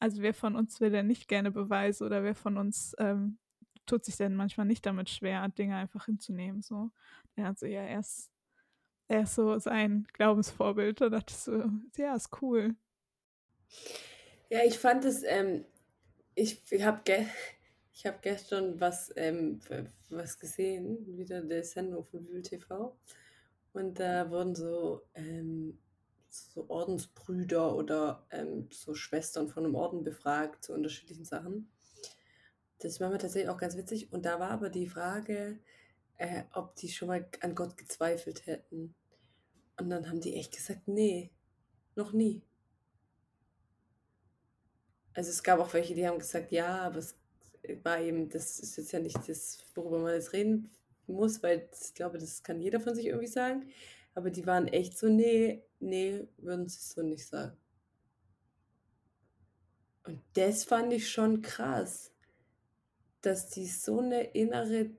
also 0.00 0.22
wer 0.22 0.34
von 0.34 0.56
uns 0.56 0.80
will 0.80 0.90
denn 0.90 1.06
nicht 1.06 1.28
gerne 1.28 1.50
Beweise 1.50 2.04
oder 2.04 2.22
wer 2.22 2.34
von 2.34 2.56
uns 2.56 2.94
ähm, 2.98 3.38
tut 3.86 4.04
sich 4.04 4.16
denn 4.16 4.34
manchmal 4.34 4.66
nicht 4.66 4.86
damit 4.86 5.08
schwer, 5.08 5.48
Dinge 5.48 5.76
einfach 5.76 6.06
hinzunehmen. 6.06 6.62
So. 6.62 6.90
Er 7.34 7.46
hat 7.46 7.58
so, 7.58 7.66
ja, 7.66 7.82
er 7.82 8.00
ist, 8.00 8.30
er 9.08 9.22
ist 9.22 9.34
so 9.34 9.58
sein 9.58 10.06
Glaubensvorbild. 10.12 11.00
Da 11.00 11.08
dachte 11.08 11.32
ich 11.32 11.38
so, 11.38 11.64
ja, 11.96 12.14
ist 12.14 12.30
cool. 12.42 12.76
Ja, 14.50 14.60
ich 14.64 14.78
fand 14.78 15.04
es, 15.04 15.22
ähm, 15.24 15.64
ich, 16.34 16.60
ich 16.70 16.82
habe 16.84 17.02
ge 17.98 18.10
hab 18.10 18.22
gestern 18.22 18.80
was, 18.80 19.12
ähm, 19.16 19.60
was 20.10 20.38
gesehen, 20.38 21.16
wieder 21.16 21.42
der 21.42 21.64
Sendung 21.64 22.04
von 22.04 22.26
Wühl 22.28 22.42
TV. 22.42 22.96
Und 23.72 23.98
da 23.98 24.30
wurden 24.30 24.54
so, 24.54 25.02
ähm, 25.14 25.78
so 26.28 26.68
Ordensbrüder 26.68 27.74
oder 27.74 28.26
ähm, 28.30 28.68
so 28.70 28.94
Schwestern 28.94 29.48
von 29.48 29.64
einem 29.64 29.74
Orden 29.74 30.04
befragt 30.04 30.64
zu 30.64 30.74
unterschiedlichen 30.74 31.24
Sachen. 31.24 31.70
Das 32.78 33.00
war 33.00 33.10
mir 33.10 33.18
tatsächlich 33.18 33.50
auch 33.50 33.58
ganz 33.58 33.76
witzig. 33.76 34.12
Und 34.12 34.24
da 34.24 34.38
war 34.38 34.50
aber 34.50 34.70
die 34.70 34.86
Frage, 34.86 35.58
äh, 36.16 36.44
ob 36.52 36.76
die 36.76 36.88
schon 36.88 37.08
mal 37.08 37.28
an 37.40 37.54
Gott 37.54 37.76
gezweifelt 37.76 38.46
hätten. 38.46 38.94
Und 39.76 39.90
dann 39.90 40.08
haben 40.08 40.20
die 40.20 40.34
echt 40.34 40.54
gesagt, 40.54 40.86
nee, 40.86 41.30
noch 41.96 42.12
nie. 42.12 42.42
Also 45.14 45.30
es 45.30 45.42
gab 45.42 45.58
auch 45.58 45.72
welche, 45.74 45.94
die 45.96 46.06
haben 46.06 46.18
gesagt, 46.20 46.52
ja, 46.52 46.82
aber 46.82 46.98
es 46.98 47.17
war 47.82 48.00
eben, 48.00 48.28
das 48.28 48.60
ist 48.60 48.76
jetzt 48.76 48.92
ja 48.92 49.00
nicht 49.00 49.28
das, 49.28 49.64
worüber 49.74 50.00
man 50.00 50.14
jetzt 50.14 50.32
reden 50.32 50.70
muss, 51.06 51.42
weil 51.42 51.68
ich 51.72 51.94
glaube, 51.94 52.18
das 52.18 52.42
kann 52.42 52.60
jeder 52.60 52.80
von 52.80 52.94
sich 52.94 53.06
irgendwie 53.06 53.26
sagen. 53.26 53.68
Aber 54.14 54.30
die 54.30 54.46
waren 54.46 54.68
echt 54.68 54.98
so, 54.98 55.08
nee, 55.08 55.62
nee, 55.80 56.26
würden 56.38 56.68
sie 56.68 56.80
so 56.80 57.02
nicht 57.02 57.26
sagen. 57.26 57.56
Und 60.04 60.20
das 60.34 60.64
fand 60.64 60.92
ich 60.92 61.10
schon 61.10 61.42
krass 61.42 62.12
dass 63.20 63.48
die 63.48 63.66
so 63.66 64.00
eine 64.00 64.22
innere 64.22 64.90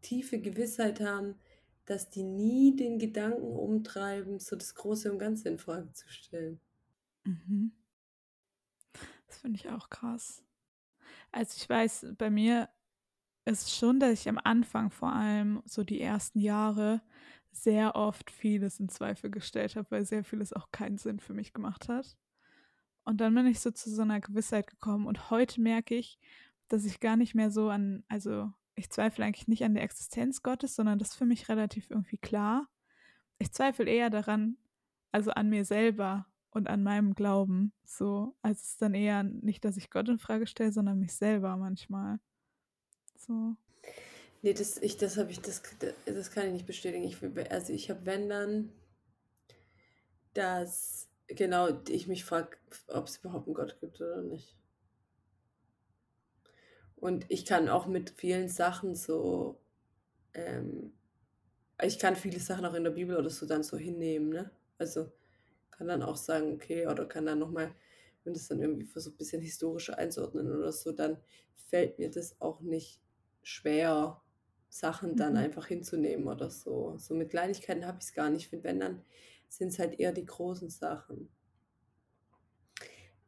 tiefe 0.00 0.40
Gewissheit 0.40 1.00
haben, 1.00 1.36
dass 1.84 2.10
die 2.10 2.22
nie 2.22 2.76
den 2.76 2.98
Gedanken 2.98 3.56
umtreiben, 3.56 4.38
so 4.40 4.56
das 4.56 4.74
Große 4.74 5.10
und 5.10 5.18
Ganze 5.18 5.48
in 5.48 5.58
Frage 5.58 5.92
zu 5.92 6.08
stellen. 6.08 6.60
Mhm. 7.24 7.72
Das 9.26 9.38
finde 9.38 9.58
ich 9.58 9.68
auch 9.68 9.88
krass. 9.88 10.42
Also 11.32 11.54
ich 11.56 11.68
weiß, 11.68 12.14
bei 12.18 12.30
mir 12.30 12.68
ist 13.44 13.66
es 13.66 13.76
schon, 13.76 13.98
dass 13.98 14.12
ich 14.12 14.28
am 14.28 14.38
Anfang 14.38 14.90
vor 14.90 15.12
allem 15.12 15.62
so 15.64 15.82
die 15.82 16.00
ersten 16.00 16.38
Jahre 16.38 17.02
sehr 17.50 17.96
oft 17.96 18.30
vieles 18.30 18.80
in 18.80 18.88
Zweifel 18.88 19.30
gestellt 19.30 19.76
habe, 19.76 19.90
weil 19.90 20.04
sehr 20.04 20.24
vieles 20.24 20.52
auch 20.52 20.70
keinen 20.70 20.98
Sinn 20.98 21.20
für 21.20 21.34
mich 21.34 21.52
gemacht 21.52 21.88
hat. 21.88 22.16
Und 23.04 23.20
dann 23.20 23.34
bin 23.34 23.46
ich 23.46 23.60
so 23.60 23.70
zu 23.70 23.90
so 23.90 24.02
einer 24.02 24.20
Gewissheit 24.20 24.68
gekommen 24.68 25.06
und 25.06 25.30
heute 25.30 25.60
merke 25.60 25.94
ich, 25.96 26.18
dass 26.68 26.84
ich 26.84 27.00
gar 27.00 27.16
nicht 27.16 27.34
mehr 27.34 27.50
so 27.50 27.68
an, 27.68 28.04
also 28.08 28.50
ich 28.74 28.90
zweifle 28.90 29.24
eigentlich 29.24 29.48
nicht 29.48 29.64
an 29.64 29.74
der 29.74 29.82
Existenz 29.82 30.42
Gottes, 30.42 30.76
sondern 30.76 30.98
das 30.98 31.10
ist 31.10 31.16
für 31.16 31.26
mich 31.26 31.48
relativ 31.48 31.90
irgendwie 31.90 32.16
klar. 32.16 32.68
Ich 33.38 33.52
zweifle 33.52 33.86
eher 33.86 34.08
daran, 34.08 34.56
also 35.10 35.32
an 35.32 35.48
mir 35.48 35.64
selber 35.64 36.26
und 36.52 36.68
an 36.68 36.82
meinem 36.82 37.14
Glauben. 37.14 37.72
So, 37.84 38.34
also 38.42 38.60
es 38.60 38.68
ist 38.70 38.82
dann 38.82 38.94
eher 38.94 39.22
nicht, 39.22 39.64
dass 39.64 39.76
ich 39.76 39.90
Gott 39.90 40.08
in 40.08 40.18
Frage 40.18 40.46
stelle, 40.46 40.72
sondern 40.72 40.98
mich 40.98 41.14
selber 41.14 41.56
manchmal. 41.56 42.18
So. 43.16 43.56
Nee, 44.42 44.54
das, 44.54 44.76
ich, 44.78 44.96
das 44.96 45.16
habe 45.16 45.30
ich, 45.30 45.40
das, 45.40 45.62
das 46.04 46.30
kann 46.30 46.46
ich 46.46 46.52
nicht 46.52 46.66
bestätigen. 46.66 47.04
Ich, 47.04 47.16
also 47.50 47.72
ich 47.72 47.90
habe, 47.90 48.04
wenn 48.04 48.28
dann, 48.28 48.72
dass, 50.34 51.08
genau, 51.28 51.68
ich 51.88 52.06
mich 52.06 52.24
frage, 52.24 52.56
ob 52.88 53.06
es 53.06 53.18
überhaupt 53.18 53.46
einen 53.46 53.54
Gott 53.54 53.78
gibt 53.80 54.00
oder 54.00 54.22
nicht. 54.22 54.56
Und 56.96 57.24
ich 57.28 57.46
kann 57.46 57.68
auch 57.68 57.86
mit 57.86 58.10
vielen 58.10 58.48
Sachen 58.48 58.94
so, 58.94 59.60
ähm, 60.34 60.92
ich 61.82 61.98
kann 61.98 62.14
viele 62.14 62.38
Sachen 62.38 62.64
auch 62.64 62.74
in 62.74 62.84
der 62.84 62.92
Bibel 62.92 63.16
oder 63.16 63.30
so 63.30 63.46
dann 63.46 63.62
so 63.62 63.76
hinnehmen, 63.76 64.28
ne? 64.28 64.50
Also 64.78 65.10
kann 65.72 65.88
dann 65.88 66.02
auch 66.02 66.16
sagen, 66.16 66.54
okay, 66.54 66.86
oder 66.86 67.06
kann 67.06 67.26
dann 67.26 67.40
nochmal, 67.40 67.74
wenn 68.24 68.34
das 68.34 68.48
dann 68.48 68.60
irgendwie 68.60 68.86
so 68.86 69.10
ein 69.10 69.16
bisschen 69.16 69.42
historisch 69.42 69.90
einzuordnen 69.90 70.50
oder 70.50 70.72
so, 70.72 70.92
dann 70.92 71.18
fällt 71.54 71.98
mir 71.98 72.10
das 72.10 72.40
auch 72.40 72.60
nicht 72.60 73.00
schwer, 73.42 74.22
Sachen 74.68 75.16
dann 75.16 75.32
mhm. 75.32 75.38
einfach 75.40 75.66
hinzunehmen 75.66 76.28
oder 76.28 76.48
so. 76.48 76.96
So 76.96 77.14
mit 77.14 77.30
Kleinigkeiten 77.30 77.86
habe 77.86 77.98
ich 77.98 78.06
es 78.06 78.14
gar 78.14 78.30
nicht. 78.30 78.44
Ich 78.44 78.48
finde, 78.48 78.64
wenn, 78.64 78.80
dann 78.80 79.04
sind 79.48 79.68
es 79.68 79.78
halt 79.78 80.00
eher 80.00 80.12
die 80.12 80.24
großen 80.24 80.70
Sachen. 80.70 81.28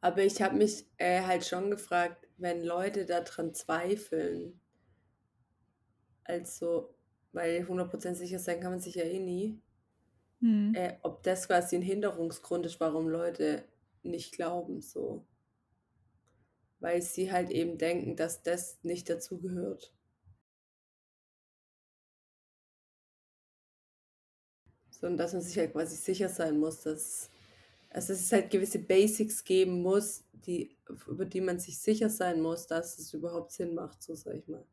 Aber 0.01 0.23
ich 0.23 0.41
habe 0.41 0.55
mich 0.55 0.87
äh, 0.97 1.21
halt 1.21 1.45
schon 1.45 1.69
gefragt, 1.69 2.27
wenn 2.37 2.63
Leute 2.63 3.05
daran 3.05 3.53
zweifeln, 3.53 4.59
also, 6.23 6.95
weil 7.31 7.61
100% 7.61 8.15
sicher 8.15 8.39
sein 8.39 8.59
kann 8.59 8.71
man 8.71 8.79
sich 8.79 8.95
ja 8.95 9.03
eh 9.03 9.19
nie, 9.19 9.61
hm. 10.39 10.73
äh, 10.73 10.97
ob 11.01 11.23
das 11.23 11.47
quasi 11.47 11.75
ein 11.75 11.81
Hinderungsgrund 11.81 12.65
ist, 12.65 12.79
warum 12.79 13.07
Leute 13.09 13.65
nicht 14.03 14.33
glauben, 14.33 14.81
so. 14.81 15.25
Weil 16.79 17.01
sie 17.01 17.33
halt 17.33 17.49
eben 17.49 17.77
denken, 17.77 18.15
dass 18.15 18.41
das 18.41 18.79
nicht 18.81 19.09
dazugehört. 19.09 19.93
So, 24.89 25.07
und 25.07 25.17
dass 25.17 25.33
man 25.33 25.41
sich 25.41 25.57
halt 25.57 25.73
quasi 25.73 25.95
sicher 25.95 26.29
sein 26.29 26.57
muss, 26.59 26.81
dass 26.81 27.29
Also 27.91 28.13
es 28.13 28.31
halt 28.33 28.51
gewisse 28.51 28.79
Basics 28.79 29.43
geben 29.45 29.81
muss, 29.83 30.25
die, 30.33 30.77
über 31.07 31.25
die 31.25 31.41
man 31.41 31.59
sich 31.59 31.79
sicher 31.79 32.09
sein 32.09 32.41
muss, 32.41 32.67
dass 32.67 32.99
es 32.99 33.13
überhaupt 33.13 33.51
Sinn 33.53 33.75
macht, 33.75 34.03
so 34.03 34.15
sag 34.15 34.35
ich 34.35 34.47
mal. 34.47 34.65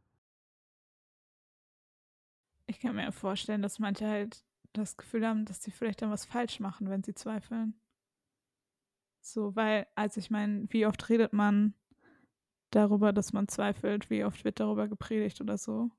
Ich 2.67 2.81
kann 2.81 2.97
mir 2.97 3.13
vorstellen, 3.13 3.63
dass 3.63 3.79
manche 3.79 4.07
halt 4.09 4.45
das 4.73 4.97
Gefühl 4.97 5.27
haben, 5.27 5.45
dass 5.45 5.63
sie 5.63 5.71
vielleicht 5.71 6.03
dann 6.03 6.11
was 6.11 6.25
falsch 6.25 6.61
machen, 6.61 6.89
wenn 6.89 7.03
sie 7.03 7.15
zweifeln. 7.15 7.75
So, 9.21 9.55
weil, 9.55 9.87
also 9.95 10.19
ich 10.19 10.31
meine, 10.31 10.67
wie 10.71 10.87
oft 10.87 11.09
redet 11.09 11.33
man 11.33 11.75
darüber, 12.71 13.13
dass 13.13 13.33
man 13.33 13.49
zweifelt? 13.49 14.11
Wie 14.11 14.25
oft 14.25 14.45
wird 14.45 14.61
darüber 14.61 14.89
gepredigt 14.89 15.41
oder 15.41 15.57
so? 15.57 15.91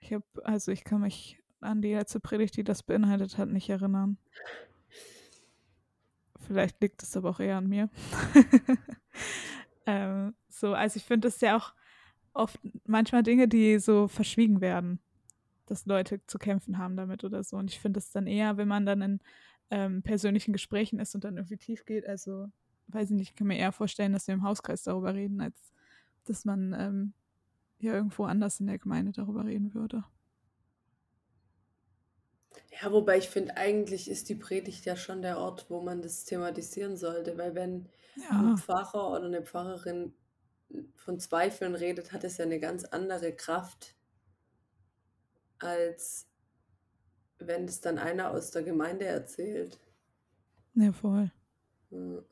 Ich 0.00 0.12
habe, 0.12 0.24
also 0.42 0.72
ich 0.72 0.84
kann 0.84 1.02
mich 1.02 1.42
an 1.60 1.82
die 1.82 1.94
letzte 1.94 2.20
Predigt, 2.20 2.56
die 2.56 2.64
das 2.64 2.82
beinhaltet 2.82 3.38
hat, 3.38 3.48
nicht 3.48 3.68
erinnern. 3.68 4.18
Vielleicht 6.46 6.80
liegt 6.80 7.02
es 7.02 7.16
aber 7.16 7.30
auch 7.30 7.40
eher 7.40 7.56
an 7.56 7.68
mir. 7.68 7.90
ähm, 9.86 10.34
so, 10.48 10.74
also 10.74 10.96
ich 10.96 11.04
finde 11.04 11.28
es 11.28 11.40
ja 11.40 11.56
auch 11.56 11.74
oft 12.32 12.60
manchmal 12.84 13.22
Dinge, 13.22 13.48
die 13.48 13.78
so 13.78 14.08
verschwiegen 14.08 14.60
werden, 14.60 15.00
dass 15.66 15.86
Leute 15.86 16.24
zu 16.26 16.38
kämpfen 16.38 16.78
haben 16.78 16.96
damit 16.96 17.24
oder 17.24 17.42
so. 17.44 17.56
Und 17.56 17.70
ich 17.70 17.80
finde 17.80 17.98
es 17.98 18.10
dann 18.10 18.26
eher, 18.26 18.56
wenn 18.56 18.68
man 18.68 18.86
dann 18.86 19.02
in 19.02 19.20
ähm, 19.70 20.02
persönlichen 20.02 20.52
Gesprächen 20.52 20.98
ist 21.00 21.14
und 21.14 21.24
dann 21.24 21.36
irgendwie 21.36 21.56
tief 21.56 21.84
geht. 21.84 22.06
Also, 22.06 22.48
weiß 22.88 23.10
ich 23.10 23.16
nicht, 23.16 23.30
ich 23.30 23.36
kann 23.36 23.48
mir 23.48 23.58
eher 23.58 23.72
vorstellen, 23.72 24.12
dass 24.12 24.26
wir 24.26 24.34
im 24.34 24.44
Hauskreis 24.44 24.84
darüber 24.84 25.14
reden, 25.14 25.40
als 25.40 25.56
dass 26.24 26.44
man 26.44 26.72
ähm, 26.72 27.12
ja 27.78 27.94
irgendwo 27.94 28.24
anders 28.24 28.60
in 28.60 28.66
der 28.66 28.78
Gemeinde 28.78 29.12
darüber 29.12 29.44
reden 29.44 29.74
würde. 29.74 30.04
Ja, 32.80 32.92
wobei 32.92 33.18
ich 33.18 33.28
finde, 33.28 33.56
eigentlich 33.56 34.10
ist 34.10 34.28
die 34.28 34.34
Predigt 34.34 34.84
ja 34.84 34.96
schon 34.96 35.22
der 35.22 35.38
Ort, 35.38 35.66
wo 35.68 35.82
man 35.82 36.02
das 36.02 36.24
thematisieren 36.24 36.96
sollte, 36.96 37.36
weil 37.38 37.54
wenn 37.54 37.88
ja. 38.16 38.30
ein 38.30 38.56
Pfarrer 38.56 39.12
oder 39.12 39.26
eine 39.26 39.42
Pfarrerin 39.42 40.14
von 40.94 41.18
Zweifeln 41.18 41.74
redet, 41.74 42.12
hat 42.12 42.24
es 42.24 42.38
ja 42.38 42.44
eine 42.44 42.60
ganz 42.60 42.84
andere 42.84 43.32
Kraft, 43.32 43.95
als 45.58 46.26
wenn 47.38 47.64
es 47.64 47.80
dann 47.80 47.98
einer 47.98 48.30
aus 48.30 48.50
der 48.50 48.62
Gemeinde 48.62 49.04
erzählt. 49.04 49.78
Ja, 50.74 50.92
voll. 50.92 51.30
Hm. 51.90 52.24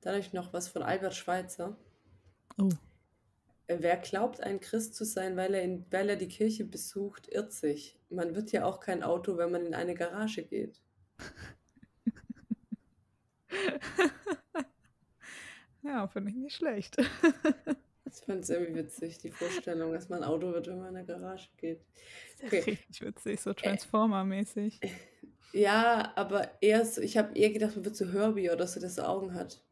Dann 0.00 0.14
habe 0.14 0.20
ich 0.20 0.32
noch 0.32 0.52
was 0.52 0.68
von 0.68 0.82
Albert 0.82 1.14
Schweitzer. 1.14 1.76
Oh. 2.58 2.68
Wer 3.68 3.96
glaubt, 3.96 4.40
ein 4.40 4.60
Christ 4.60 4.96
zu 4.96 5.04
sein, 5.04 5.36
weil 5.36 5.54
er, 5.54 5.62
in, 5.62 5.86
weil 5.90 6.10
er 6.10 6.16
die 6.16 6.28
Kirche 6.28 6.64
besucht, 6.64 7.28
irrt 7.28 7.52
sich. 7.52 7.98
Man 8.10 8.34
wird 8.34 8.52
ja 8.52 8.64
auch 8.64 8.80
kein 8.80 9.02
Auto, 9.02 9.38
wenn 9.38 9.52
man 9.52 9.64
in 9.64 9.74
eine 9.74 9.94
Garage 9.94 10.42
geht. 10.42 10.82
ja, 15.82 16.06
finde 16.08 16.30
ich 16.30 16.36
nicht 16.36 16.56
schlecht. 16.56 16.96
Ich 18.04 18.24
fand 18.24 18.42
es 18.42 18.50
irgendwie 18.50 18.74
witzig, 18.74 19.18
die 19.18 19.30
Vorstellung, 19.30 19.92
dass 19.92 20.08
man 20.08 20.22
ein 20.22 20.28
Auto 20.28 20.52
wird, 20.52 20.66
wenn 20.66 20.78
man 20.78 20.88
in 20.88 20.96
eine 20.96 21.06
Garage 21.06 21.48
geht. 21.56 21.80
Okay. 22.42 22.60
Richtig 22.60 23.00
witzig, 23.00 23.40
so 23.40 23.52
Transformer-mäßig. 23.52 24.80
Ja, 25.52 26.12
aber 26.16 26.50
erst, 26.60 26.98
ich 26.98 27.16
habe 27.16 27.36
eher 27.36 27.50
gedacht, 27.50 27.76
man 27.76 27.84
wird 27.84 27.96
so 27.96 28.10
Herbie 28.10 28.50
oder 28.50 28.66
so, 28.66 28.80
das 28.80 28.98
Augen 28.98 29.34
hat. 29.34 29.62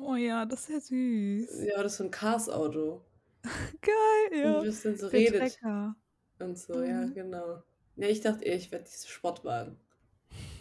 Oh 0.00 0.16
ja, 0.16 0.44
das 0.44 0.62
ist 0.62 0.70
ja 0.70 0.80
süß. 0.80 1.64
Ja, 1.64 1.82
das 1.82 1.92
ist 1.92 1.98
so 1.98 2.04
ein 2.04 2.10
Cars-Auto. 2.10 3.02
Geil, 3.80 4.38
ja. 4.38 4.50
Und 4.52 4.56
ein 4.58 4.64
bisschen 4.64 4.96
so 4.96 5.06
redet. 5.08 5.54
Trecker. 5.54 5.96
Und 6.40 6.58
so, 6.58 6.74
mhm. 6.74 6.84
ja, 6.84 7.04
genau. 7.06 7.62
Ja, 7.96 8.08
ich 8.08 8.20
dachte 8.20 8.44
eher, 8.44 8.56
ich 8.56 8.72
werde 8.72 8.84
diese 8.84 9.08
Sportwagen. 9.08 9.76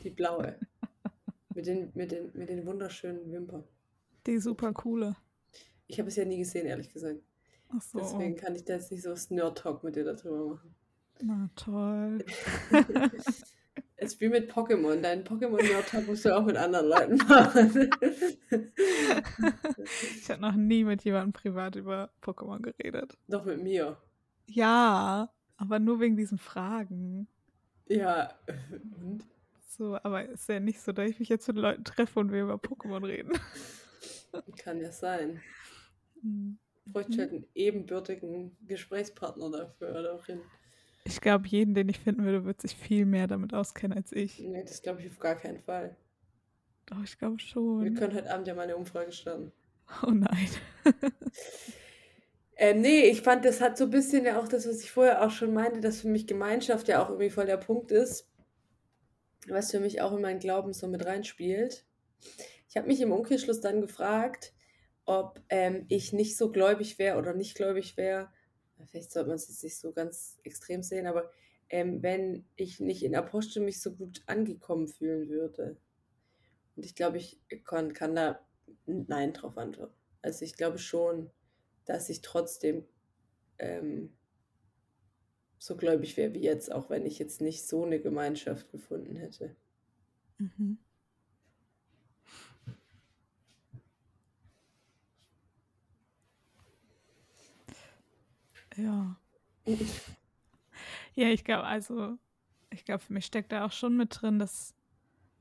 Die 0.04 0.12
blaue. 0.12 0.60
mit, 1.56 1.66
den, 1.66 1.92
mit, 1.94 2.12
den, 2.12 2.32
mit 2.34 2.50
den 2.50 2.66
wunderschönen 2.66 3.32
Wimpern. 3.32 3.64
Die 4.28 4.38
super 4.38 4.72
coole. 4.74 5.16
Ich 5.88 6.00
habe 6.00 6.10
es 6.10 6.16
ja 6.16 6.26
nie 6.26 6.38
gesehen, 6.38 6.66
ehrlich 6.66 6.92
gesagt. 6.92 7.20
Ach 7.70 7.82
so. 7.82 8.00
Deswegen 8.00 8.36
kann 8.36 8.56
ich 8.56 8.66
da 8.66 8.74
jetzt 8.74 8.92
nicht 8.92 9.04
so 9.04 9.16
Nerd-Talk 9.30 9.84
mit 9.84 9.96
dir 9.96 10.04
darüber 10.04 10.56
machen. 10.56 10.76
Na 11.22 11.50
toll. 11.56 12.26
Es 14.04 14.20
wie 14.20 14.28
mit 14.28 14.52
Pokémon. 14.52 15.00
Dein 15.02 15.24
Pokémon-Nerd-Talk 15.24 16.08
musst 16.08 16.26
du 16.26 16.36
auch 16.36 16.44
mit 16.44 16.58
anderen 16.58 16.88
Leuten 16.88 17.16
machen. 17.16 17.90
ich 20.18 20.30
habe 20.30 20.42
noch 20.42 20.56
nie 20.56 20.84
mit 20.84 21.06
jemandem 21.06 21.32
privat 21.32 21.78
über 21.78 22.12
Pokémon 22.22 22.62
geredet. 22.62 23.18
Doch 23.30 23.46
mit 23.46 23.64
mir. 23.64 23.98
Ja, 24.48 25.32
aber 25.56 25.80
nur 25.80 26.02
wegen 26.02 26.18
diesen 26.18 26.38
Fragen. 26.38 27.30
Ja, 27.88 28.34
und? 29.02 29.26
So, 29.70 29.98
aber 30.04 30.28
ist 30.28 30.50
ja 30.50 30.60
nicht 30.60 30.82
so, 30.82 30.92
dass 30.92 31.10
ich 31.10 31.20
mich 31.20 31.30
jetzt 31.30 31.48
mit 31.48 31.56
Leuten 31.56 31.86
treffe 31.86 32.20
und 32.20 32.32
wir 32.32 32.44
über 32.44 32.56
Pokémon 32.56 33.06
reden. 33.06 33.32
Kann 34.58 34.82
ja 34.82 34.92
sein. 34.92 35.42
Mhm. 36.24 36.58
Bräuchte 36.86 37.18
halt 37.18 37.32
einen 37.32 37.46
ebenbürtigen 37.56 38.58
Gesprächspartner 38.68 39.50
dafür 39.52 39.92
oder 39.92 40.14
auch 40.16 40.26
hin. 40.26 40.42
Ich 41.06 41.22
glaube, 41.22 41.48
jeden, 41.48 41.74
den 41.74 41.90
ich 41.90 42.00
finden 42.00 42.24
würde, 42.24 42.46
wird 42.46 42.62
sich 42.62 42.76
viel 42.76 43.06
mehr 43.06 43.28
damit 43.28 43.54
auskennen 43.54 43.98
als 43.98 44.12
ich. 44.12 44.40
Nee, 44.40 44.64
das 44.64 44.82
glaube 44.82 45.02
ich 45.02 45.10
auf 45.10 45.20
gar 45.20 45.36
keinen 45.36 45.60
Fall. 45.60 45.96
Doch, 46.86 47.04
ich 47.04 47.18
glaube 47.18 47.40
schon. 47.40 47.84
Wir 47.84 47.94
können 47.94 48.14
heute 48.14 48.32
Abend 48.34 48.48
ja 48.48 48.56
mal 48.56 48.64
eine 48.64 48.76
Umfrage 48.76 49.12
starten. 49.12 49.52
Oh 50.02 50.12
nein. 50.12 50.48
ähm, 52.56 52.82
nee, 52.82 53.10
ich 53.10 53.22
fand, 53.22 53.46
das 53.46 53.62
hat 53.62 53.78
so 53.78 53.86
ein 53.86 53.90
bisschen 53.90 54.26
ja 54.26 54.40
auch 54.40 54.48
das, 54.48 54.68
was 54.68 54.82
ich 54.82 54.92
vorher 54.92 55.24
auch 55.26 55.32
schon 55.32 55.54
meinte, 55.54 55.82
dass 55.82 56.02
für 56.02 56.08
mich 56.08 56.28
Gemeinschaft 56.28 56.88
ja 56.88 57.04
auch 57.04 57.10
irgendwie 57.10 57.30
voll 57.30 57.46
der 57.46 57.58
Punkt 57.58 57.92
ist, 57.92 58.30
was 59.48 59.72
für 59.72 59.80
mich 59.80 60.02
auch 60.02 60.14
in 60.14 60.22
meinen 60.22 60.40
Glauben 60.40 60.74
so 60.74 60.88
mit 60.88 61.06
reinspielt. 61.06 61.86
Ich 62.70 62.78
habe 62.78 62.88
mich 62.88 63.02
im 63.02 63.12
Umkehrschluss 63.12 63.62
dann 63.62 63.82
gefragt, 63.82 64.54
ob 65.06 65.42
ähm, 65.50 65.86
ich 65.90 66.14
nicht 66.14 66.38
so 66.38 66.52
gläubig 66.52 67.00
wäre 67.00 67.18
oder 67.18 67.34
nicht 67.34 67.56
gläubig 67.56 67.98
wäre, 67.98 68.30
vielleicht 68.86 69.12
sollte 69.12 69.30
man 69.30 69.36
es 69.36 69.64
nicht 69.64 69.78
so 69.78 69.92
ganz 69.92 70.38
extrem 70.44 70.84
sehen, 70.84 71.08
aber 71.08 71.32
ähm, 71.70 72.04
wenn 72.04 72.46
ich 72.56 72.80
nicht 72.80 73.04
in 73.04 73.16
Apostel 73.16 73.64
mich 73.64 73.82
so 73.82 73.94
gut 73.94 74.22
angekommen 74.28 74.88
fühlen 74.88 75.30
würde. 75.30 75.78
Und 76.76 76.86
ich 76.86 76.96
glaube, 76.96 77.18
ich 77.18 77.40
kann, 77.66 77.94
kann 77.94 78.16
da 78.16 78.40
Nein 78.86 79.34
drauf 79.34 79.58
antworten. 79.58 79.96
Also 80.22 80.46
ich 80.46 80.56
glaube 80.56 80.78
schon, 80.78 81.30
dass 81.86 82.10
ich 82.10 82.22
trotzdem 82.22 82.86
ähm, 83.60 84.14
so 85.58 85.76
gläubig 85.76 86.18
wäre 86.18 86.34
wie 86.34 86.42
jetzt, 86.42 86.72
auch 86.72 86.90
wenn 86.90 87.06
ich 87.06 87.20
jetzt 87.20 87.42
nicht 87.42 87.68
so 87.68 87.86
eine 87.86 88.00
Gemeinschaft 88.00 88.70
gefunden 88.72 89.16
hätte. 89.16 89.56
Mhm. 90.38 90.78
Ja. 98.78 99.16
Ja, 101.16 101.28
ich 101.28 101.44
glaube, 101.44 101.66
also, 101.66 102.18
ich 102.72 102.86
glaube, 102.86 103.04
für 103.04 103.14
mich 103.14 103.26
steckt 103.26 103.52
da 103.52 103.66
auch 103.66 103.72
schon 103.72 103.96
mit 103.96 104.22
drin, 104.22 104.40
dass 104.40 104.74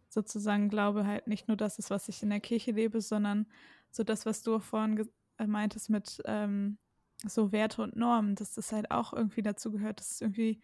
sozusagen 0.08 0.68
Glaube 0.68 1.06
halt 1.06 1.26
nicht 1.26 1.48
nur 1.48 1.56
das 1.56 1.78
ist, 1.78 1.90
was 1.90 2.08
ich 2.08 2.22
in 2.22 2.30
der 2.30 2.40
Kirche 2.40 2.72
lebe, 2.72 3.00
sondern 3.00 3.46
so 3.90 4.04
das, 4.04 4.26
was 4.26 4.42
du 4.42 4.58
vorhin 4.58 5.08
äh, 5.38 5.46
meintest 5.46 5.88
mit 5.88 6.20
ähm, 6.26 6.76
so 7.26 7.52
Werte 7.52 7.82
und 7.82 7.96
Normen, 7.96 8.34
dass 8.34 8.54
das 8.54 8.72
halt 8.72 8.90
auch 8.90 9.12
irgendwie 9.12 9.42
dazu 9.42 9.72
gehört, 9.72 10.00
dass 10.00 10.10
es 10.12 10.20
irgendwie 10.20 10.60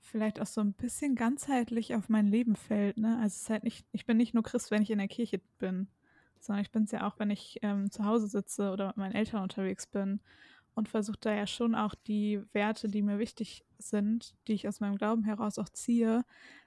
vielleicht 0.00 0.40
auch 0.40 0.46
so 0.46 0.60
ein 0.60 0.74
bisschen 0.74 1.16
ganzheitlich 1.16 1.94
auf 1.94 2.08
mein 2.08 2.26
Leben 2.28 2.54
fällt. 2.54 2.98
Ne? 2.98 3.16
Also 3.16 3.26
es 3.26 3.42
ist 3.42 3.50
halt 3.50 3.64
nicht, 3.64 3.86
ich 3.92 4.06
bin 4.06 4.16
nicht 4.16 4.34
nur 4.34 4.42
Christ, 4.44 4.70
wenn 4.70 4.82
ich 4.82 4.90
in 4.90 4.98
der 4.98 5.08
Kirche 5.08 5.40
bin, 5.58 5.88
sondern 6.38 6.62
ich 6.62 6.70
bin 6.70 6.84
es 6.84 6.92
ja 6.92 7.06
auch, 7.08 7.18
wenn 7.18 7.30
ich 7.30 7.58
ähm, 7.62 7.90
zu 7.90 8.04
Hause 8.04 8.28
sitze 8.28 8.70
oder 8.70 8.88
mit 8.88 8.98
meinen 8.98 9.14
Eltern 9.14 9.42
unterwegs 9.42 9.86
bin 9.86 10.20
und 10.74 10.88
versuche 10.88 11.18
da 11.20 11.32
ja 11.32 11.46
schon 11.46 11.74
auch 11.74 11.94
die 11.94 12.42
Werte, 12.52 12.88
die 12.88 13.02
mir 13.02 13.18
wichtig 13.18 13.64
sind, 13.78 14.34
die 14.46 14.54
ich 14.54 14.68
aus 14.68 14.80
meinem 14.80 14.96
Glauben 14.96 15.24
heraus 15.24 15.58
auch 15.58 15.68
ziehe, 15.68 16.24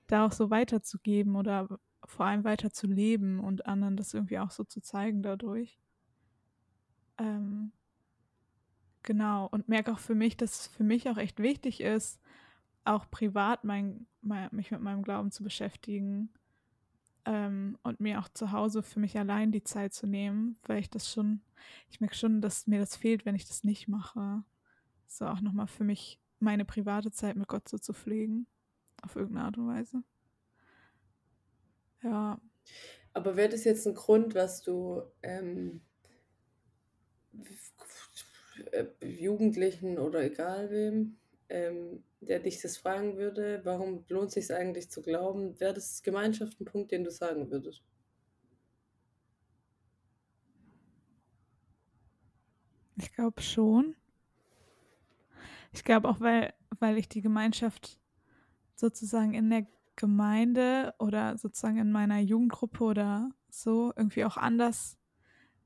da 0.08 0.26
auch 0.26 0.32
so 0.32 0.50
weiterzugeben 0.50 1.36
oder 1.36 1.80
vor 2.06 2.26
allem 2.26 2.44
weiterzuleben 2.44 3.40
und 3.40 3.66
anderen 3.66 3.98
das 3.98 4.14
irgendwie 4.14 4.40
auch 4.40 4.52
so 4.52 4.64
zu 4.64 4.82
zeigen 4.82 5.24
dadurch. 5.24 5.78
Ähm, 7.18 7.72
genau, 9.04 9.48
und 9.48 9.68
merke 9.68 9.92
auch 9.92 10.00
für 10.00 10.16
mich, 10.16 10.38
dass 10.38 10.62
es 10.62 10.68
für 10.68 10.84
mich 10.84 11.10
auch 11.10 11.18
echt 11.18 11.40
wichtig 11.40 11.82
ist, 11.82 12.22
auch 12.86 13.10
privat 13.10 13.66
mein, 13.66 14.08
mein, 14.22 14.48
mich 14.52 14.72
mit 14.72 14.82
meinem 14.82 15.04
Glauben 15.04 15.32
zu 15.32 15.44
beschäftigen 15.44 16.30
ähm, 17.28 17.78
und 17.84 18.00
mir 18.00 18.20
auch 18.20 18.30
zu 18.30 18.54
Hause 18.54 18.82
für 18.82 19.02
mich 19.02 19.18
allein 19.18 19.52
die 19.52 19.64
Zeit 19.64 19.94
zu 19.94 20.08
nehmen, 20.08 20.58
weil 20.64 20.80
ich 20.80 20.90
das 20.90 21.12
schon, 21.12 21.42
ich 21.90 22.00
merke 22.00 22.16
schon, 22.16 22.42
dass 22.42 22.68
mir 22.68 22.80
das 22.80 22.96
fehlt, 22.96 23.26
wenn 23.26 23.36
ich 23.36 23.46
das 23.46 23.66
nicht 23.66 23.90
mache. 23.90 24.44
So 25.08 25.26
auch 25.26 25.42
nochmal 25.42 25.68
für 25.68 25.84
mich 25.84 26.20
meine 26.40 26.64
private 26.64 27.12
Zeit 27.12 27.36
mit 27.36 27.50
Gott 27.50 27.68
so 27.68 27.78
zu 27.78 27.92
pflegen, 27.94 28.48
auf 29.02 29.16
irgendeine 29.18 29.46
Art 29.46 29.58
und 29.58 29.68
Weise. 29.68 30.04
Ja. 32.02 32.40
Aber 33.14 33.36
wäre 33.36 33.50
das 33.50 33.66
jetzt 33.66 33.86
ein 33.88 33.96
Grund, 33.96 34.34
was 34.34 34.62
du 34.62 35.02
ähm, 35.22 35.82
Jugendlichen 39.02 39.98
oder 39.98 40.24
egal 40.24 40.70
wem 40.70 41.18
ähm, 41.50 42.04
der 42.22 42.40
dich 42.40 42.62
das 42.62 42.78
fragen 42.78 43.18
würde, 43.18 43.62
warum 43.64 44.04
lohnt 44.10 44.32
sich 44.32 44.54
eigentlich 44.54 44.90
zu 44.90 45.02
glauben, 45.02 45.60
wäre 45.60 45.74
das 45.74 46.04
Gemeinschaft 46.04 46.60
ein 46.60 46.66
Punkt, 46.66 46.92
den 46.92 47.04
du 47.04 47.12
sagen 47.12 47.50
würdest? 47.50 47.84
Ich 52.96 53.14
glaube 53.14 53.42
schon. 53.42 53.96
Ich 55.72 55.84
glaube 55.84 56.10
auch, 56.10 56.20
weil, 56.20 56.54
weil 56.80 56.98
ich 56.98 57.08
die 57.08 57.22
Gemeinschaft 57.22 58.00
sozusagen 58.76 59.34
in 59.34 59.50
der 59.50 59.68
Gemeinde 59.96 60.94
oder 61.00 61.38
sozusagen 61.38 61.78
in 61.78 61.92
meiner 61.92 62.20
Jugendgruppe 62.20 62.84
oder 62.84 63.30
so 63.50 63.92
irgendwie 63.96 64.26
auch 64.26 64.38
anders, 64.38 64.98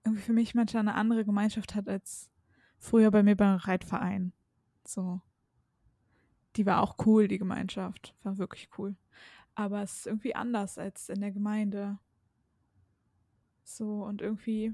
irgendwie 0.03 0.23
für 0.23 0.33
mich 0.33 0.55
manchmal 0.55 0.81
eine 0.81 0.95
andere 0.95 1.25
Gemeinschaft 1.25 1.75
hat 1.75 1.87
als 1.87 2.29
früher 2.79 3.11
bei 3.11 3.23
mir 3.23 3.35
beim 3.35 3.57
Reitverein. 3.57 4.33
So. 4.85 5.21
Die 6.55 6.65
war 6.65 6.81
auch 6.81 7.05
cool, 7.05 7.27
die 7.27 7.37
Gemeinschaft. 7.37 8.15
War 8.23 8.37
wirklich 8.37 8.69
cool. 8.77 8.95
Aber 9.55 9.81
es 9.81 9.99
ist 9.99 10.07
irgendwie 10.07 10.35
anders 10.35 10.77
als 10.77 11.09
in 11.09 11.21
der 11.21 11.31
Gemeinde. 11.31 11.99
So, 13.63 14.03
und 14.03 14.21
irgendwie 14.21 14.73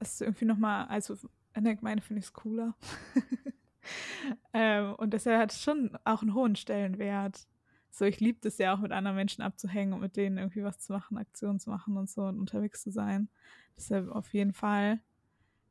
ist 0.00 0.20
irgendwie 0.22 0.46
nochmal, 0.46 0.86
also 0.86 1.16
in 1.54 1.64
der 1.64 1.76
Gemeinde 1.76 2.02
finde 2.02 2.20
ich 2.20 2.26
es 2.26 2.32
cooler. 2.32 2.74
ähm, 4.52 4.94
und 4.94 5.12
deshalb 5.12 5.40
hat 5.40 5.52
es 5.52 5.62
schon 5.62 5.96
auch 6.04 6.22
einen 6.22 6.34
hohen 6.34 6.56
Stellenwert. 6.56 7.46
So, 7.90 8.04
ich 8.04 8.20
liebe 8.20 8.46
es 8.46 8.58
ja 8.58 8.74
auch 8.74 8.78
mit 8.78 8.92
anderen 8.92 9.16
Menschen 9.16 9.42
abzuhängen 9.42 9.92
und 9.92 10.00
mit 10.00 10.16
denen 10.16 10.38
irgendwie 10.38 10.62
was 10.62 10.78
zu 10.78 10.92
machen, 10.92 11.18
Aktionen 11.18 11.58
zu 11.58 11.70
machen 11.70 11.96
und 11.96 12.08
so 12.08 12.22
und 12.22 12.38
unterwegs 12.38 12.82
zu 12.82 12.90
sein. 12.90 13.28
Deshalb 13.76 14.08
auf 14.10 14.32
jeden 14.32 14.52
Fall. 14.52 15.00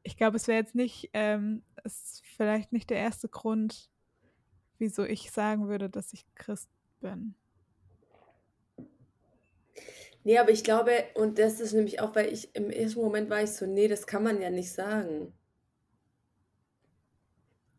Ich 0.04 0.18
glaube, 0.18 0.38
es 0.38 0.48
wäre 0.48 0.60
jetzt 0.60 0.76
nicht, 0.76 1.10
ähm, 1.14 1.64
ist 1.84 2.26
vielleicht 2.26 2.72
nicht 2.72 2.90
der 2.90 2.98
erste 2.98 3.30
Grund, 3.30 3.89
wieso 4.80 5.04
ich 5.04 5.32
sagen 5.32 5.68
würde, 5.68 5.90
dass 5.90 6.14
ich 6.14 6.26
Christ 6.36 6.70
bin. 7.02 7.36
Nee, 10.24 10.38
aber 10.38 10.52
ich 10.52 10.64
glaube, 10.64 10.92
und 11.16 11.40
das 11.40 11.60
ist 11.60 11.74
nämlich 11.74 12.02
auch, 12.02 12.16
weil 12.16 12.32
ich 12.32 12.54
im 12.56 12.70
ersten 12.70 13.00
Moment 13.02 13.30
war 13.30 13.42
ich 13.42 13.52
so, 13.52 13.66
nee, 13.66 13.88
das 13.88 14.06
kann 14.06 14.24
man 14.24 14.42
ja 14.42 14.50
nicht 14.50 14.72
sagen. 14.72 15.34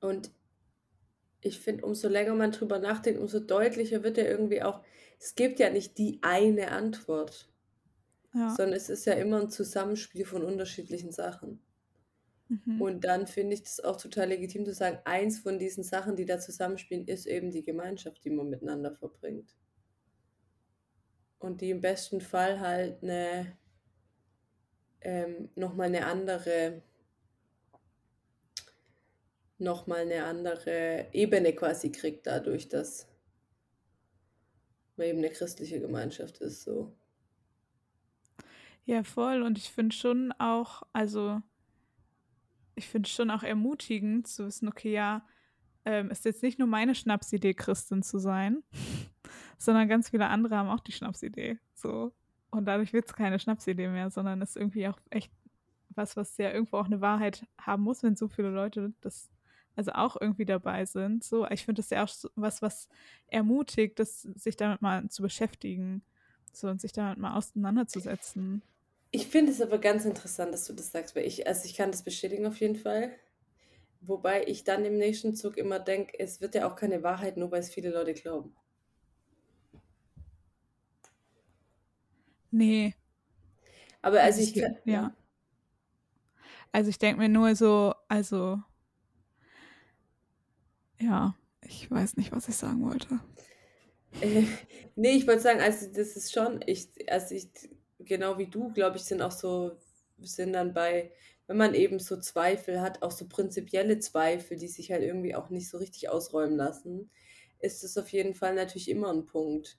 Und 0.01 0.31
ich 1.43 1.61
finde, 1.61 1.85
umso 1.87 2.09
länger 2.09 2.35
man 2.35 2.53
drüber 2.53 2.79
nachdenkt, 2.79 3.21
umso 3.21 3.41
deutlicher 3.41 4.03
wird 4.03 4.17
ja 4.17 4.25
irgendwie 4.25 4.63
auch, 4.63 4.83
es 5.19 5.35
gibt 5.35 5.59
ja 5.59 5.71
nicht 5.71 5.99
die 5.99 6.19
eine 6.23 6.71
Antwort, 6.73 7.51
Ja. 8.35 8.51
sondern 8.55 8.75
es 8.75 8.89
ist 8.89 9.07
ja 9.07 9.15
immer 9.15 9.41
ein 9.41 9.51
Zusammenspiel 9.51 10.25
von 10.25 10.43
unterschiedlichen 10.43 11.13
Sachen. 11.13 11.61
Mhm. 12.51 12.83
Und 12.83 13.05
dann 13.05 13.29
finde 13.29 13.55
ich 13.55 13.63
das 13.63 13.81
auch 13.81 13.97
total 13.97 14.29
legitim 14.29 14.65
zu 14.65 14.75
sagen, 14.75 14.99
eins 15.05 15.39
von 15.39 15.59
diesen 15.59 15.85
Sachen, 15.85 16.17
die 16.17 16.25
da 16.25 16.41
zusammenspielen, 16.41 17.07
ist 17.07 17.27
eben 17.27 17.53
die 17.53 17.63
Gemeinschaft, 17.63 18.25
die 18.25 18.31
man 18.31 18.51
miteinander 18.51 18.93
verbringt. 18.93 19.55
Und 21.39 21.61
die 21.61 21.71
im 21.71 21.81
besten 21.81 22.21
Fall 22.21 22.61
halt 22.61 23.03
eine, 23.03 23.57
ähm, 25.01 25.49
nochmal 25.55 25.87
eine 25.87 26.07
andere, 26.07 26.83
nochmal 29.59 30.01
eine 30.01 30.25
andere 30.25 31.07
Ebene 31.13 31.55
quasi 31.55 31.93
kriegt, 31.93 32.27
dadurch, 32.27 32.69
dass 32.69 33.07
man 34.97 35.07
eben 35.07 35.19
eine 35.19 35.31
christliche 35.31 35.81
Gemeinschaft 35.81 36.39
ist. 36.39 36.63
So. 36.63 36.93
Ja, 38.87 39.05
voll. 39.05 39.43
Und 39.43 39.57
ich 39.57 39.71
finde 39.71 39.95
schon 39.95 40.33
auch, 40.33 40.83
also 40.93 41.41
ich 42.81 42.89
finde 42.89 43.11
schon 43.11 43.31
auch 43.31 43.43
ermutigend 43.43 44.27
zu 44.27 44.47
wissen, 44.47 44.67
okay, 44.67 44.93
ja, 44.93 45.23
ähm, 45.85 46.11
ist 46.11 46.25
jetzt 46.25 46.43
nicht 46.43 46.59
nur 46.59 46.67
meine 46.67 46.95
Schnapsidee, 46.95 47.53
Christin 47.53 48.03
zu 48.03 48.19
sein, 48.19 48.63
sondern 49.59 49.87
ganz 49.87 50.09
viele 50.09 50.29
andere 50.29 50.57
haben 50.57 50.71
auch 50.71 50.81
die 50.81 50.93
Schnapsidee. 50.93 51.59
So. 51.75 52.15
Und 52.51 52.65
dadurch 52.65 52.95
wird 52.95 53.07
es 53.07 53.13
keine 53.13 53.39
Schnapsidee 53.39 53.89
mehr, 53.89 54.11
sondern 54.11 54.41
ist 54.41 54.57
irgendwie 54.57 54.89
auch 54.89 54.99
echt 55.11 55.31
was, 55.91 56.17
was 56.17 56.39
ja 56.39 56.51
irgendwo 56.51 56.79
auch 56.79 56.87
eine 56.87 57.03
Wahrheit 57.03 57.47
haben 57.61 57.83
muss, 57.83 58.03
wenn 58.03 58.17
so 58.17 58.29
viele 58.29 58.49
Leute 58.49 58.95
das 59.03 59.31
also 59.77 59.93
auch 59.93 60.17
irgendwie 60.19 60.47
dabei 60.47 60.87
sind. 60.87 61.23
So, 61.23 61.47
ich 61.49 61.65
finde 61.67 61.83
das 61.83 61.91
ja 61.91 62.03
auch 62.03 62.31
was, 62.35 62.63
was 62.63 62.89
ermutigt, 63.27 63.99
das, 63.99 64.23
sich 64.23 64.57
damit 64.57 64.81
mal 64.81 65.07
zu 65.11 65.23
beschäftigen. 65.23 66.03
So 66.53 66.69
und 66.69 66.81
sich 66.81 66.93
damit 66.93 67.19
mal 67.19 67.37
auseinanderzusetzen. 67.37 68.63
Ich 69.13 69.29
finde 69.29 69.53
es 69.53 69.61
aber 69.61 69.79
ganz 69.79 70.05
interessant, 70.05 70.53
dass 70.53 70.65
du 70.65 70.73
das 70.73 70.91
sagst, 70.91 71.15
weil 71.15 71.25
ich, 71.25 71.47
also 71.47 71.65
ich 71.65 71.75
kann 71.77 71.93
das 71.93 72.03
bestätigen 72.03 72.45
auf 72.47 72.59
jeden 72.61 72.75
Fall. 72.77 73.13
Wobei 74.03 74.45
ich 74.47 74.65
dann 74.65 74.85
im 74.87 74.99
nächsten 74.99 75.35
Zug 75.37 75.57
immer 75.59 75.81
denke, 75.81 76.19
es 76.21 76.41
wird 76.43 76.55
ja 76.57 76.69
auch 76.71 76.77
keine 76.77 77.03
Wahrheit, 77.05 77.37
nur 77.39 77.51
weil 77.53 77.61
es 77.61 77.71
viele 77.75 77.91
Leute 77.91 78.15
glauben. 78.15 78.57
Nee. 82.53 82.95
Aber 84.03 84.21
also, 84.23 84.41
Also 84.41 84.43
ich 84.43 84.55
ich, 84.55 84.57
kann, 84.57 84.77
ja. 84.85 85.15
Also 86.73 86.91
ich 86.91 86.99
denke 86.99 87.21
mir 87.21 87.29
nur 87.29 87.55
so, 87.55 87.95
also, 88.09 88.63
ja, 91.01 91.35
ich 91.63 91.91
weiß 91.91 92.17
nicht, 92.17 92.33
was 92.33 92.49
ich 92.49 92.57
sagen 92.57 92.85
wollte. 92.85 93.21
Äh, 94.21 94.45
nee, 94.97 95.13
ich 95.13 95.27
wollte 95.27 95.41
sagen, 95.43 95.61
also 95.61 95.87
das 95.87 96.17
ist 96.17 96.33
schon, 96.33 96.61
ich, 96.67 96.89
also 97.11 97.35
ich, 97.35 97.51
genau 98.05 98.39
wie 98.39 98.47
du, 98.47 98.73
glaube 98.73 98.97
ich, 98.97 99.05
sind 99.05 99.23
auch 99.23 99.33
so, 99.33 99.73
sind 100.19 100.53
dann 100.53 100.75
bei, 100.75 101.13
wenn 101.47 101.57
man 101.57 101.75
eben 101.75 101.99
so 101.99 102.19
Zweifel 102.19 102.81
hat, 102.81 103.03
auch 103.03 103.11
so 103.11 103.27
prinzipielle 103.29 103.99
Zweifel, 103.99 104.57
die 104.57 104.69
sich 104.69 104.91
halt 104.91 105.03
irgendwie 105.03 105.35
auch 105.35 105.51
nicht 105.51 105.69
so 105.69 105.79
richtig 105.79 106.09
ausräumen 106.09 106.57
lassen, 106.57 107.11
ist 107.61 107.85
es 107.85 107.99
auf 107.99 108.09
jeden 108.11 108.35
Fall 108.35 108.55
natürlich 108.55 108.89
immer 108.89 109.13
ein 109.13 109.27
Punkt, 109.27 109.79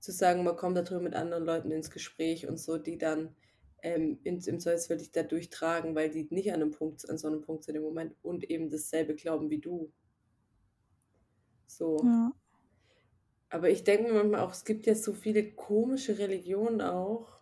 zu 0.00 0.12
sagen, 0.12 0.44
man 0.44 0.56
kommt 0.56 0.76
darüber 0.76 1.00
mit 1.00 1.14
anderen 1.14 1.44
Leuten 1.44 1.70
ins 1.70 1.90
Gespräch 1.90 2.46
und 2.46 2.58
so, 2.58 2.78
die 2.78 2.98
dann 2.98 3.34
ähm, 3.82 4.18
in, 4.24 4.38
im 4.40 4.60
Zweifelsfall 4.60 4.98
dich 4.98 5.12
da 5.12 5.22
durchtragen, 5.22 5.94
weil 5.94 6.10
die 6.10 6.28
nicht 6.30 6.52
an 6.52 6.62
einem 6.62 6.70
Punkt, 6.70 7.08
an 7.08 7.18
so 7.18 7.28
einem 7.28 7.42
Punkt 7.42 7.64
sind 7.64 7.76
im 7.76 7.82
Moment 7.82 8.14
und 8.22 8.48
eben 8.48 8.70
dasselbe 8.70 9.14
glauben 9.14 9.50
wie 9.50 9.58
du. 9.58 9.92
So. 11.66 12.00
Ja. 12.04 12.32
Aber 13.50 13.70
ich 13.70 13.84
denke 13.84 14.04
mir 14.04 14.14
manchmal 14.14 14.40
auch, 14.40 14.52
es 14.52 14.64
gibt 14.64 14.86
ja 14.86 14.94
so 14.94 15.12
viele 15.12 15.52
komische 15.52 16.18
Religionen 16.18 16.80
auch. 16.80 17.37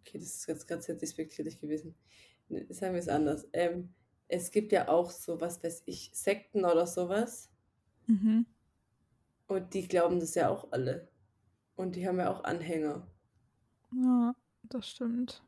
Okay, 0.00 0.18
das 0.18 0.28
ist 0.28 0.46
jetzt 0.46 0.66
ganz 0.66 0.86
sehr 0.86 0.94
despektierlich 0.94 1.60
gewesen. 1.60 1.94
Ne, 2.48 2.66
Sagen 2.70 2.94
wir 2.94 3.00
es 3.00 3.08
anders. 3.08 3.46
Ähm, 3.52 3.94
es 4.28 4.50
gibt 4.50 4.72
ja 4.72 4.88
auch 4.88 5.10
so, 5.10 5.40
was 5.40 5.62
weiß 5.62 5.82
ich, 5.86 6.10
Sekten 6.14 6.64
oder 6.64 6.86
sowas. 6.86 7.50
Mhm. 8.06 8.46
Und 9.46 9.74
die 9.74 9.88
glauben 9.88 10.20
das 10.20 10.34
ja 10.34 10.50
auch 10.50 10.70
alle. 10.72 11.08
Und 11.76 11.96
die 11.96 12.06
haben 12.06 12.18
ja 12.18 12.30
auch 12.30 12.44
Anhänger. 12.44 13.06
Ja, 13.94 14.34
das 14.64 14.88
stimmt. 14.88 15.42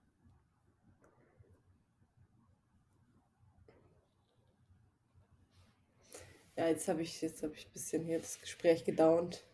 Ja, 6.56 6.68
jetzt 6.68 6.88
habe 6.88 7.02
ich, 7.02 7.20
jetzt 7.22 7.42
habe 7.42 7.54
ich 7.54 7.66
ein 7.66 7.72
bisschen 7.72 8.04
hier 8.04 8.18
das 8.18 8.38
Gespräch 8.38 8.84
gedauert. 8.84 9.46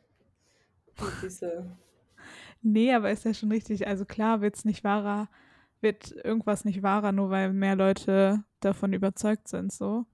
Und 0.98 1.12
diese, 1.22 1.76
Nee, 2.68 2.92
aber 2.92 3.12
ist 3.12 3.24
ja 3.24 3.32
schon 3.32 3.52
richtig. 3.52 3.86
Also 3.86 4.04
klar 4.04 4.40
wird's 4.40 4.64
nicht 4.64 4.82
wahrer, 4.82 5.28
wird 5.80 6.10
irgendwas 6.24 6.64
nicht 6.64 6.82
wahrer, 6.82 7.12
nur 7.12 7.30
weil 7.30 7.52
mehr 7.52 7.76
Leute 7.76 8.42
davon 8.58 8.92
überzeugt 8.92 9.46
sind, 9.46 9.72
so. 9.72 10.04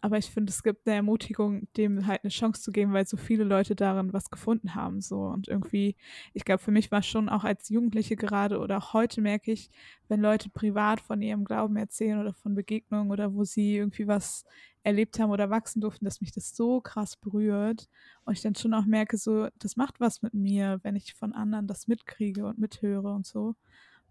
Aber 0.00 0.16
ich 0.18 0.30
finde, 0.30 0.50
es 0.50 0.62
gibt 0.62 0.86
eine 0.86 0.96
Ermutigung, 0.96 1.68
dem 1.76 2.06
halt 2.06 2.24
eine 2.24 2.30
Chance 2.30 2.62
zu 2.62 2.72
geben, 2.72 2.94
weil 2.94 3.06
so 3.06 3.18
viele 3.18 3.44
Leute 3.44 3.76
darin 3.76 4.14
was 4.14 4.30
gefunden 4.30 4.74
haben, 4.74 5.02
so. 5.02 5.26
Und 5.26 5.46
irgendwie, 5.46 5.94
ich 6.32 6.44
glaube, 6.46 6.62
für 6.62 6.70
mich 6.70 6.90
war 6.90 7.02
schon 7.02 7.28
auch 7.28 7.44
als 7.44 7.68
Jugendliche 7.68 8.16
gerade 8.16 8.58
oder 8.58 8.78
auch 8.78 8.94
heute 8.94 9.20
merke 9.20 9.52
ich, 9.52 9.70
wenn 10.08 10.20
Leute 10.22 10.48
privat 10.48 11.02
von 11.02 11.20
ihrem 11.20 11.44
Glauben 11.44 11.76
erzählen 11.76 12.18
oder 12.18 12.32
von 12.32 12.54
Begegnungen 12.54 13.10
oder 13.12 13.34
wo 13.34 13.44
sie 13.44 13.76
irgendwie 13.76 14.08
was 14.08 14.46
erlebt 14.84 15.18
haben 15.18 15.30
oder 15.30 15.50
wachsen 15.50 15.80
durften, 15.80 16.04
dass 16.04 16.20
mich 16.20 16.32
das 16.32 16.56
so 16.56 16.80
krass 16.80 17.16
berührt. 17.16 17.88
Und 18.24 18.32
ich 18.32 18.42
dann 18.42 18.54
schon 18.54 18.74
auch 18.74 18.84
merke, 18.84 19.16
so, 19.16 19.48
das 19.58 19.76
macht 19.76 20.00
was 20.00 20.22
mit 20.22 20.34
mir, 20.34 20.80
wenn 20.82 20.96
ich 20.96 21.14
von 21.14 21.32
anderen 21.32 21.66
das 21.66 21.88
mitkriege 21.88 22.46
und 22.46 22.58
mithöre 22.58 23.12
und 23.12 23.26
so. 23.26 23.54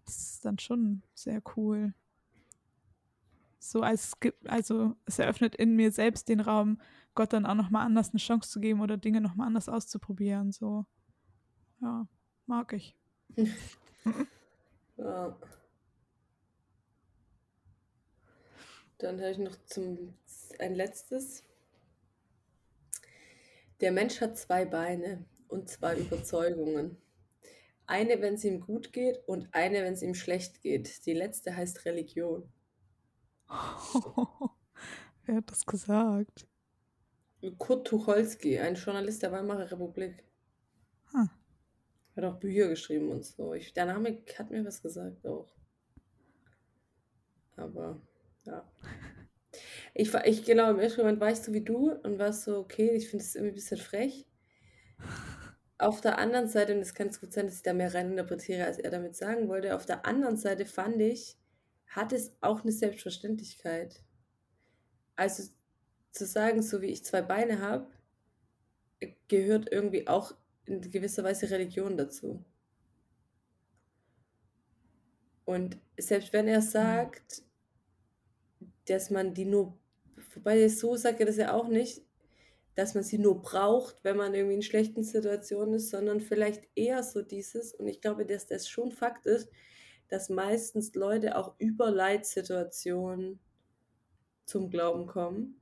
Das 0.04 0.16
ist 0.16 0.44
dann 0.44 0.58
schon 0.58 1.02
sehr 1.14 1.42
cool. 1.56 1.94
So 3.58 3.80
als 3.82 4.14
also 4.46 4.96
es 5.04 5.18
eröffnet 5.20 5.54
in 5.54 5.76
mir 5.76 5.92
selbst 5.92 6.28
den 6.28 6.40
Raum, 6.40 6.80
Gott 7.14 7.32
dann 7.32 7.46
auch 7.46 7.54
nochmal 7.54 7.86
anders 7.86 8.10
eine 8.10 8.18
Chance 8.18 8.50
zu 8.50 8.58
geben 8.58 8.80
oder 8.80 8.96
Dinge 8.96 9.20
nochmal 9.20 9.46
anders 9.46 9.68
auszuprobieren. 9.68 10.50
So, 10.50 10.86
ja, 11.80 12.08
mag 12.46 12.72
ich. 12.72 12.96
ja. 14.96 15.36
Dann 18.98 19.20
habe 19.20 19.30
ich 19.30 19.38
noch 19.38 19.56
zum, 19.66 20.14
ein 20.60 20.74
letztes. 20.74 21.44
Der 23.80 23.92
Mensch 23.92 24.20
hat 24.20 24.38
zwei 24.38 24.64
Beine 24.64 25.24
und 25.48 25.68
zwei 25.68 25.96
Überzeugungen. 25.96 26.96
Eine, 27.86 28.20
wenn 28.20 28.34
es 28.34 28.44
ihm 28.44 28.60
gut 28.60 28.92
geht 28.92 29.18
und 29.26 29.48
eine, 29.52 29.82
wenn 29.82 29.94
es 29.94 30.02
ihm 30.02 30.14
schlecht 30.14 30.62
geht. 30.62 31.04
Die 31.04 31.14
letzte 31.14 31.56
heißt 31.56 31.84
Religion. 31.84 32.48
Wer 35.24 35.36
hat 35.36 35.50
das 35.50 35.66
gesagt? 35.66 36.46
Kurt 37.58 37.86
Tucholsky, 37.86 38.58
ein 38.58 38.76
Journalist 38.76 39.22
der 39.22 39.32
Weimarer 39.32 39.70
Republik. 39.70 40.24
Hm. 41.10 41.28
Hat 42.14 42.24
auch 42.24 42.38
Bücher 42.38 42.68
geschrieben 42.68 43.10
und 43.10 43.24
so. 43.24 43.52
Ich, 43.54 43.72
der 43.72 43.86
Name 43.86 44.22
hat 44.38 44.50
mir 44.50 44.64
was 44.64 44.80
gesagt 44.80 45.26
auch. 45.26 45.52
Aber 47.56 48.00
ja. 48.44 48.64
Ich 49.94 50.12
war, 50.14 50.26
ich 50.26 50.44
genau, 50.44 50.70
im 50.70 50.78
ersten 50.78 51.02
Moment 51.02 51.20
war 51.20 51.30
ich 51.30 51.38
so 51.38 51.52
wie 51.52 51.64
du 51.64 51.92
und 51.92 52.18
war 52.18 52.32
so, 52.32 52.58
okay, 52.58 52.90
ich 52.90 53.10
finde 53.10 53.24
es 53.24 53.34
irgendwie 53.34 53.52
ein 53.52 53.54
bisschen 53.56 53.78
frech. 53.78 54.26
Auf 55.78 56.00
der 56.00 56.18
anderen 56.18 56.48
Seite, 56.48 56.74
und 56.74 56.80
es 56.80 56.94
kann 56.94 57.10
gut 57.10 57.32
sein, 57.32 57.46
dass 57.46 57.56
ich 57.56 57.62
da 57.62 57.74
mehr 57.74 57.92
reininterpretiere, 57.92 58.64
als 58.64 58.78
er 58.78 58.90
damit 58.90 59.16
sagen 59.16 59.48
wollte, 59.48 59.74
auf 59.74 59.84
der 59.84 60.06
anderen 60.06 60.36
Seite 60.36 60.64
fand 60.64 61.00
ich, 61.00 61.36
hat 61.88 62.12
es 62.12 62.32
auch 62.40 62.62
eine 62.62 62.72
Selbstverständlichkeit. 62.72 64.02
Also 65.16 65.42
zu 66.12 66.26
sagen, 66.26 66.62
so 66.62 66.80
wie 66.80 66.86
ich 66.86 67.04
zwei 67.04 67.20
Beine 67.20 67.60
habe, 67.60 67.90
gehört 69.28 69.70
irgendwie 69.70 70.06
auch 70.06 70.34
in 70.64 70.80
gewisser 70.80 71.24
Weise 71.24 71.50
Religion 71.50 71.96
dazu. 71.96 72.44
Und 75.44 75.78
selbst 75.98 76.32
wenn 76.32 76.48
er 76.48 76.62
sagt, 76.62 77.42
dass 78.86 79.10
man 79.10 79.34
die 79.34 79.44
nur, 79.44 79.78
wobei 80.34 80.68
so 80.68 80.96
sagt 80.96 81.20
er 81.20 81.26
das 81.26 81.36
ja 81.36 81.52
auch 81.52 81.68
nicht, 81.68 82.02
dass 82.74 82.94
man 82.94 83.04
sie 83.04 83.18
nur 83.18 83.42
braucht, 83.42 84.02
wenn 84.02 84.16
man 84.16 84.34
irgendwie 84.34 84.54
in 84.54 84.62
schlechten 84.62 85.04
Situationen 85.04 85.74
ist, 85.74 85.90
sondern 85.90 86.20
vielleicht 86.20 86.64
eher 86.74 87.02
so 87.02 87.22
dieses, 87.22 87.74
und 87.74 87.86
ich 87.86 88.00
glaube, 88.00 88.24
dass 88.24 88.46
das 88.46 88.68
schon 88.68 88.92
Fakt 88.92 89.26
ist, 89.26 89.48
dass 90.08 90.28
meistens 90.28 90.94
Leute 90.94 91.36
auch 91.36 91.54
über 91.58 91.90
Leitsituationen 91.90 93.40
zum 94.44 94.70
Glauben 94.70 95.06
kommen, 95.06 95.60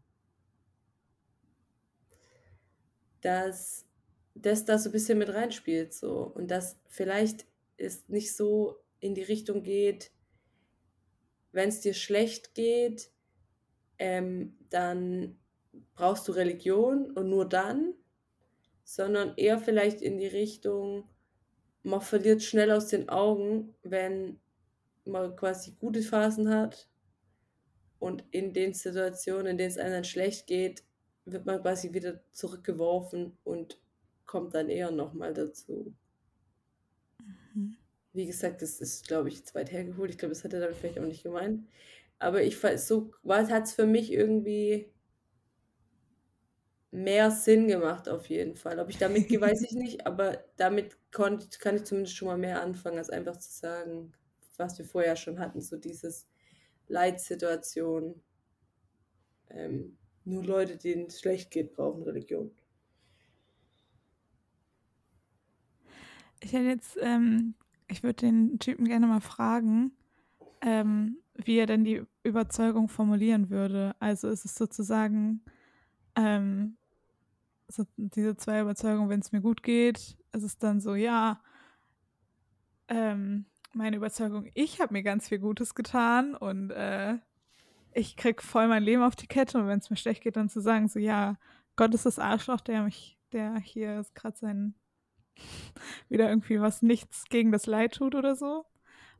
dass 3.20 3.86
das 4.34 4.64
da 4.64 4.78
so 4.78 4.88
ein 4.88 4.92
bisschen 4.92 5.18
mit 5.18 5.28
reinspielt 5.28 5.92
so. 5.92 6.32
Und 6.34 6.50
dass 6.50 6.78
vielleicht 6.88 7.46
es 7.76 8.08
nicht 8.08 8.34
so 8.34 8.76
in 9.00 9.14
die 9.14 9.22
Richtung 9.22 9.62
geht, 9.62 10.12
wenn 11.52 11.68
es 11.68 11.80
dir 11.80 11.94
schlecht 11.94 12.54
geht, 12.54 13.10
ähm, 13.98 14.56
dann 14.70 15.38
brauchst 15.94 16.26
du 16.26 16.32
Religion 16.32 17.10
und 17.12 17.28
nur 17.28 17.48
dann, 17.48 17.94
sondern 18.84 19.34
eher 19.36 19.58
vielleicht 19.58 20.02
in 20.02 20.18
die 20.18 20.26
Richtung, 20.26 21.08
man 21.82 22.00
verliert 22.00 22.42
schnell 22.42 22.70
aus 22.72 22.88
den 22.88 23.08
Augen, 23.08 23.74
wenn 23.82 24.40
man 25.04 25.36
quasi 25.36 25.76
gute 25.78 26.02
Phasen 26.02 26.48
hat 26.48 26.88
und 27.98 28.24
in 28.30 28.52
den 28.52 28.74
Situationen, 28.74 29.46
in 29.46 29.58
denen 29.58 29.70
es 29.70 29.78
einem 29.78 29.92
dann 29.92 30.04
schlecht 30.04 30.46
geht, 30.46 30.82
wird 31.24 31.46
man 31.46 31.60
quasi 31.60 31.92
wieder 31.92 32.20
zurückgeworfen 32.32 33.36
und 33.44 33.78
kommt 34.26 34.54
dann 34.54 34.68
eher 34.68 34.90
nochmal 34.90 35.34
dazu. 35.34 35.94
Mhm. 37.54 37.76
Wie 38.12 38.26
gesagt, 38.26 38.62
das 38.62 38.80
ist, 38.80 39.06
glaube 39.06 39.28
ich, 39.28 39.44
zu 39.44 39.54
weit 39.54 39.70
hergeholt. 39.70 40.10
Ich 40.10 40.18
glaube, 40.18 40.34
das 40.34 40.42
hat 40.44 40.52
er 40.52 40.60
damit 40.60 40.76
vielleicht 40.76 40.98
auch 40.98 41.04
nicht 41.04 41.22
gemeint. 41.22 41.68
Aber 42.20 42.42
ich 42.42 42.58
so 42.76 43.12
hat 43.24 43.64
es 43.64 43.72
für 43.72 43.86
mich 43.86 44.12
irgendwie 44.12 44.92
mehr 46.90 47.30
Sinn 47.30 47.66
gemacht, 47.66 48.08
auf 48.08 48.28
jeden 48.28 48.56
Fall. 48.56 48.78
Ob 48.78 48.90
ich 48.90 48.98
damit 48.98 49.28
gehe, 49.28 49.40
weiß 49.40 49.62
ich 49.62 49.72
nicht, 49.72 50.06
aber 50.06 50.44
damit 50.56 50.98
konnt, 51.12 51.58
kann 51.60 51.76
ich 51.76 51.84
zumindest 51.84 52.16
schon 52.16 52.28
mal 52.28 52.38
mehr 52.38 52.62
anfangen, 52.62 52.98
als 52.98 53.10
einfach 53.10 53.38
zu 53.38 53.50
sagen, 53.50 54.12
was 54.58 54.78
wir 54.78 54.84
vorher 54.84 55.16
schon 55.16 55.38
hatten, 55.38 55.62
so 55.62 55.76
dieses 55.76 56.28
Leitsituation. 56.88 58.22
Ähm, 59.48 59.96
nur 60.24 60.44
Leute, 60.44 60.76
denen 60.76 61.06
es 61.06 61.20
schlecht 61.20 61.50
geht, 61.50 61.72
brauchen 61.72 62.02
Religion. 62.02 62.50
Ich 66.40 66.52
hätte 66.52 66.64
jetzt, 66.64 66.98
ähm, 67.00 67.54
ich 67.88 68.02
würde 68.02 68.26
den 68.26 68.58
Typen 68.58 68.86
gerne 68.86 69.06
mal 69.06 69.20
fragen, 69.20 69.92
ähm, 70.60 71.18
wie 71.34 71.58
er 71.58 71.66
denn 71.66 71.84
die 71.84 72.02
Überzeugung 72.22 72.88
formulieren 72.88 73.50
würde. 73.50 73.94
Also 73.98 74.28
ist 74.28 74.44
es 74.44 74.54
sozusagen 74.54 75.42
ähm, 76.16 76.76
so 77.68 77.84
diese 77.96 78.36
zwei 78.36 78.60
Überzeugungen, 78.60 79.08
wenn 79.08 79.20
es 79.20 79.32
mir 79.32 79.40
gut 79.40 79.62
geht, 79.62 80.16
ist 80.32 80.42
es 80.42 80.58
dann 80.58 80.80
so, 80.80 80.94
ja, 80.94 81.40
ähm, 82.88 83.46
meine 83.72 83.96
Überzeugung, 83.96 84.50
ich 84.54 84.80
habe 84.80 84.92
mir 84.92 85.02
ganz 85.02 85.28
viel 85.28 85.38
Gutes 85.38 85.74
getan 85.74 86.34
und 86.34 86.70
äh, 86.70 87.18
ich 87.92 88.16
krieg 88.16 88.42
voll 88.42 88.68
mein 88.68 88.82
Leben 88.82 89.02
auf 89.02 89.16
die 89.16 89.26
Kette 89.26 89.58
und 89.58 89.66
wenn 89.68 89.78
es 89.78 89.90
mir 89.90 89.96
schlecht 89.96 90.22
geht, 90.22 90.36
dann 90.36 90.48
zu 90.48 90.60
sagen, 90.60 90.88
so 90.88 90.98
ja, 90.98 91.36
Gott 91.76 91.94
ist 91.94 92.06
das 92.06 92.18
Arschloch, 92.18 92.60
der 92.60 92.82
mich, 92.82 93.18
der 93.32 93.56
hier 93.58 94.04
gerade 94.14 94.36
sein 94.36 94.74
wieder 96.08 96.28
irgendwie 96.28 96.60
was 96.60 96.82
nichts 96.82 97.24
gegen 97.28 97.52
das 97.52 97.66
Leid 97.66 97.94
tut 97.94 98.14
oder 98.14 98.34
so. 98.34 98.66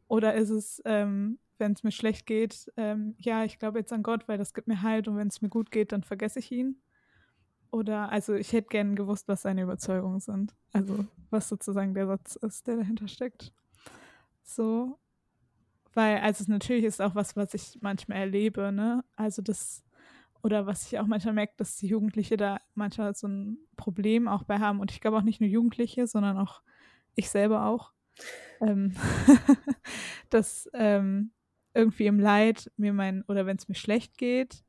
Oder 0.08 0.34
ist 0.34 0.50
es, 0.50 0.82
ähm, 0.84 1.38
wenn 1.60 1.72
es 1.72 1.82
mir 1.82 1.92
schlecht 1.92 2.26
geht, 2.26 2.72
ähm, 2.76 3.14
ja, 3.18 3.44
ich 3.44 3.58
glaube 3.58 3.78
jetzt 3.78 3.92
an 3.92 4.02
Gott, 4.02 4.26
weil 4.26 4.38
das 4.38 4.54
gibt 4.54 4.68
mir 4.68 4.82
Halt 4.82 5.06
und 5.08 5.16
wenn 5.16 5.28
es 5.28 5.42
mir 5.42 5.48
gut 5.48 5.70
geht, 5.70 5.92
dann 5.92 6.02
vergesse 6.02 6.38
ich 6.38 6.50
ihn. 6.50 6.80
Oder, 7.70 8.10
also 8.10 8.34
ich 8.34 8.52
hätte 8.52 8.68
gern 8.68 8.96
gewusst, 8.96 9.28
was 9.28 9.42
seine 9.42 9.62
Überzeugungen 9.62 10.20
sind. 10.20 10.56
Also 10.72 11.06
was 11.30 11.48
sozusagen 11.48 11.94
der 11.94 12.06
Satz 12.06 12.36
ist, 12.36 12.66
der 12.66 12.76
dahinter 12.78 13.06
steckt. 13.06 13.52
So, 14.42 14.98
weil, 15.94 16.18
also 16.18 16.44
natürlich 16.48 16.84
ist 16.84 17.00
auch 17.00 17.14
was, 17.14 17.36
was 17.36 17.54
ich 17.54 17.78
manchmal 17.80 18.18
erlebe, 18.18 18.72
ne? 18.72 19.04
Also 19.14 19.42
das, 19.42 19.84
oder 20.42 20.66
was 20.66 20.86
ich 20.86 20.98
auch 20.98 21.06
manchmal 21.06 21.34
merke, 21.34 21.54
dass 21.56 21.76
die 21.76 21.86
Jugendliche 21.86 22.36
da 22.36 22.58
manchmal 22.74 23.14
so 23.14 23.28
ein 23.28 23.58
Problem 23.76 24.26
auch 24.26 24.42
bei 24.44 24.58
haben. 24.58 24.80
Und 24.80 24.90
ich 24.90 25.00
glaube 25.00 25.18
auch 25.18 25.22
nicht 25.22 25.40
nur 25.40 25.50
Jugendliche, 25.50 26.06
sondern 26.06 26.38
auch 26.38 26.62
ich 27.14 27.30
selber 27.30 27.66
auch. 27.66 27.92
Ähm 28.60 28.94
dass 30.30 30.68
ähm, 30.74 31.32
irgendwie 31.74 32.06
im 32.06 32.18
Leid 32.18 32.70
mir 32.76 32.92
mein, 32.92 33.22
oder 33.22 33.46
wenn 33.46 33.56
es 33.56 33.68
mir 33.68 33.74
schlecht 33.74 34.18
geht, 34.18 34.64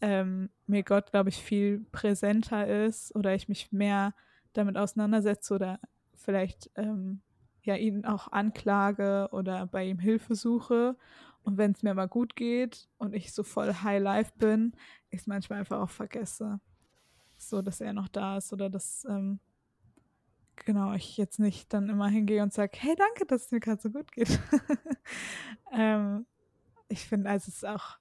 ähm, 0.00 0.50
mir 0.66 0.82
Gott, 0.82 1.10
glaube 1.10 1.28
ich, 1.28 1.36
viel 1.36 1.86
präsenter 1.92 2.66
ist 2.86 3.14
oder 3.14 3.34
ich 3.34 3.48
mich 3.48 3.72
mehr 3.72 4.14
damit 4.52 4.76
auseinandersetze 4.76 5.54
oder 5.54 5.80
vielleicht 6.14 6.70
ähm, 6.76 7.20
ja 7.62 7.76
ihn 7.76 8.04
auch 8.04 8.30
anklage 8.30 9.28
oder 9.32 9.66
bei 9.66 9.86
ihm 9.86 9.98
Hilfe 9.98 10.34
suche. 10.34 10.96
Und 11.42 11.58
wenn 11.58 11.72
es 11.72 11.82
mir 11.82 11.94
mal 11.94 12.08
gut 12.08 12.36
geht 12.36 12.88
und 12.98 13.14
ich 13.14 13.32
so 13.32 13.42
voll 13.42 13.72
High 13.72 14.02
Life 14.02 14.32
bin, 14.38 14.72
ich 15.10 15.20
es 15.20 15.26
manchmal 15.26 15.60
einfach 15.60 15.80
auch 15.80 15.90
vergesse. 15.90 16.60
So, 17.36 17.60
dass 17.62 17.80
er 17.80 17.92
noch 17.92 18.08
da 18.08 18.38
ist 18.38 18.52
oder 18.52 18.70
dass, 18.70 19.04
ähm, 19.04 19.40
genau, 20.56 20.92
ich 20.94 21.16
jetzt 21.16 21.38
nicht 21.38 21.72
dann 21.72 21.88
immer 21.88 22.08
hingehe 22.08 22.42
und 22.42 22.52
sage, 22.52 22.72
hey, 22.78 22.94
danke, 22.96 23.26
dass 23.26 23.46
es 23.46 23.50
mir 23.50 23.60
gerade 23.60 23.80
so 23.80 23.90
gut 23.90 24.10
geht. 24.12 24.38
ähm, 25.72 26.26
ich 26.88 27.00
finde, 27.00 27.30
also 27.30 27.48
es 27.48 27.56
ist 27.56 27.66
auch, 27.66 27.98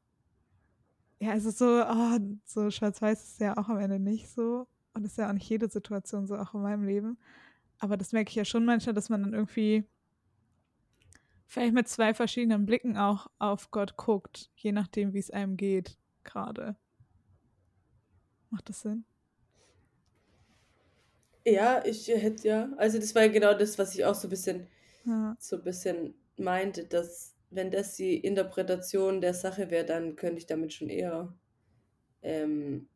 ja, 1.20 1.32
also 1.32 1.52
so, 1.52 1.84
oh, 1.84 2.20
so 2.46 2.70
schwarz-weiß 2.70 3.24
ist 3.24 3.40
ja 3.40 3.58
auch 3.58 3.70
am 3.70 3.80
Ende 3.80 4.00
nicht 4.00 4.30
so. 4.30 4.68
Und 4.94 5.06
ist 5.06 5.18
ja 5.18 5.30
auch 5.30 5.34
nicht 5.34 5.50
jede 5.50 5.70
Situation 5.70 6.28
so, 6.28 6.38
auch 6.38 6.54
in 6.54 6.62
meinem 6.62 6.86
Leben. 6.86 7.18
Aber 7.80 7.98
das 7.98 8.12
merke 8.12 8.30
ich 8.30 8.36
ja 8.36 8.46
schon 8.46 8.66
manchmal, 8.66 8.94
dass 8.94 9.10
man 9.10 9.24
dann 9.24 9.34
irgendwie 9.34 9.86
vielleicht 11.48 11.74
mit 11.74 11.88
zwei 11.88 12.14
verschiedenen 12.14 12.66
Blicken 12.66 12.98
auch 12.98 13.28
auf 13.40 13.72
Gott 13.72 13.98
guckt, 13.98 14.52
je 14.56 14.72
nachdem, 14.72 15.14
wie 15.14 15.20
es 15.20 15.32
einem 15.32 15.58
geht 15.58 15.98
gerade. 16.24 16.76
Macht 18.50 18.70
das 18.70 18.82
Sinn? 18.82 19.06
Ja, 21.46 21.84
ich 21.86 22.08
hätte 22.08 22.48
ja. 22.48 22.70
Also 22.78 23.00
das 23.00 23.14
war 23.16 23.24
ja 23.24 23.32
genau 23.32 23.54
das, 23.54 23.78
was 23.78 23.96
ich 23.96 24.06
auch 24.06 24.16
so 24.16 24.28
ein 24.28 24.30
bisschen, 24.30 24.68
ja. 25.06 25.36
so 25.40 25.58
ein 25.58 25.64
bisschen 25.64 26.16
meinte, 26.38 26.86
dass 26.86 27.36
wenn 27.50 27.70
das 27.70 27.96
die 27.96 28.18
Interpretation 28.18 29.22
der 29.22 29.34
Sache 29.34 29.70
wäre, 29.70 29.86
dann 29.86 30.16
könnte 30.16 30.40
ich 30.40 30.46
damit 30.46 30.74
schon 30.74 30.90
eher 30.90 31.34
ähm, 32.22 32.88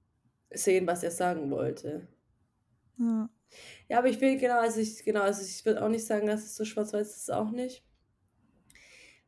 sehen, 0.51 0.87
was 0.87 1.03
er 1.03 1.11
sagen 1.11 1.51
wollte. 1.51 2.07
Ja. 2.97 3.29
Ja, 3.89 3.99
aber 3.99 4.09
ich 4.09 4.19
will 4.19 4.37
genau, 4.37 4.59
also 4.59 4.79
ich, 4.79 5.03
genau, 5.03 5.21
also 5.21 5.41
ich 5.41 5.63
will 5.65 5.77
auch 5.77 5.87
nicht 5.87 6.05
sagen, 6.05 6.27
dass 6.27 6.43
es 6.43 6.55
so 6.55 6.65
schwarz-weiß 6.65 7.15
ist, 7.15 7.31
auch 7.31 7.51
nicht. 7.51 7.83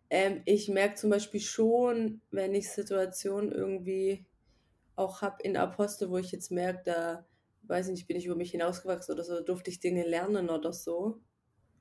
Ähm, 0.10 0.42
ich 0.46 0.68
merke 0.68 0.96
zum 0.96 1.10
Beispiel 1.10 1.40
schon, 1.40 2.22
wenn 2.32 2.54
ich 2.56 2.70
Situationen 2.70 3.52
irgendwie 3.52 4.26
auch 4.96 5.22
habe 5.22 5.42
in 5.44 5.56
Apostel, 5.56 6.10
wo 6.10 6.18
ich 6.18 6.32
jetzt 6.32 6.52
merke, 6.52 6.82
da, 6.86 7.26
weiß 7.70 7.88
ich 7.88 7.92
nicht, 7.94 8.08
bin 8.08 8.18
ich 8.18 8.26
über 8.26 8.36
mich 8.36 8.52
hinausgewachsen 8.52 9.14
oder 9.14 9.24
so, 9.24 9.42
durfte 9.42 9.70
ich 9.70 9.80
Dinge 9.80 10.08
lernen 10.08 10.50
oder 10.50 10.74
so. 10.74 11.22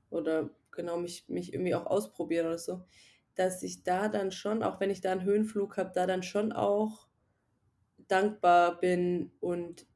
Oder 0.09 0.51
genau, 0.71 0.97
mich, 0.97 1.27
mich 1.29 1.53
irgendwie 1.53 1.75
auch 1.75 1.85
ausprobieren 1.85 2.47
oder 2.47 2.59
so. 2.59 2.83
Dass 3.35 3.63
ich 3.63 3.83
da 3.83 4.09
dann 4.09 4.31
schon, 4.31 4.63
auch 4.63 4.79
wenn 4.79 4.89
ich 4.89 5.01
da 5.01 5.11
einen 5.11 5.23
Höhenflug 5.23 5.77
habe, 5.77 5.91
da 5.93 6.05
dann 6.05 6.23
schon 6.23 6.51
auch 6.51 7.07
dankbar 8.07 8.79
bin 8.79 9.31
und 9.39 9.87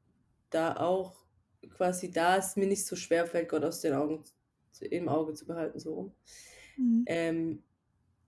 da 0.50 0.76
auch 0.76 1.24
quasi 1.70 2.10
da 2.10 2.36
es 2.36 2.56
mir 2.56 2.66
nicht 2.66 2.86
so 2.86 2.96
schwer 2.96 3.26
fällt, 3.26 3.48
Gott 3.48 3.64
aus 3.64 3.80
den 3.80 3.94
Augen 3.94 4.24
im 4.80 5.08
Auge 5.08 5.34
zu 5.34 5.46
behalten, 5.46 5.78
so 5.78 5.94
rum. 5.94 6.14
Mhm. 6.76 7.04
Ähm, 7.06 7.62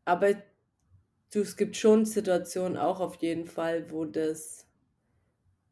aber 0.04 0.34
du, 1.32 1.40
es 1.40 1.56
gibt 1.56 1.76
schon 1.76 2.04
Situationen 2.04 2.76
auch 2.76 3.00
auf 3.00 3.16
jeden 3.16 3.46
Fall, 3.46 3.90
wo 3.90 4.04
das 4.04 4.65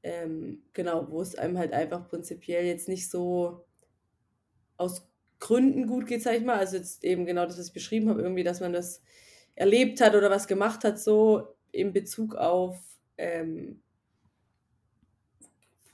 Ähm, 0.04 0.62
genau, 0.74 1.10
wo 1.10 1.22
es 1.22 1.34
einem 1.34 1.58
halt 1.58 1.72
einfach 1.72 2.06
prinzipiell 2.08 2.66
jetzt 2.66 2.88
nicht 2.88 3.10
so 3.10 3.64
aus 4.76 5.08
Gründen 5.40 5.86
gut 5.86 6.06
geht, 6.06 6.22
sag 6.22 6.36
ich 6.36 6.44
mal. 6.44 6.58
Also 6.58 6.76
jetzt 6.76 7.02
eben 7.04 7.26
genau 7.26 7.46
das, 7.46 7.58
was 7.58 7.68
ich 7.68 7.72
beschrieben 7.72 8.10
habe, 8.10 8.22
irgendwie, 8.22 8.44
dass 8.44 8.60
man 8.60 8.72
das 8.74 9.02
erlebt 9.54 10.00
hat 10.02 10.14
oder 10.14 10.30
was 10.30 10.46
gemacht 10.46 10.84
hat, 10.84 10.98
so 11.00 11.56
in 11.72 11.92
Bezug 11.92 12.34
auf 12.34 12.78
ähm, 13.16 13.82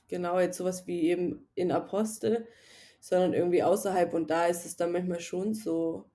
genau 0.09 0.39
jetzt 0.39 0.57
sowas 0.57 0.85
wie 0.87 1.03
eben 1.03 1.47
in 1.55 1.71
Apostel, 1.71 2.47
sondern 2.99 3.33
irgendwie 3.33 3.63
außerhalb 3.63 4.13
und 4.13 4.29
da 4.29 4.47
ist 4.47 4.65
es 4.65 4.75
dann 4.75 4.91
manchmal 4.91 5.21
schon 5.21 5.53
so. 5.55 6.05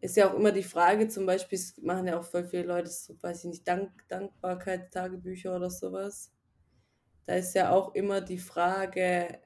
Ist 0.00 0.16
ja 0.16 0.30
auch 0.30 0.34
immer 0.34 0.52
die 0.52 0.62
Frage, 0.62 1.08
zum 1.08 1.26
Beispiel, 1.26 1.58
machen 1.82 2.06
ja 2.06 2.18
auch 2.18 2.24
voll 2.24 2.44
viele 2.44 2.64
Leute, 2.64 2.88
so, 2.88 3.14
weiß 3.20 3.44
ich 3.44 3.50
nicht, 3.50 3.68
Dank, 3.68 3.90
Dankbarkeitstagebücher 4.08 5.56
oder 5.56 5.70
sowas. 5.70 6.30
Da 7.26 7.34
ist 7.34 7.54
ja 7.54 7.70
auch 7.70 7.94
immer 7.94 8.20
die 8.22 8.38
Frage, 8.38 9.40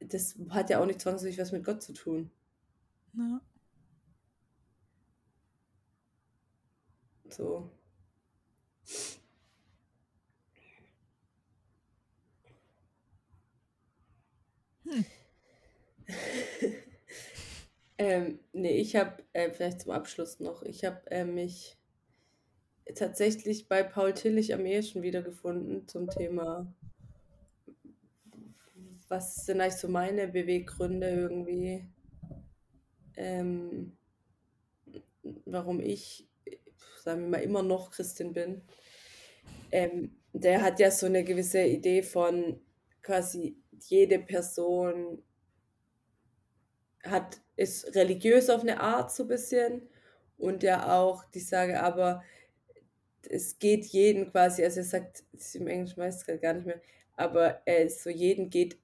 das 0.00 0.36
hat 0.50 0.70
ja 0.70 0.80
auch 0.80 0.86
nicht 0.86 1.00
zwangsläufig 1.00 1.38
was 1.38 1.50
mit 1.52 1.64
Gott 1.64 1.82
zu 1.82 1.92
tun. 1.92 2.30
Ja. 3.14 3.40
So. 7.30 7.70
Hm. 14.84 15.04
ähm, 17.98 18.38
nee, 18.52 18.76
ich 18.78 18.96
habe, 18.96 19.22
äh, 19.32 19.50
vielleicht 19.50 19.80
zum 19.82 19.92
Abschluss 19.92 20.40
noch, 20.40 20.62
ich 20.62 20.84
habe 20.84 21.10
äh, 21.10 21.24
mich 21.24 21.76
tatsächlich 22.94 23.68
bei 23.68 23.82
Paul 23.82 24.12
Tillich 24.12 24.52
am 24.54 24.66
ehesten 24.66 25.02
wiedergefunden 25.02 25.88
zum 25.88 26.08
Thema, 26.08 26.72
was 29.08 29.46
sind 29.46 29.60
eigentlich 29.60 29.76
so 29.76 29.88
meine 29.88 30.28
Beweggründe 30.28 31.08
irgendwie, 31.08 31.86
ähm, 33.16 33.96
warum 35.44 35.80
ich, 35.80 36.28
sagen 37.02 37.22
wir 37.22 37.28
mal, 37.28 37.42
immer 37.42 37.62
noch 37.62 37.90
Christin 37.90 38.32
bin. 38.32 38.62
Ähm, 39.70 40.16
der 40.32 40.62
hat 40.62 40.80
ja 40.80 40.90
so 40.90 41.06
eine 41.06 41.24
gewisse 41.24 41.62
Idee 41.62 42.02
von 42.02 42.60
quasi 43.02 43.56
jede 43.88 44.18
Person 44.18 45.22
hat, 47.04 47.40
ist 47.56 47.94
religiös 47.94 48.50
auf 48.50 48.62
eine 48.62 48.80
Art 48.80 49.12
so 49.12 49.24
ein 49.24 49.28
bisschen 49.28 49.82
und 50.38 50.62
ja 50.62 50.98
auch 50.98 51.24
die 51.30 51.40
Sage, 51.40 51.82
aber 51.82 52.22
es 53.30 53.58
geht 53.58 53.84
jeden 53.86 54.30
quasi, 54.30 54.62
also 54.64 54.80
er 54.80 54.84
sagt, 54.84 55.24
das 55.32 55.46
ist 55.46 55.56
im 55.56 55.66
Englischen 55.66 56.00
meist 56.00 56.26
gar 56.26 56.54
nicht 56.54 56.66
mehr, 56.66 56.80
aber 57.14 57.62
äh, 57.66 57.88
so 57.88 58.10
jeden 58.10 58.50
geht 58.50 58.78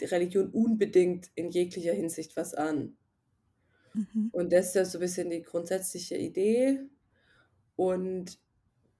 die 0.00 0.04
Religion 0.04 0.50
unbedingt 0.50 1.30
in 1.34 1.50
jeglicher 1.50 1.92
Hinsicht 1.92 2.36
was 2.36 2.54
an. 2.54 2.96
Mhm. 3.94 4.30
Und 4.32 4.52
das 4.52 4.68
ist 4.68 4.74
ja 4.74 4.84
so 4.84 4.98
ein 4.98 5.00
bisschen 5.00 5.30
die 5.30 5.42
grundsätzliche 5.42 6.16
Idee. 6.16 6.80
Und 7.76 8.38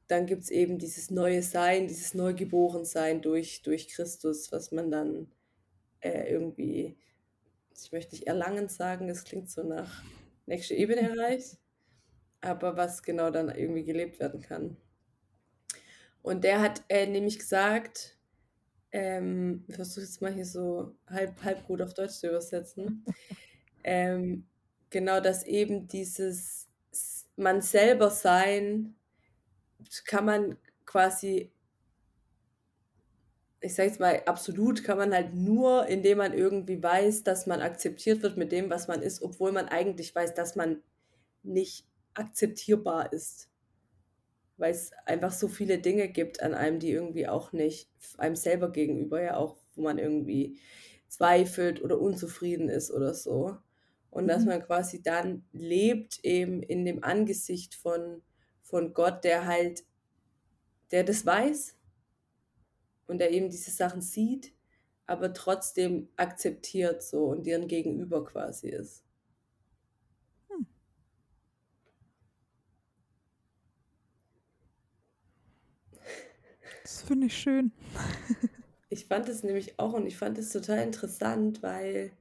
dann 0.09 0.27
gibt 0.27 0.45
es 0.45 0.51
eben 0.51 0.79
dieses 0.79 1.11
neue 1.11 1.43
Sein, 1.43 1.89
dieses 1.89 2.15
Neugeborensein 2.15 3.23
durch, 3.23 3.63
durch 3.63 3.89
Christus, 3.89 4.53
was 4.53 4.71
man 4.73 4.91
dann 4.91 5.29
äh, 6.01 6.31
irgendwie, 6.31 6.97
ich 7.75 7.93
möchte 7.93 8.15
nicht 8.15 8.27
erlangen 8.27 8.69
sagen, 8.69 9.09
das 9.09 9.25
klingt 9.25 9.51
so 9.51 9.63
nach 9.63 10.03
nächste 10.47 10.75
Ebene 10.75 11.11
erreicht, 11.11 11.59
aber 12.41 12.77
was 12.77 13.03
genau 13.03 13.31
dann 13.31 13.49
irgendwie 13.49 13.85
gelebt 13.85 14.21
werden 14.21 14.41
kann. 14.41 14.77
Und 16.27 16.43
der 16.43 16.61
hat 16.61 16.83
äh, 16.89 17.07
nämlich 17.07 17.39
gesagt, 17.39 18.19
ähm, 18.91 19.65
ich 19.69 19.77
versuche 19.77 20.01
jetzt 20.01 20.21
mal 20.21 20.35
hier 20.35 20.45
so 20.45 20.97
halb, 21.07 21.41
halb 21.45 21.65
gut 21.69 21.81
auf 21.81 21.95
Deutsch 21.95 22.15
zu 22.15 22.27
übersetzen, 22.27 23.05
ähm, 23.85 24.45
genau, 24.91 25.21
dass 25.21 25.45
eben 25.45 25.87
dieses 25.87 26.67
man 27.37 27.63
selber 27.63 28.11
sein 28.11 28.97
kann 30.05 30.25
man 30.25 30.57
quasi 30.85 31.53
ich 33.61 33.77
sage 33.77 33.91
jetzt 33.91 34.01
mal, 34.01 34.21
absolut 34.27 34.83
kann 34.83 34.99
man 34.99 35.15
halt 35.15 35.33
nur, 35.33 35.87
indem 35.87 36.19
man 36.19 36.33
irgendwie 36.33 36.83
weiß, 36.83 37.23
dass 37.23 37.47
man 37.47 37.61
akzeptiert 37.61 38.25
wird 38.25 38.37
mit 38.37 38.51
dem, 38.51 38.69
was 38.69 38.89
man 38.89 39.01
ist, 39.01 39.23
obwohl 39.23 39.53
man 39.53 39.69
eigentlich 39.69 40.13
weiß, 40.13 40.35
dass 40.35 40.57
man 40.57 40.83
nicht 41.45 41.87
akzeptierbar 42.15 43.13
ist. 43.13 43.49
Weil 44.59 44.73
es 44.73 44.93
einfach 45.07 45.33
so 45.33 45.49
viele 45.49 45.79
Dinge 45.79 46.09
gibt 46.09 46.43
an 46.43 46.55
einem, 46.55 46.79
die 46.81 46.91
irgendwie 46.91 47.29
auch 47.29 47.53
nicht 47.53 47.91
einem 48.19 48.37
selber 48.37 48.71
gegenüber 48.73 49.23
ja 49.23 49.37
auch, 49.37 49.59
wo 49.75 49.83
man 49.83 49.99
irgendwie 49.99 50.59
zweifelt 51.09 51.83
oder 51.83 52.01
unzufrieden 52.01 52.69
ist 52.69 52.91
oder 52.91 53.15
so. 53.15 53.59
Und 54.11 54.29
dass 54.29 54.45
Mhm. 54.45 54.51
man 54.51 54.63
quasi 54.63 55.03
dann 55.03 55.45
lebt 55.53 56.21
eben 56.25 56.63
in 56.63 56.85
dem 56.87 57.05
Angesicht 57.05 57.75
von, 57.75 58.23
von 58.63 58.95
Gott, 58.95 59.25
der 59.25 59.47
halt, 59.47 59.85
der 60.91 61.05
das 61.05 61.25
weiß 61.25 61.77
und 63.09 63.19
der 63.19 63.33
eben 63.33 63.51
diese 63.51 63.71
Sachen 63.73 64.01
sieht, 64.03 64.53
aber 65.07 65.33
trotzdem 65.33 66.11
akzeptiert 66.17 67.03
so 67.03 67.25
und 67.27 67.47
deren 67.47 67.69
Gegenüber 67.69 68.25
quasi 68.25 68.69
ist. 68.69 69.06
Das 76.87 77.03
finde 77.03 77.27
ich 77.27 77.37
schön. 77.37 77.73
Ich 78.89 79.07
fand 79.07 79.29
es 79.29 79.43
nämlich 79.43 79.81
auch 79.81 79.95
und 79.95 80.07
ich 80.07 80.17
fand 80.17 80.39
es 80.39 80.53
total 80.53 80.79
interessant, 80.79 81.61
weil 81.61 82.13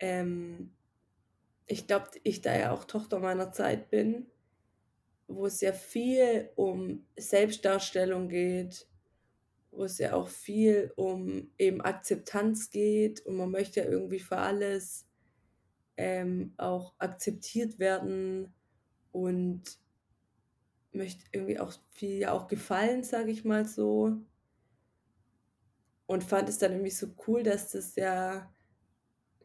ähm, 0.00 0.72
ich 1.66 1.86
glaube, 1.86 2.10
ich 2.24 2.40
da 2.40 2.58
ja 2.58 2.72
auch 2.72 2.82
Tochter 2.84 3.20
meiner 3.20 3.52
Zeit 3.52 3.88
bin, 3.88 4.26
wo 5.28 5.46
es 5.46 5.60
ja 5.60 5.72
viel 5.72 6.50
um 6.56 7.06
Selbstdarstellung 7.16 8.28
geht, 8.28 8.88
wo 9.70 9.84
es 9.84 9.98
ja 9.98 10.14
auch 10.14 10.28
viel 10.28 10.92
um 10.96 11.52
eben 11.56 11.80
Akzeptanz 11.80 12.70
geht 12.70 13.24
und 13.24 13.36
man 13.36 13.52
möchte 13.52 13.80
ja 13.80 13.86
irgendwie 13.86 14.20
für 14.20 14.38
alles 14.38 15.06
ähm, 15.96 16.54
auch 16.56 16.94
akzeptiert 16.98 17.78
werden 17.78 18.52
und 19.12 19.78
möchte 20.92 21.24
irgendwie 21.32 21.58
auch 21.58 21.72
viel 21.90 22.26
auch 22.26 22.48
gefallen, 22.48 23.04
sage 23.04 23.30
ich 23.30 23.44
mal 23.44 23.66
so. 23.66 24.16
Und 26.06 26.24
fand 26.24 26.48
es 26.48 26.58
dann 26.58 26.72
irgendwie 26.72 26.90
so 26.90 27.08
cool, 27.26 27.42
dass 27.42 27.70
das 27.72 27.94
ja, 27.96 28.52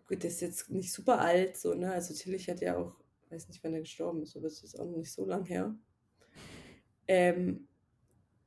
gut, 0.08 0.24
das 0.24 0.34
ist 0.36 0.42
jetzt 0.42 0.70
nicht 0.70 0.94
super 0.94 1.20
alt, 1.22 1.58
so, 1.58 1.74
ne? 1.74 1.92
Also 1.92 2.14
Tillich 2.14 2.50
hat 2.50 2.62
ja 2.62 2.78
auch, 2.78 2.96
weiß 3.30 3.48
nicht, 3.48 3.64
wann 3.64 3.74
er 3.74 3.82
gestorben 3.82 4.22
ist, 4.24 4.36
aber 4.38 4.48
es 4.48 4.64
ist 4.64 4.80
auch 4.80 4.86
noch 4.86 4.98
nicht 4.98 5.12
so 5.12 5.26
lang 5.26 5.46
her. 5.46 5.76
Ähm, 7.08 7.68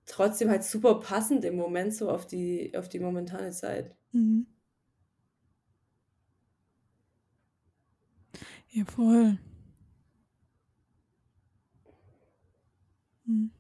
trotzdem 0.07 0.51
halt 0.51 0.65
super 0.65 1.01
passend 1.01 1.45
im 1.45 1.57
Moment 1.57 1.95
so 1.95 2.11
auf 2.11 2.27
die, 2.27 2.77
auf 2.77 2.89
die 2.89 3.01
momentane 3.01 3.53
Zeit. 3.53 3.97
Mhm. 4.13 4.47
Ja, 8.73 8.85
voll. 8.85 9.39
Mhm. 13.27 13.51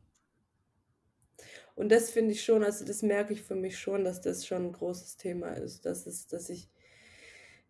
Und 1.75 1.91
das 1.91 2.11
finde 2.11 2.33
ich 2.33 2.45
schon, 2.45 2.63
also 2.63 2.85
das 2.85 3.03
merke 3.03 3.33
ich 3.33 3.43
für 3.43 3.57
mich 3.57 3.79
schon, 3.79 4.05
dass 4.05 4.21
das 4.21 4.47
schon 4.47 4.67
ein 4.67 4.73
großes 4.73 5.17
Thema 5.17 5.53
ist. 5.55 5.85
Dass 5.85 6.07
es, 6.07 6.27
dass 6.29 6.49
ich, 6.49 6.71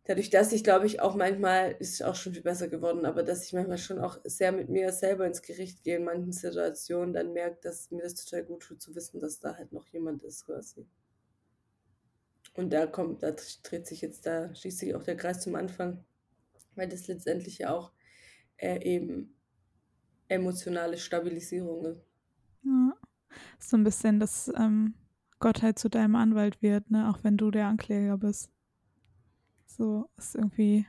dadurch, 0.05 0.31
dass 0.31 0.53
ich, 0.53 0.63
glaube 0.63 0.87
ich, 0.87 1.01
auch 1.01 1.15
manchmal, 1.15 1.73
ist 1.79 2.03
auch 2.03 2.15
schon 2.15 2.35
viel 2.35 2.43
besser 2.43 2.69
geworden, 2.69 3.07
aber 3.07 3.23
dass 3.23 3.47
ich 3.47 3.55
manchmal 3.55 3.79
schon 3.79 3.99
auch 3.99 4.19
sehr 4.25 4.53
mit 4.53 4.69
mir 4.69 4.93
selber 4.93 5.27
ins 5.27 5.43
Gericht 5.43 5.83
gehe 5.85 5.97
in 5.97 6.05
manchen 6.05 6.33
Situationen, 6.33 7.15
dann 7.15 7.33
merke, 7.33 7.59
dass 7.63 7.91
mir 7.91 8.03
das 8.03 8.15
total 8.15 8.45
gut 8.45 8.63
tut 8.63 8.83
zu 8.83 8.95
wissen, 8.95 9.21
dass 9.21 9.41
da 9.41 9.57
halt 9.57 9.73
noch 9.73 9.89
jemand 9.89 10.23
ist 10.23 10.45
quasi. 10.45 10.87
Und 12.55 12.73
da 12.73 12.87
kommt, 12.87 13.23
da 13.23 13.35
dreht 13.63 13.87
sich 13.87 14.01
jetzt, 14.03 14.27
da 14.27 14.55
schließt 14.55 14.79
sich 14.79 14.95
auch 14.95 15.03
der 15.03 15.17
Kreis 15.17 15.41
zum 15.41 15.57
Anfang, 15.57 16.05
weil 16.77 16.89
das 16.89 17.09
letztendlich 17.09 17.59
ja 17.59 17.73
auch 17.75 17.93
äh, 18.59 18.81
eben 18.85 19.35
emotionale 20.29 20.99
Stabilisierung 20.99 21.85
ist. 21.87 22.07
Ja. 22.63 23.04
So 23.59 23.77
ein 23.77 23.85
bisschen, 23.85 24.21
dass 24.21 24.53
ähm, 24.57 24.95
Gott 25.39 25.63
halt 25.63 25.79
zu 25.79 25.89
deinem 25.89 26.17
Anwalt 26.17 26.63
wird, 26.63 26.91
ne? 26.91 27.11
Auch 27.11 27.23
wenn 27.23 27.37
du 27.37 27.51
der 27.51 27.67
Ankläger 27.67 28.17
bist. 28.19 28.51
So 29.67 30.09
ist 30.17 30.35
irgendwie, 30.35 30.87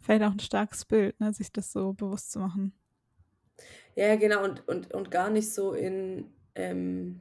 fällt 0.00 0.22
auch 0.22 0.32
ein 0.32 0.40
starkes 0.40 0.84
Bild, 0.84 1.18
ne? 1.20 1.32
Sich 1.32 1.52
das 1.52 1.72
so 1.72 1.92
bewusst 1.92 2.32
zu 2.32 2.40
machen. 2.40 2.72
Ja, 3.94 4.16
genau, 4.16 4.44
und, 4.44 4.66
und, 4.68 4.92
und 4.94 5.10
gar 5.10 5.30
nicht 5.30 5.52
so 5.52 5.74
in, 5.74 6.32
ähm, 6.54 7.20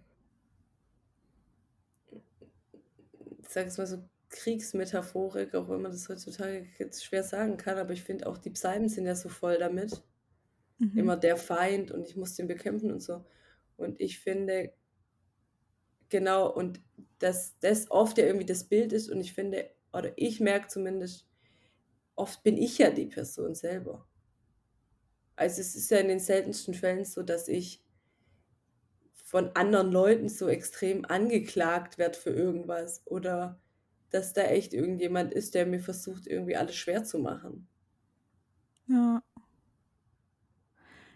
ich 3.42 3.50
sag 3.50 3.68
es 3.68 3.78
mal 3.78 3.88
so, 3.88 4.02
Kriegsmetaphorik, 4.32 5.54
auch 5.56 5.70
wenn 5.70 5.82
man 5.82 5.92
das 5.92 6.08
heutzutage 6.08 6.66
jetzt 6.80 7.04
schwer 7.04 7.24
sagen 7.24 7.58
kann, 7.58 7.78
aber 7.78 7.92
ich 7.92 8.04
finde 8.04 8.28
auch 8.28 8.38
die 8.38 8.50
Psalmen 8.50 8.88
sind 8.88 9.06
ja 9.06 9.16
so 9.16 9.30
voll 9.30 9.58
damit. 9.60 10.02
Mhm. 10.80 10.98
Immer 10.98 11.18
der 11.18 11.38
Feind 11.38 11.92
und 11.92 12.08
ich 12.08 12.16
muss 12.16 12.36
den 12.36 12.48
bekämpfen 12.48 12.92
und 12.92 13.02
so. 13.02 13.26
Und 13.82 14.00
ich 14.00 14.20
finde, 14.20 14.74
genau, 16.10 16.50
und 16.50 16.82
dass 17.20 17.58
das 17.60 17.90
oft 17.92 18.18
ja 18.18 18.26
irgendwie 18.26 18.46
das 18.46 18.66
Bild 18.66 18.94
ist 18.94 19.10
und 19.10 19.20
ich 19.20 19.34
finde, 19.34 19.70
oder 19.94 20.12
ich 20.16 20.40
merke 20.40 20.68
zumindest, 20.68 21.28
oft 22.16 22.44
bin 22.44 22.58
ich 22.58 22.78
ja 22.78 22.92
die 22.92 23.08
Person 23.08 23.56
selber. 23.56 24.08
Also 25.36 25.62
es 25.62 25.76
ist 25.76 25.90
ja 25.90 25.98
in 25.98 26.08
den 26.08 26.20
seltensten 26.20 26.74
Fällen 26.74 27.06
so, 27.06 27.24
dass 27.24 27.48
ich 27.48 27.84
von 29.24 29.56
anderen 29.56 29.92
Leuten 29.92 30.30
so 30.30 30.48
extrem 30.48 31.06
angeklagt 31.06 31.98
werde 31.98 32.18
für 32.18 32.32
irgendwas 32.32 33.02
oder 33.06 33.60
dass 34.10 34.34
da 34.34 34.44
echt 34.44 34.74
irgendjemand 34.74 35.34
ist, 35.34 35.56
der 35.56 35.66
mir 35.66 35.80
versucht, 35.80 36.28
irgendwie 36.28 36.58
alles 36.58 36.76
schwer 36.76 37.04
zu 37.06 37.18
machen. 37.18 37.68
Ja. 38.88 39.24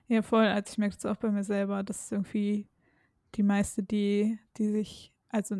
Ja, 0.07 0.21
voll. 0.21 0.45
Also 0.45 0.71
ich 0.71 0.77
merke 0.77 0.95
es 0.97 1.05
auch 1.05 1.17
bei 1.17 1.31
mir 1.31 1.43
selber, 1.43 1.83
dass 1.83 2.11
irgendwie 2.11 2.67
die 3.35 3.43
meiste, 3.43 3.83
die, 3.83 4.39
die 4.57 4.69
sich, 4.69 5.13
also 5.29 5.55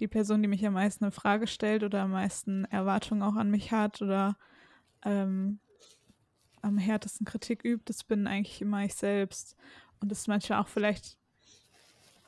die 0.00 0.08
Person, 0.08 0.42
die 0.42 0.48
mich 0.48 0.66
am 0.66 0.74
meisten 0.74 1.04
in 1.04 1.12
Frage 1.12 1.46
stellt 1.46 1.82
oder 1.82 2.02
am 2.02 2.10
meisten 2.10 2.64
Erwartungen 2.66 3.22
auch 3.22 3.36
an 3.36 3.50
mich 3.50 3.72
hat 3.72 4.02
oder 4.02 4.36
ähm, 5.04 5.60
am 6.60 6.78
härtesten 6.78 7.24
Kritik 7.24 7.64
übt, 7.64 7.84
das 7.86 8.04
bin 8.04 8.26
eigentlich 8.26 8.60
immer 8.60 8.84
ich 8.84 8.94
selbst. 8.94 9.56
Und 10.00 10.10
das 10.10 10.20
ist 10.20 10.28
manchmal 10.28 10.60
auch 10.60 10.68
vielleicht, 10.68 11.16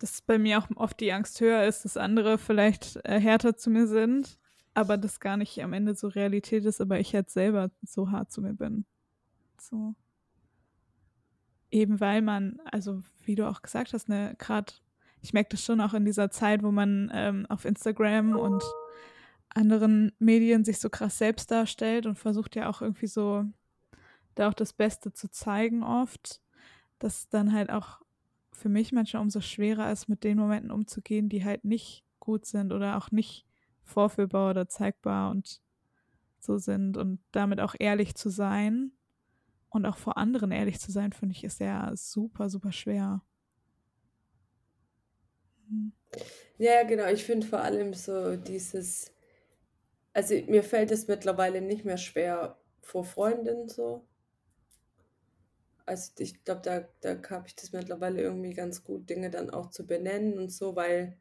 dass 0.01 0.23
bei 0.23 0.39
mir 0.39 0.59
auch 0.59 0.69
oft 0.77 1.01
die 1.01 1.12
Angst 1.12 1.41
höher 1.41 1.64
ist, 1.64 1.85
dass 1.85 1.97
andere 1.97 2.39
vielleicht 2.39 2.97
äh, 3.05 3.21
härter 3.21 3.57
zu 3.57 3.69
mir 3.71 3.89
sind, 3.89 4.39
aber 4.75 4.97
das 4.97 5.19
gar 5.19 5.37
nicht 5.37 5.61
am 5.62 5.73
Ende 5.73 5.95
so 5.95 6.07
Realität 6.07 6.64
ist, 6.64 6.81
aber 6.81 7.01
ich 7.01 7.14
halt 7.14 7.31
selber 7.31 7.71
so 7.83 8.11
hart 8.11 8.31
zu 8.31 8.41
mir 8.41 8.55
bin. 8.55 8.87
So. 9.61 9.95
Eben 11.71 12.01
weil 12.01 12.23
man, 12.23 12.61
also 12.64 13.03
wie 13.25 13.35
du 13.35 13.49
auch 13.49 13.62
gesagt 13.62 13.93
hast, 13.93 14.09
ne, 14.09 14.35
gerade, 14.39 14.73
ich 15.21 15.33
merke 15.33 15.51
das 15.51 15.64
schon 15.64 15.81
auch 15.81 15.95
in 15.95 16.05
dieser 16.05 16.31
Zeit, 16.31 16.62
wo 16.62 16.71
man 16.71 17.11
ähm, 17.12 17.47
auf 17.49 17.64
Instagram 17.64 18.37
und 18.37 18.62
anderen 19.51 20.12
Medien 20.19 20.64
sich 20.64 20.79
so 20.79 20.89
krass 20.89 21.19
selbst 21.19 21.51
darstellt 21.51 22.07
und 22.07 22.19
versucht 22.19 22.57
ja 22.57 22.69
auch 22.69 22.83
irgendwie 22.83 23.07
so 23.07 23.45
da 24.35 24.49
auch 24.49 24.55
das 24.55 24.73
Beste 24.73 25.12
zu 25.12 25.31
zeigen 25.31 25.83
oft, 25.83 26.41
dass 26.99 27.29
dann 27.29 27.53
halt 27.53 27.71
auch 27.71 28.01
für 28.53 28.69
mich 28.69 28.93
manchmal 28.93 29.23
umso 29.23 29.41
schwerer 29.41 29.91
ist, 29.91 30.09
mit 30.09 30.25
den 30.25 30.39
Momenten 30.39 30.71
umzugehen, 30.71 31.29
die 31.29 31.45
halt 31.45 31.64
nicht 31.64 32.05
gut 32.19 32.45
sind 32.45 32.73
oder 32.73 32.97
auch 32.97 33.11
nicht 33.11 33.47
vorführbar 33.85 34.51
oder 34.51 34.69
zeigbar 34.69 35.31
und 35.31 35.61
so 36.39 36.59
sind 36.59 36.97
und 36.97 37.21
damit 37.33 37.61
auch 37.61 37.75
ehrlich 37.79 38.14
zu 38.14 38.31
sein 38.31 38.93
und 39.71 39.87
auch 39.87 39.97
vor 39.97 40.16
anderen 40.16 40.51
ehrlich 40.51 40.81
zu 40.81 40.93
sein, 40.93 41.12
finde 41.12 41.35
ich, 41.35 41.45
ist 41.45 41.61
ja 41.61 41.93
super, 41.95 42.49
super 42.51 42.73
schwer. 42.73 43.23
Mhm. 45.69 45.93
Ja, 46.59 46.83
genau. 46.85 47.07
Ich 47.09 47.25
finde 47.25 47.47
vor 47.47 47.61
allem 47.61 47.95
so 47.95 48.37
dieses, 48.37 49.12
also 50.12 50.35
mir 50.49 50.62
fällt 50.62 50.91
es 50.91 51.09
mittlerweile 51.09 51.61
nicht 51.61 51.85
mehr 51.85 51.99
schwer 51.99 52.59
vor 52.83 53.05
Freundinnen 53.05 53.69
so. 53.69 54.05
Also 55.87 56.12
ich 56.19 56.45
glaube, 56.45 56.61
da, 56.62 56.89
da 57.01 57.16
habe 57.31 57.47
ich 57.49 57.55
das 57.57 57.73
mittlerweile 57.73 58.21
irgendwie 58.21 58.53
ganz 58.53 58.85
gut, 58.85 59.09
Dinge 59.09 59.31
dann 59.31 59.51
auch 59.51 59.71
zu 59.71 59.87
benennen 59.87 60.39
und 60.39 60.51
so, 60.53 60.77
weil 60.77 61.16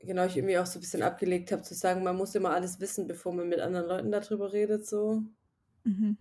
genau 0.00 0.24
ich 0.26 0.36
irgendwie 0.36 0.58
auch 0.58 0.66
so 0.66 0.78
ein 0.78 0.80
bisschen 0.80 1.02
abgelegt 1.02 1.52
habe 1.52 1.62
zu 1.62 1.74
sagen, 1.74 2.02
man 2.02 2.16
muss 2.16 2.34
immer 2.34 2.50
alles 2.50 2.80
wissen, 2.80 3.06
bevor 3.06 3.32
man 3.32 3.48
mit 3.48 3.60
anderen 3.60 3.86
Leuten 3.88 4.10
darüber 4.10 4.52
redet, 4.52 4.86
so. 4.86 5.22
Mhm. 5.84 6.16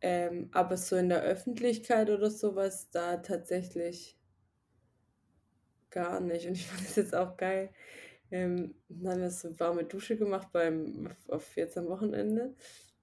Ähm, 0.00 0.48
aber 0.52 0.76
so 0.76 0.96
in 0.96 1.08
der 1.08 1.22
Öffentlichkeit 1.22 2.10
oder 2.10 2.30
sowas, 2.30 2.90
da 2.90 3.16
tatsächlich 3.18 4.18
gar 5.90 6.20
nicht. 6.20 6.46
Und 6.46 6.54
ich 6.54 6.66
fand 6.66 6.84
das 6.84 6.96
jetzt 6.96 7.14
auch 7.14 7.36
geil. 7.36 7.70
Ähm, 8.30 8.74
dann 8.88 9.12
haben 9.12 9.20
wir 9.22 9.30
so 9.30 9.58
warme 9.58 9.84
Dusche 9.84 10.16
gemacht 10.16 10.48
beim, 10.52 11.08
auf 11.28 11.56
jetzt 11.56 11.78
am 11.78 11.86
Wochenende. 11.86 12.54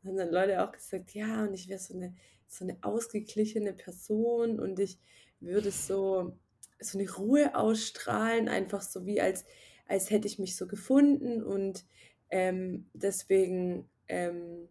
Dann 0.02 0.12
haben 0.12 0.18
dann 0.18 0.32
Leute 0.32 0.64
auch 0.64 0.72
gesagt, 0.72 1.14
ja, 1.14 1.44
und 1.44 1.54
ich 1.54 1.70
wäre 1.70 1.80
so 1.80 1.94
eine, 1.94 2.14
so 2.48 2.66
eine 2.66 2.78
ausgeglichene 2.82 3.74
Person 3.74 4.60
und 4.60 4.80
ich 4.80 5.00
würde 5.40 5.72
so, 5.72 6.38
so 6.80 7.00
eine 7.00 7.10
Ruhe 7.12 7.56
ausstrahlen, 7.56 8.50
einfach 8.50 8.82
so 8.82 9.06
wie 9.06 9.22
als, 9.22 9.46
als 9.88 10.10
hätte 10.10 10.28
ich 10.28 10.40
mich 10.40 10.56
so 10.56 10.68
gefunden 10.68 11.42
und 11.42 11.86
ähm, 12.30 12.90
deswegen 12.94 13.90
ähm, 14.08 14.68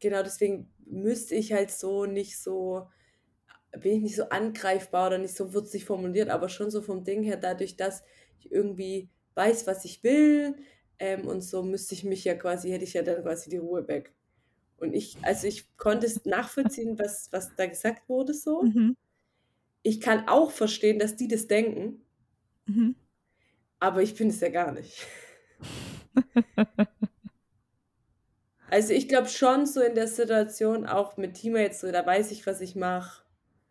genau 0.00 0.22
deswegen 0.22 0.70
müsste 0.86 1.34
ich 1.34 1.52
halt 1.52 1.70
so 1.70 2.06
nicht 2.06 2.38
so, 2.38 2.88
bin 3.72 3.96
ich 3.96 4.02
nicht 4.02 4.16
so 4.16 4.28
angreifbar 4.28 5.08
oder 5.08 5.18
nicht 5.18 5.36
so 5.36 5.52
würzig 5.52 5.84
formuliert, 5.84 6.30
aber 6.30 6.48
schon 6.48 6.70
so 6.70 6.82
vom 6.82 7.04
Ding 7.04 7.22
her, 7.22 7.36
dadurch, 7.36 7.76
dass 7.76 8.02
ich 8.38 8.52
irgendwie 8.52 9.08
weiß, 9.34 9.66
was 9.66 9.84
ich 9.84 10.02
will 10.04 10.56
ähm, 10.98 11.26
und 11.26 11.42
so 11.42 11.62
müsste 11.62 11.94
ich 11.94 12.04
mich 12.04 12.24
ja 12.24 12.34
quasi, 12.34 12.70
hätte 12.70 12.84
ich 12.84 12.94
ja 12.94 13.02
dann 13.02 13.22
quasi 13.22 13.50
die 13.50 13.56
Ruhe 13.56 13.86
weg. 13.88 14.12
Und 14.76 14.94
ich, 14.94 15.16
also 15.22 15.46
ich 15.46 15.76
konnte 15.76 16.06
es 16.06 16.24
nachvollziehen, 16.24 16.98
was, 16.98 17.28
was 17.32 17.54
da 17.56 17.66
gesagt 17.66 18.08
wurde 18.08 18.34
so. 18.34 18.62
Mhm. 18.62 18.96
Ich 19.82 20.00
kann 20.00 20.28
auch 20.28 20.50
verstehen, 20.50 20.98
dass 20.98 21.16
die 21.16 21.28
das 21.28 21.46
denken, 21.46 22.02
mhm. 22.66 22.94
aber 23.80 24.02
ich 24.02 24.14
bin 24.14 24.28
es 24.28 24.40
ja 24.40 24.48
gar 24.48 24.72
nicht. 24.72 25.06
Also 28.74 28.92
ich 28.92 29.06
glaube 29.06 29.28
schon 29.28 29.66
so 29.66 29.80
in 29.80 29.94
der 29.94 30.08
Situation, 30.08 30.84
auch 30.84 31.16
mit 31.16 31.40
jetzt 31.40 31.80
so, 31.80 31.92
da 31.92 32.04
weiß 32.04 32.32
ich, 32.32 32.44
was 32.44 32.60
ich 32.60 32.74
mache. 32.74 33.22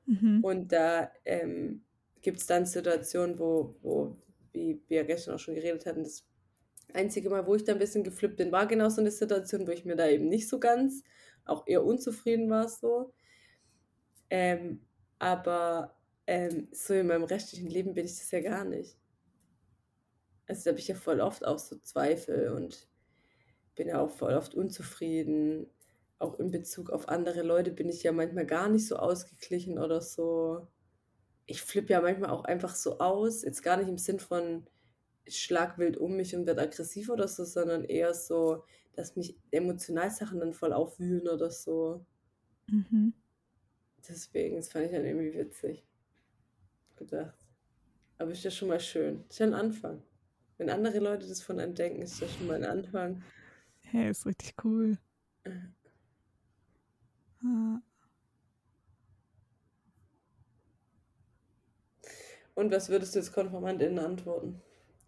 Mhm. 0.05 0.41
Und 0.41 0.71
da 0.71 1.11
ähm, 1.25 1.83
gibt 2.21 2.39
es 2.39 2.47
dann 2.47 2.65
Situationen, 2.65 3.37
wo, 3.37 3.75
wo, 3.81 4.15
wie 4.53 4.81
wir 4.87 5.03
gestern 5.03 5.35
auch 5.35 5.39
schon 5.39 5.55
geredet 5.55 5.85
hatten, 5.85 6.05
das 6.05 6.25
einzige 6.93 7.29
Mal, 7.29 7.45
wo 7.45 7.53
ich 7.53 7.65
da 7.65 7.73
ein 7.73 7.79
bisschen 7.79 8.05
geflippt 8.05 8.37
bin, 8.37 8.53
war 8.53 8.65
genau 8.65 8.87
so 8.87 9.01
eine 9.01 9.11
Situation, 9.11 9.67
wo 9.67 9.71
ich 9.71 9.83
mir 9.83 9.97
da 9.97 10.07
eben 10.07 10.29
nicht 10.29 10.47
so 10.47 10.57
ganz, 10.57 11.03
auch 11.43 11.67
eher 11.67 11.83
unzufrieden 11.83 12.49
war 12.49 12.69
so. 12.69 13.11
Ähm, 14.29 14.85
aber 15.19 15.97
ähm, 16.27 16.69
so 16.71 16.93
in 16.93 17.07
meinem 17.07 17.25
restlichen 17.25 17.67
Leben 17.67 17.93
bin 17.93 18.05
ich 18.05 18.19
das 18.19 18.31
ja 18.31 18.39
gar 18.39 18.63
nicht. 18.63 18.97
Also 20.47 20.63
da 20.63 20.69
habe 20.69 20.79
ich 20.79 20.87
ja 20.87 20.95
voll 20.95 21.19
oft 21.19 21.45
auch 21.45 21.59
so 21.59 21.75
Zweifel 21.79 22.53
und 22.53 22.87
bin 23.75 23.87
ja 23.87 23.99
auch 24.01 24.11
voll 24.11 24.33
oft 24.33 24.55
unzufrieden. 24.55 25.67
Auch 26.19 26.39
in 26.39 26.51
Bezug 26.51 26.89
auf 26.89 27.09
andere 27.09 27.41
Leute 27.41 27.71
bin 27.71 27.89
ich 27.89 28.03
ja 28.03 28.11
manchmal 28.11 28.45
gar 28.45 28.69
nicht 28.69 28.87
so 28.87 28.95
ausgeglichen 28.95 29.77
oder 29.77 30.01
so. 30.01 30.67
Ich 31.45 31.61
flippe 31.61 31.93
ja 31.93 32.01
manchmal 32.01 32.29
auch 32.29 32.45
einfach 32.45 32.75
so 32.75 32.99
aus. 32.99 33.43
Jetzt 33.43 33.63
gar 33.63 33.77
nicht 33.77 33.89
im 33.89 33.97
Sinn 33.97 34.19
von 34.19 34.65
ich 35.25 35.41
schlag 35.41 35.77
wild 35.77 35.97
um 35.97 36.15
mich 36.15 36.35
und 36.35 36.45
werde 36.45 36.61
aggressiv 36.61 37.09
oder 37.09 37.27
so, 37.27 37.45
sondern 37.45 37.85
eher 37.85 38.13
so, 38.13 38.63
dass 38.93 39.15
mich 39.15 39.37
emotional 39.51 40.11
Sachen 40.11 40.39
dann 40.39 40.53
voll 40.53 40.73
aufwühlen 40.73 41.27
oder 41.27 41.49
so. 41.49 42.05
Mhm. 42.67 43.13
Deswegen, 44.07 44.57
das 44.57 44.69
fand 44.69 44.85
ich 44.85 44.91
dann 44.91 45.05
irgendwie 45.05 45.33
witzig. 45.33 45.85
Gedacht. 46.97 47.37
Aber 48.17 48.31
ist 48.31 48.43
ja 48.43 48.51
schon 48.51 48.67
mal 48.67 48.79
schön. 48.79 49.23
Ist 49.29 49.39
ja 49.39 49.47
ein 49.47 49.53
Anfang. 49.53 50.03
Wenn 50.57 50.69
andere 50.69 50.99
Leute 50.99 51.27
das 51.27 51.41
von 51.41 51.59
einem 51.59 51.73
denken, 51.73 52.01
ist 52.01 52.21
das 52.21 52.31
schon 52.33 52.47
mal 52.47 52.57
ein 52.57 52.65
Anfang. 52.65 53.23
Hey, 53.93 54.09
ist 54.09 54.25
richtig 54.25 54.55
cool. 54.63 54.97
Und 62.55 62.71
was 62.71 62.89
würdest 62.89 63.13
du 63.13 63.19
jetzt 63.19 63.33
KonformantInnen 63.33 63.99
antworten? 63.99 64.59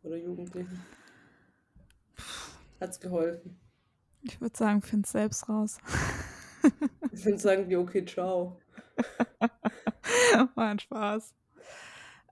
Oder 0.03 0.17
Jugendlichen? 0.17 0.85
Hat's 2.79 2.99
geholfen? 2.99 3.59
Ich 4.21 4.39
würde 4.39 4.55
sagen, 4.55 4.83
find's 4.83 5.13
selbst 5.13 5.49
raus. 5.49 5.79
ich 7.11 7.25
würde 7.25 7.39
sagen, 7.39 7.67
wie 7.67 7.77
okay, 7.77 8.05
ciao. 8.05 8.61
War 10.53 10.67
ein 10.69 10.77
Spaß. 10.77 11.33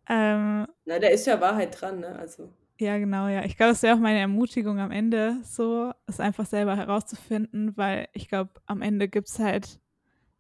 Ähm, 0.08 0.68
Na, 0.86 0.99
da 0.99 1.08
ist 1.08 1.26
ja 1.26 1.41
Wahrheit 1.41 1.82
dran, 1.82 2.01
ne? 2.01 2.16
Also. 2.16 2.54
Ja, 2.80 2.97
genau, 2.97 3.28
ja. 3.28 3.45
Ich 3.45 3.55
glaube, 3.55 3.71
das 3.71 3.84
wäre 3.84 3.95
auch 3.95 3.99
meine 3.99 4.19
Ermutigung 4.19 4.80
am 4.80 4.91
Ende, 4.91 5.38
so, 5.43 5.91
es 6.07 6.19
einfach 6.19 6.45
selber 6.45 6.76
herauszufinden, 6.76 7.78
weil 7.78 8.07
ich 8.13 8.28
glaube, 8.28 8.51
am 8.65 8.82
Ende 8.82 9.07
gibt 9.07 9.30
es 9.30 9.39
halt 9.39 9.80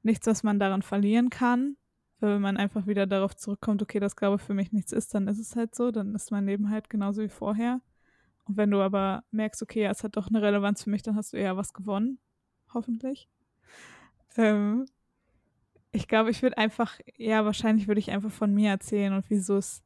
nichts, 0.03 0.27
was 0.27 0.43
man 0.43 0.59
daran 0.59 0.81
verlieren 0.83 1.29
kann. 1.29 1.77
Weil 2.19 2.35
wenn 2.35 2.41
man 2.41 2.57
einfach 2.57 2.87
wieder 2.87 3.07
darauf 3.07 3.35
zurückkommt, 3.35 3.81
okay, 3.83 3.99
das 3.99 4.15
glaube 4.15 4.39
für 4.39 4.53
mich 4.55 4.71
nichts 4.73 4.93
ist, 4.93 5.13
dann 5.15 5.27
ist 5.27 5.39
es 5.39 5.55
halt 5.55 5.75
so, 5.75 5.91
dann 5.91 6.15
ist 6.15 6.31
mein 6.31 6.45
Leben 6.47 6.69
halt 6.69 6.89
genauso 6.89 7.21
wie 7.23 7.29
vorher. 7.29 7.81
Und 8.45 8.57
wenn 8.57 8.71
du 8.71 8.81
aber 8.81 9.23
merkst, 9.31 9.61
okay, 9.63 9.83
ja, 9.83 9.91
es 9.91 10.03
hat 10.03 10.17
doch 10.17 10.29
eine 10.29 10.41
Relevanz 10.41 10.83
für 10.83 10.89
mich, 10.91 11.03
dann 11.03 11.15
hast 11.17 11.33
du 11.33 11.37
eher 11.37 11.57
was 11.57 11.73
gewonnen, 11.73 12.19
hoffentlich. 12.73 13.29
Ähm, 14.37 14.85
ich 15.91 16.07
glaube, 16.07 16.31
ich 16.31 16.41
würde 16.41 16.57
einfach, 16.57 16.99
ja, 17.17 17.45
wahrscheinlich 17.45 17.87
würde 17.87 17.99
ich 17.99 18.11
einfach 18.11 18.31
von 18.31 18.53
mir 18.53 18.71
erzählen 18.71 19.13
und 19.13 19.29
wieso 19.29 19.57
es 19.57 19.83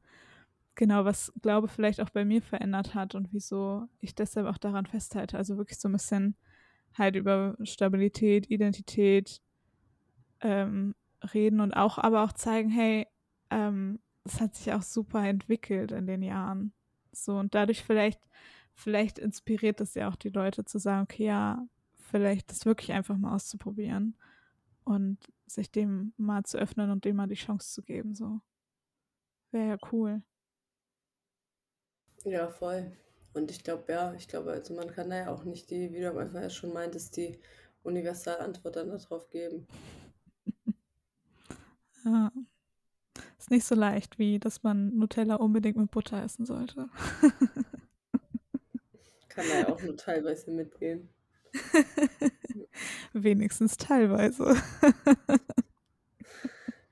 genau, 0.78 1.04
was 1.04 1.34
Glaube 1.42 1.68
vielleicht 1.68 2.00
auch 2.00 2.12
bei 2.12 2.24
mir 2.24 2.42
verändert 2.42 2.96
hat 2.96 3.16
und 3.16 3.34
wieso 3.34 3.88
ich 4.00 4.16
deshalb 4.16 4.48
auch 4.48 4.58
daran 4.58 4.86
festhalte. 4.86 5.38
Also 5.38 5.58
wirklich 5.58 5.80
so 5.80 5.90
ein 5.90 5.94
bisschen 5.94 6.38
halt 6.94 7.16
über 7.18 7.58
Stabilität, 7.64 8.50
Identität 8.50 9.42
ähm, 10.40 10.96
reden 11.34 11.60
und 11.60 11.74
auch 11.74 11.98
aber 11.98 12.24
auch 12.24 12.32
zeigen, 12.32 12.70
hey, 12.70 13.08
ähm, 13.50 14.00
das 14.24 14.40
hat 14.40 14.56
sich 14.56 14.72
auch 14.72 14.84
super 14.84 15.28
entwickelt 15.28 15.92
in 15.92 16.06
den 16.06 16.22
Jahren. 16.22 16.74
So, 17.12 17.38
und 17.38 17.56
dadurch 17.56 17.84
vielleicht, 17.84 18.22
vielleicht 18.74 19.20
inspiriert 19.20 19.82
es 19.82 19.96
ja 19.96 20.08
auch 20.10 20.16
die 20.16 20.30
Leute 20.30 20.64
zu 20.64 20.78
sagen, 20.78 21.04
okay, 21.04 21.26
ja, 21.26 21.66
vielleicht 21.96 22.52
das 22.52 22.66
wirklich 22.66 22.94
einfach 22.94 23.18
mal 23.18 23.36
auszuprobieren 23.36 24.16
und 24.84 25.18
sich 25.48 25.72
dem 25.72 26.14
mal 26.18 26.44
zu 26.44 26.58
öffnen 26.58 26.92
und 26.92 27.04
dem 27.04 27.16
mal 27.16 27.28
die 27.28 27.36
Chance 27.36 27.74
zu 27.74 27.82
geben. 27.82 28.14
So. 28.14 28.42
Wäre 29.52 29.70
ja 29.70 29.78
cool. 29.92 30.22
Ja, 32.24 32.50
voll. 32.50 32.92
Und 33.34 33.52
ich 33.52 33.64
glaube, 33.64 33.92
ja, 33.92 34.14
ich 34.14 34.28
glaube, 34.28 34.52
also 34.52 34.74
man 34.74 34.92
kann 34.92 35.10
da 35.10 35.18
ja 35.18 35.32
auch 35.32 35.44
nicht 35.44 35.70
die, 35.70 35.94
wie 35.94 36.00
du 36.00 36.10
am 36.10 36.18
Anfang 36.18 36.42
ja 36.42 36.50
schon 36.50 36.74
meintest, 36.74 37.16
die 37.18 37.40
Universalantwort 37.84 38.76
dann 38.76 38.90
darauf 38.90 39.30
geben. 39.30 39.68
Ja. 42.06 42.32
Ist 43.38 43.52
nicht 43.52 43.66
so 43.66 43.76
leicht, 43.76 44.18
wie 44.18 44.40
dass 44.40 44.64
man 44.64 44.96
Nutella 44.96 45.36
unbedingt 45.36 45.76
mit 45.76 45.92
Butter 45.92 46.24
essen 46.24 46.46
sollte. 46.46 46.90
Kann 49.28 49.46
da 49.50 49.60
ja 49.60 49.68
auch 49.68 49.82
nur 49.82 49.98
teilweise 49.98 50.52
mitgehen. 50.52 51.10
Wenigstens 53.14 53.76
teilweise. 53.76 54.56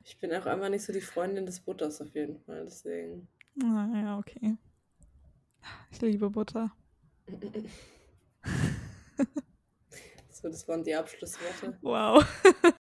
Ich 0.04 0.20
bin 0.20 0.34
auch 0.34 0.46
einfach 0.46 0.70
nicht 0.70 0.84
so 0.84 0.92
die 0.92 1.02
Freundin 1.02 1.46
des 1.46 1.62
Butters 1.62 2.02
auf 2.02 2.14
jeden 2.14 2.40
Fall, 2.40 2.66
deswegen. 2.66 3.28
Ah, 3.64 3.88
ja, 3.94 4.20
okay. 4.20 4.58
Ich 5.92 6.02
liebe 6.02 6.30
Butter. 6.30 6.72
So, 10.46 10.50
das 10.50 10.68
waren 10.68 10.84
die 10.84 10.94
Abschlussworte. 10.94 11.76
Wow. 11.82 12.24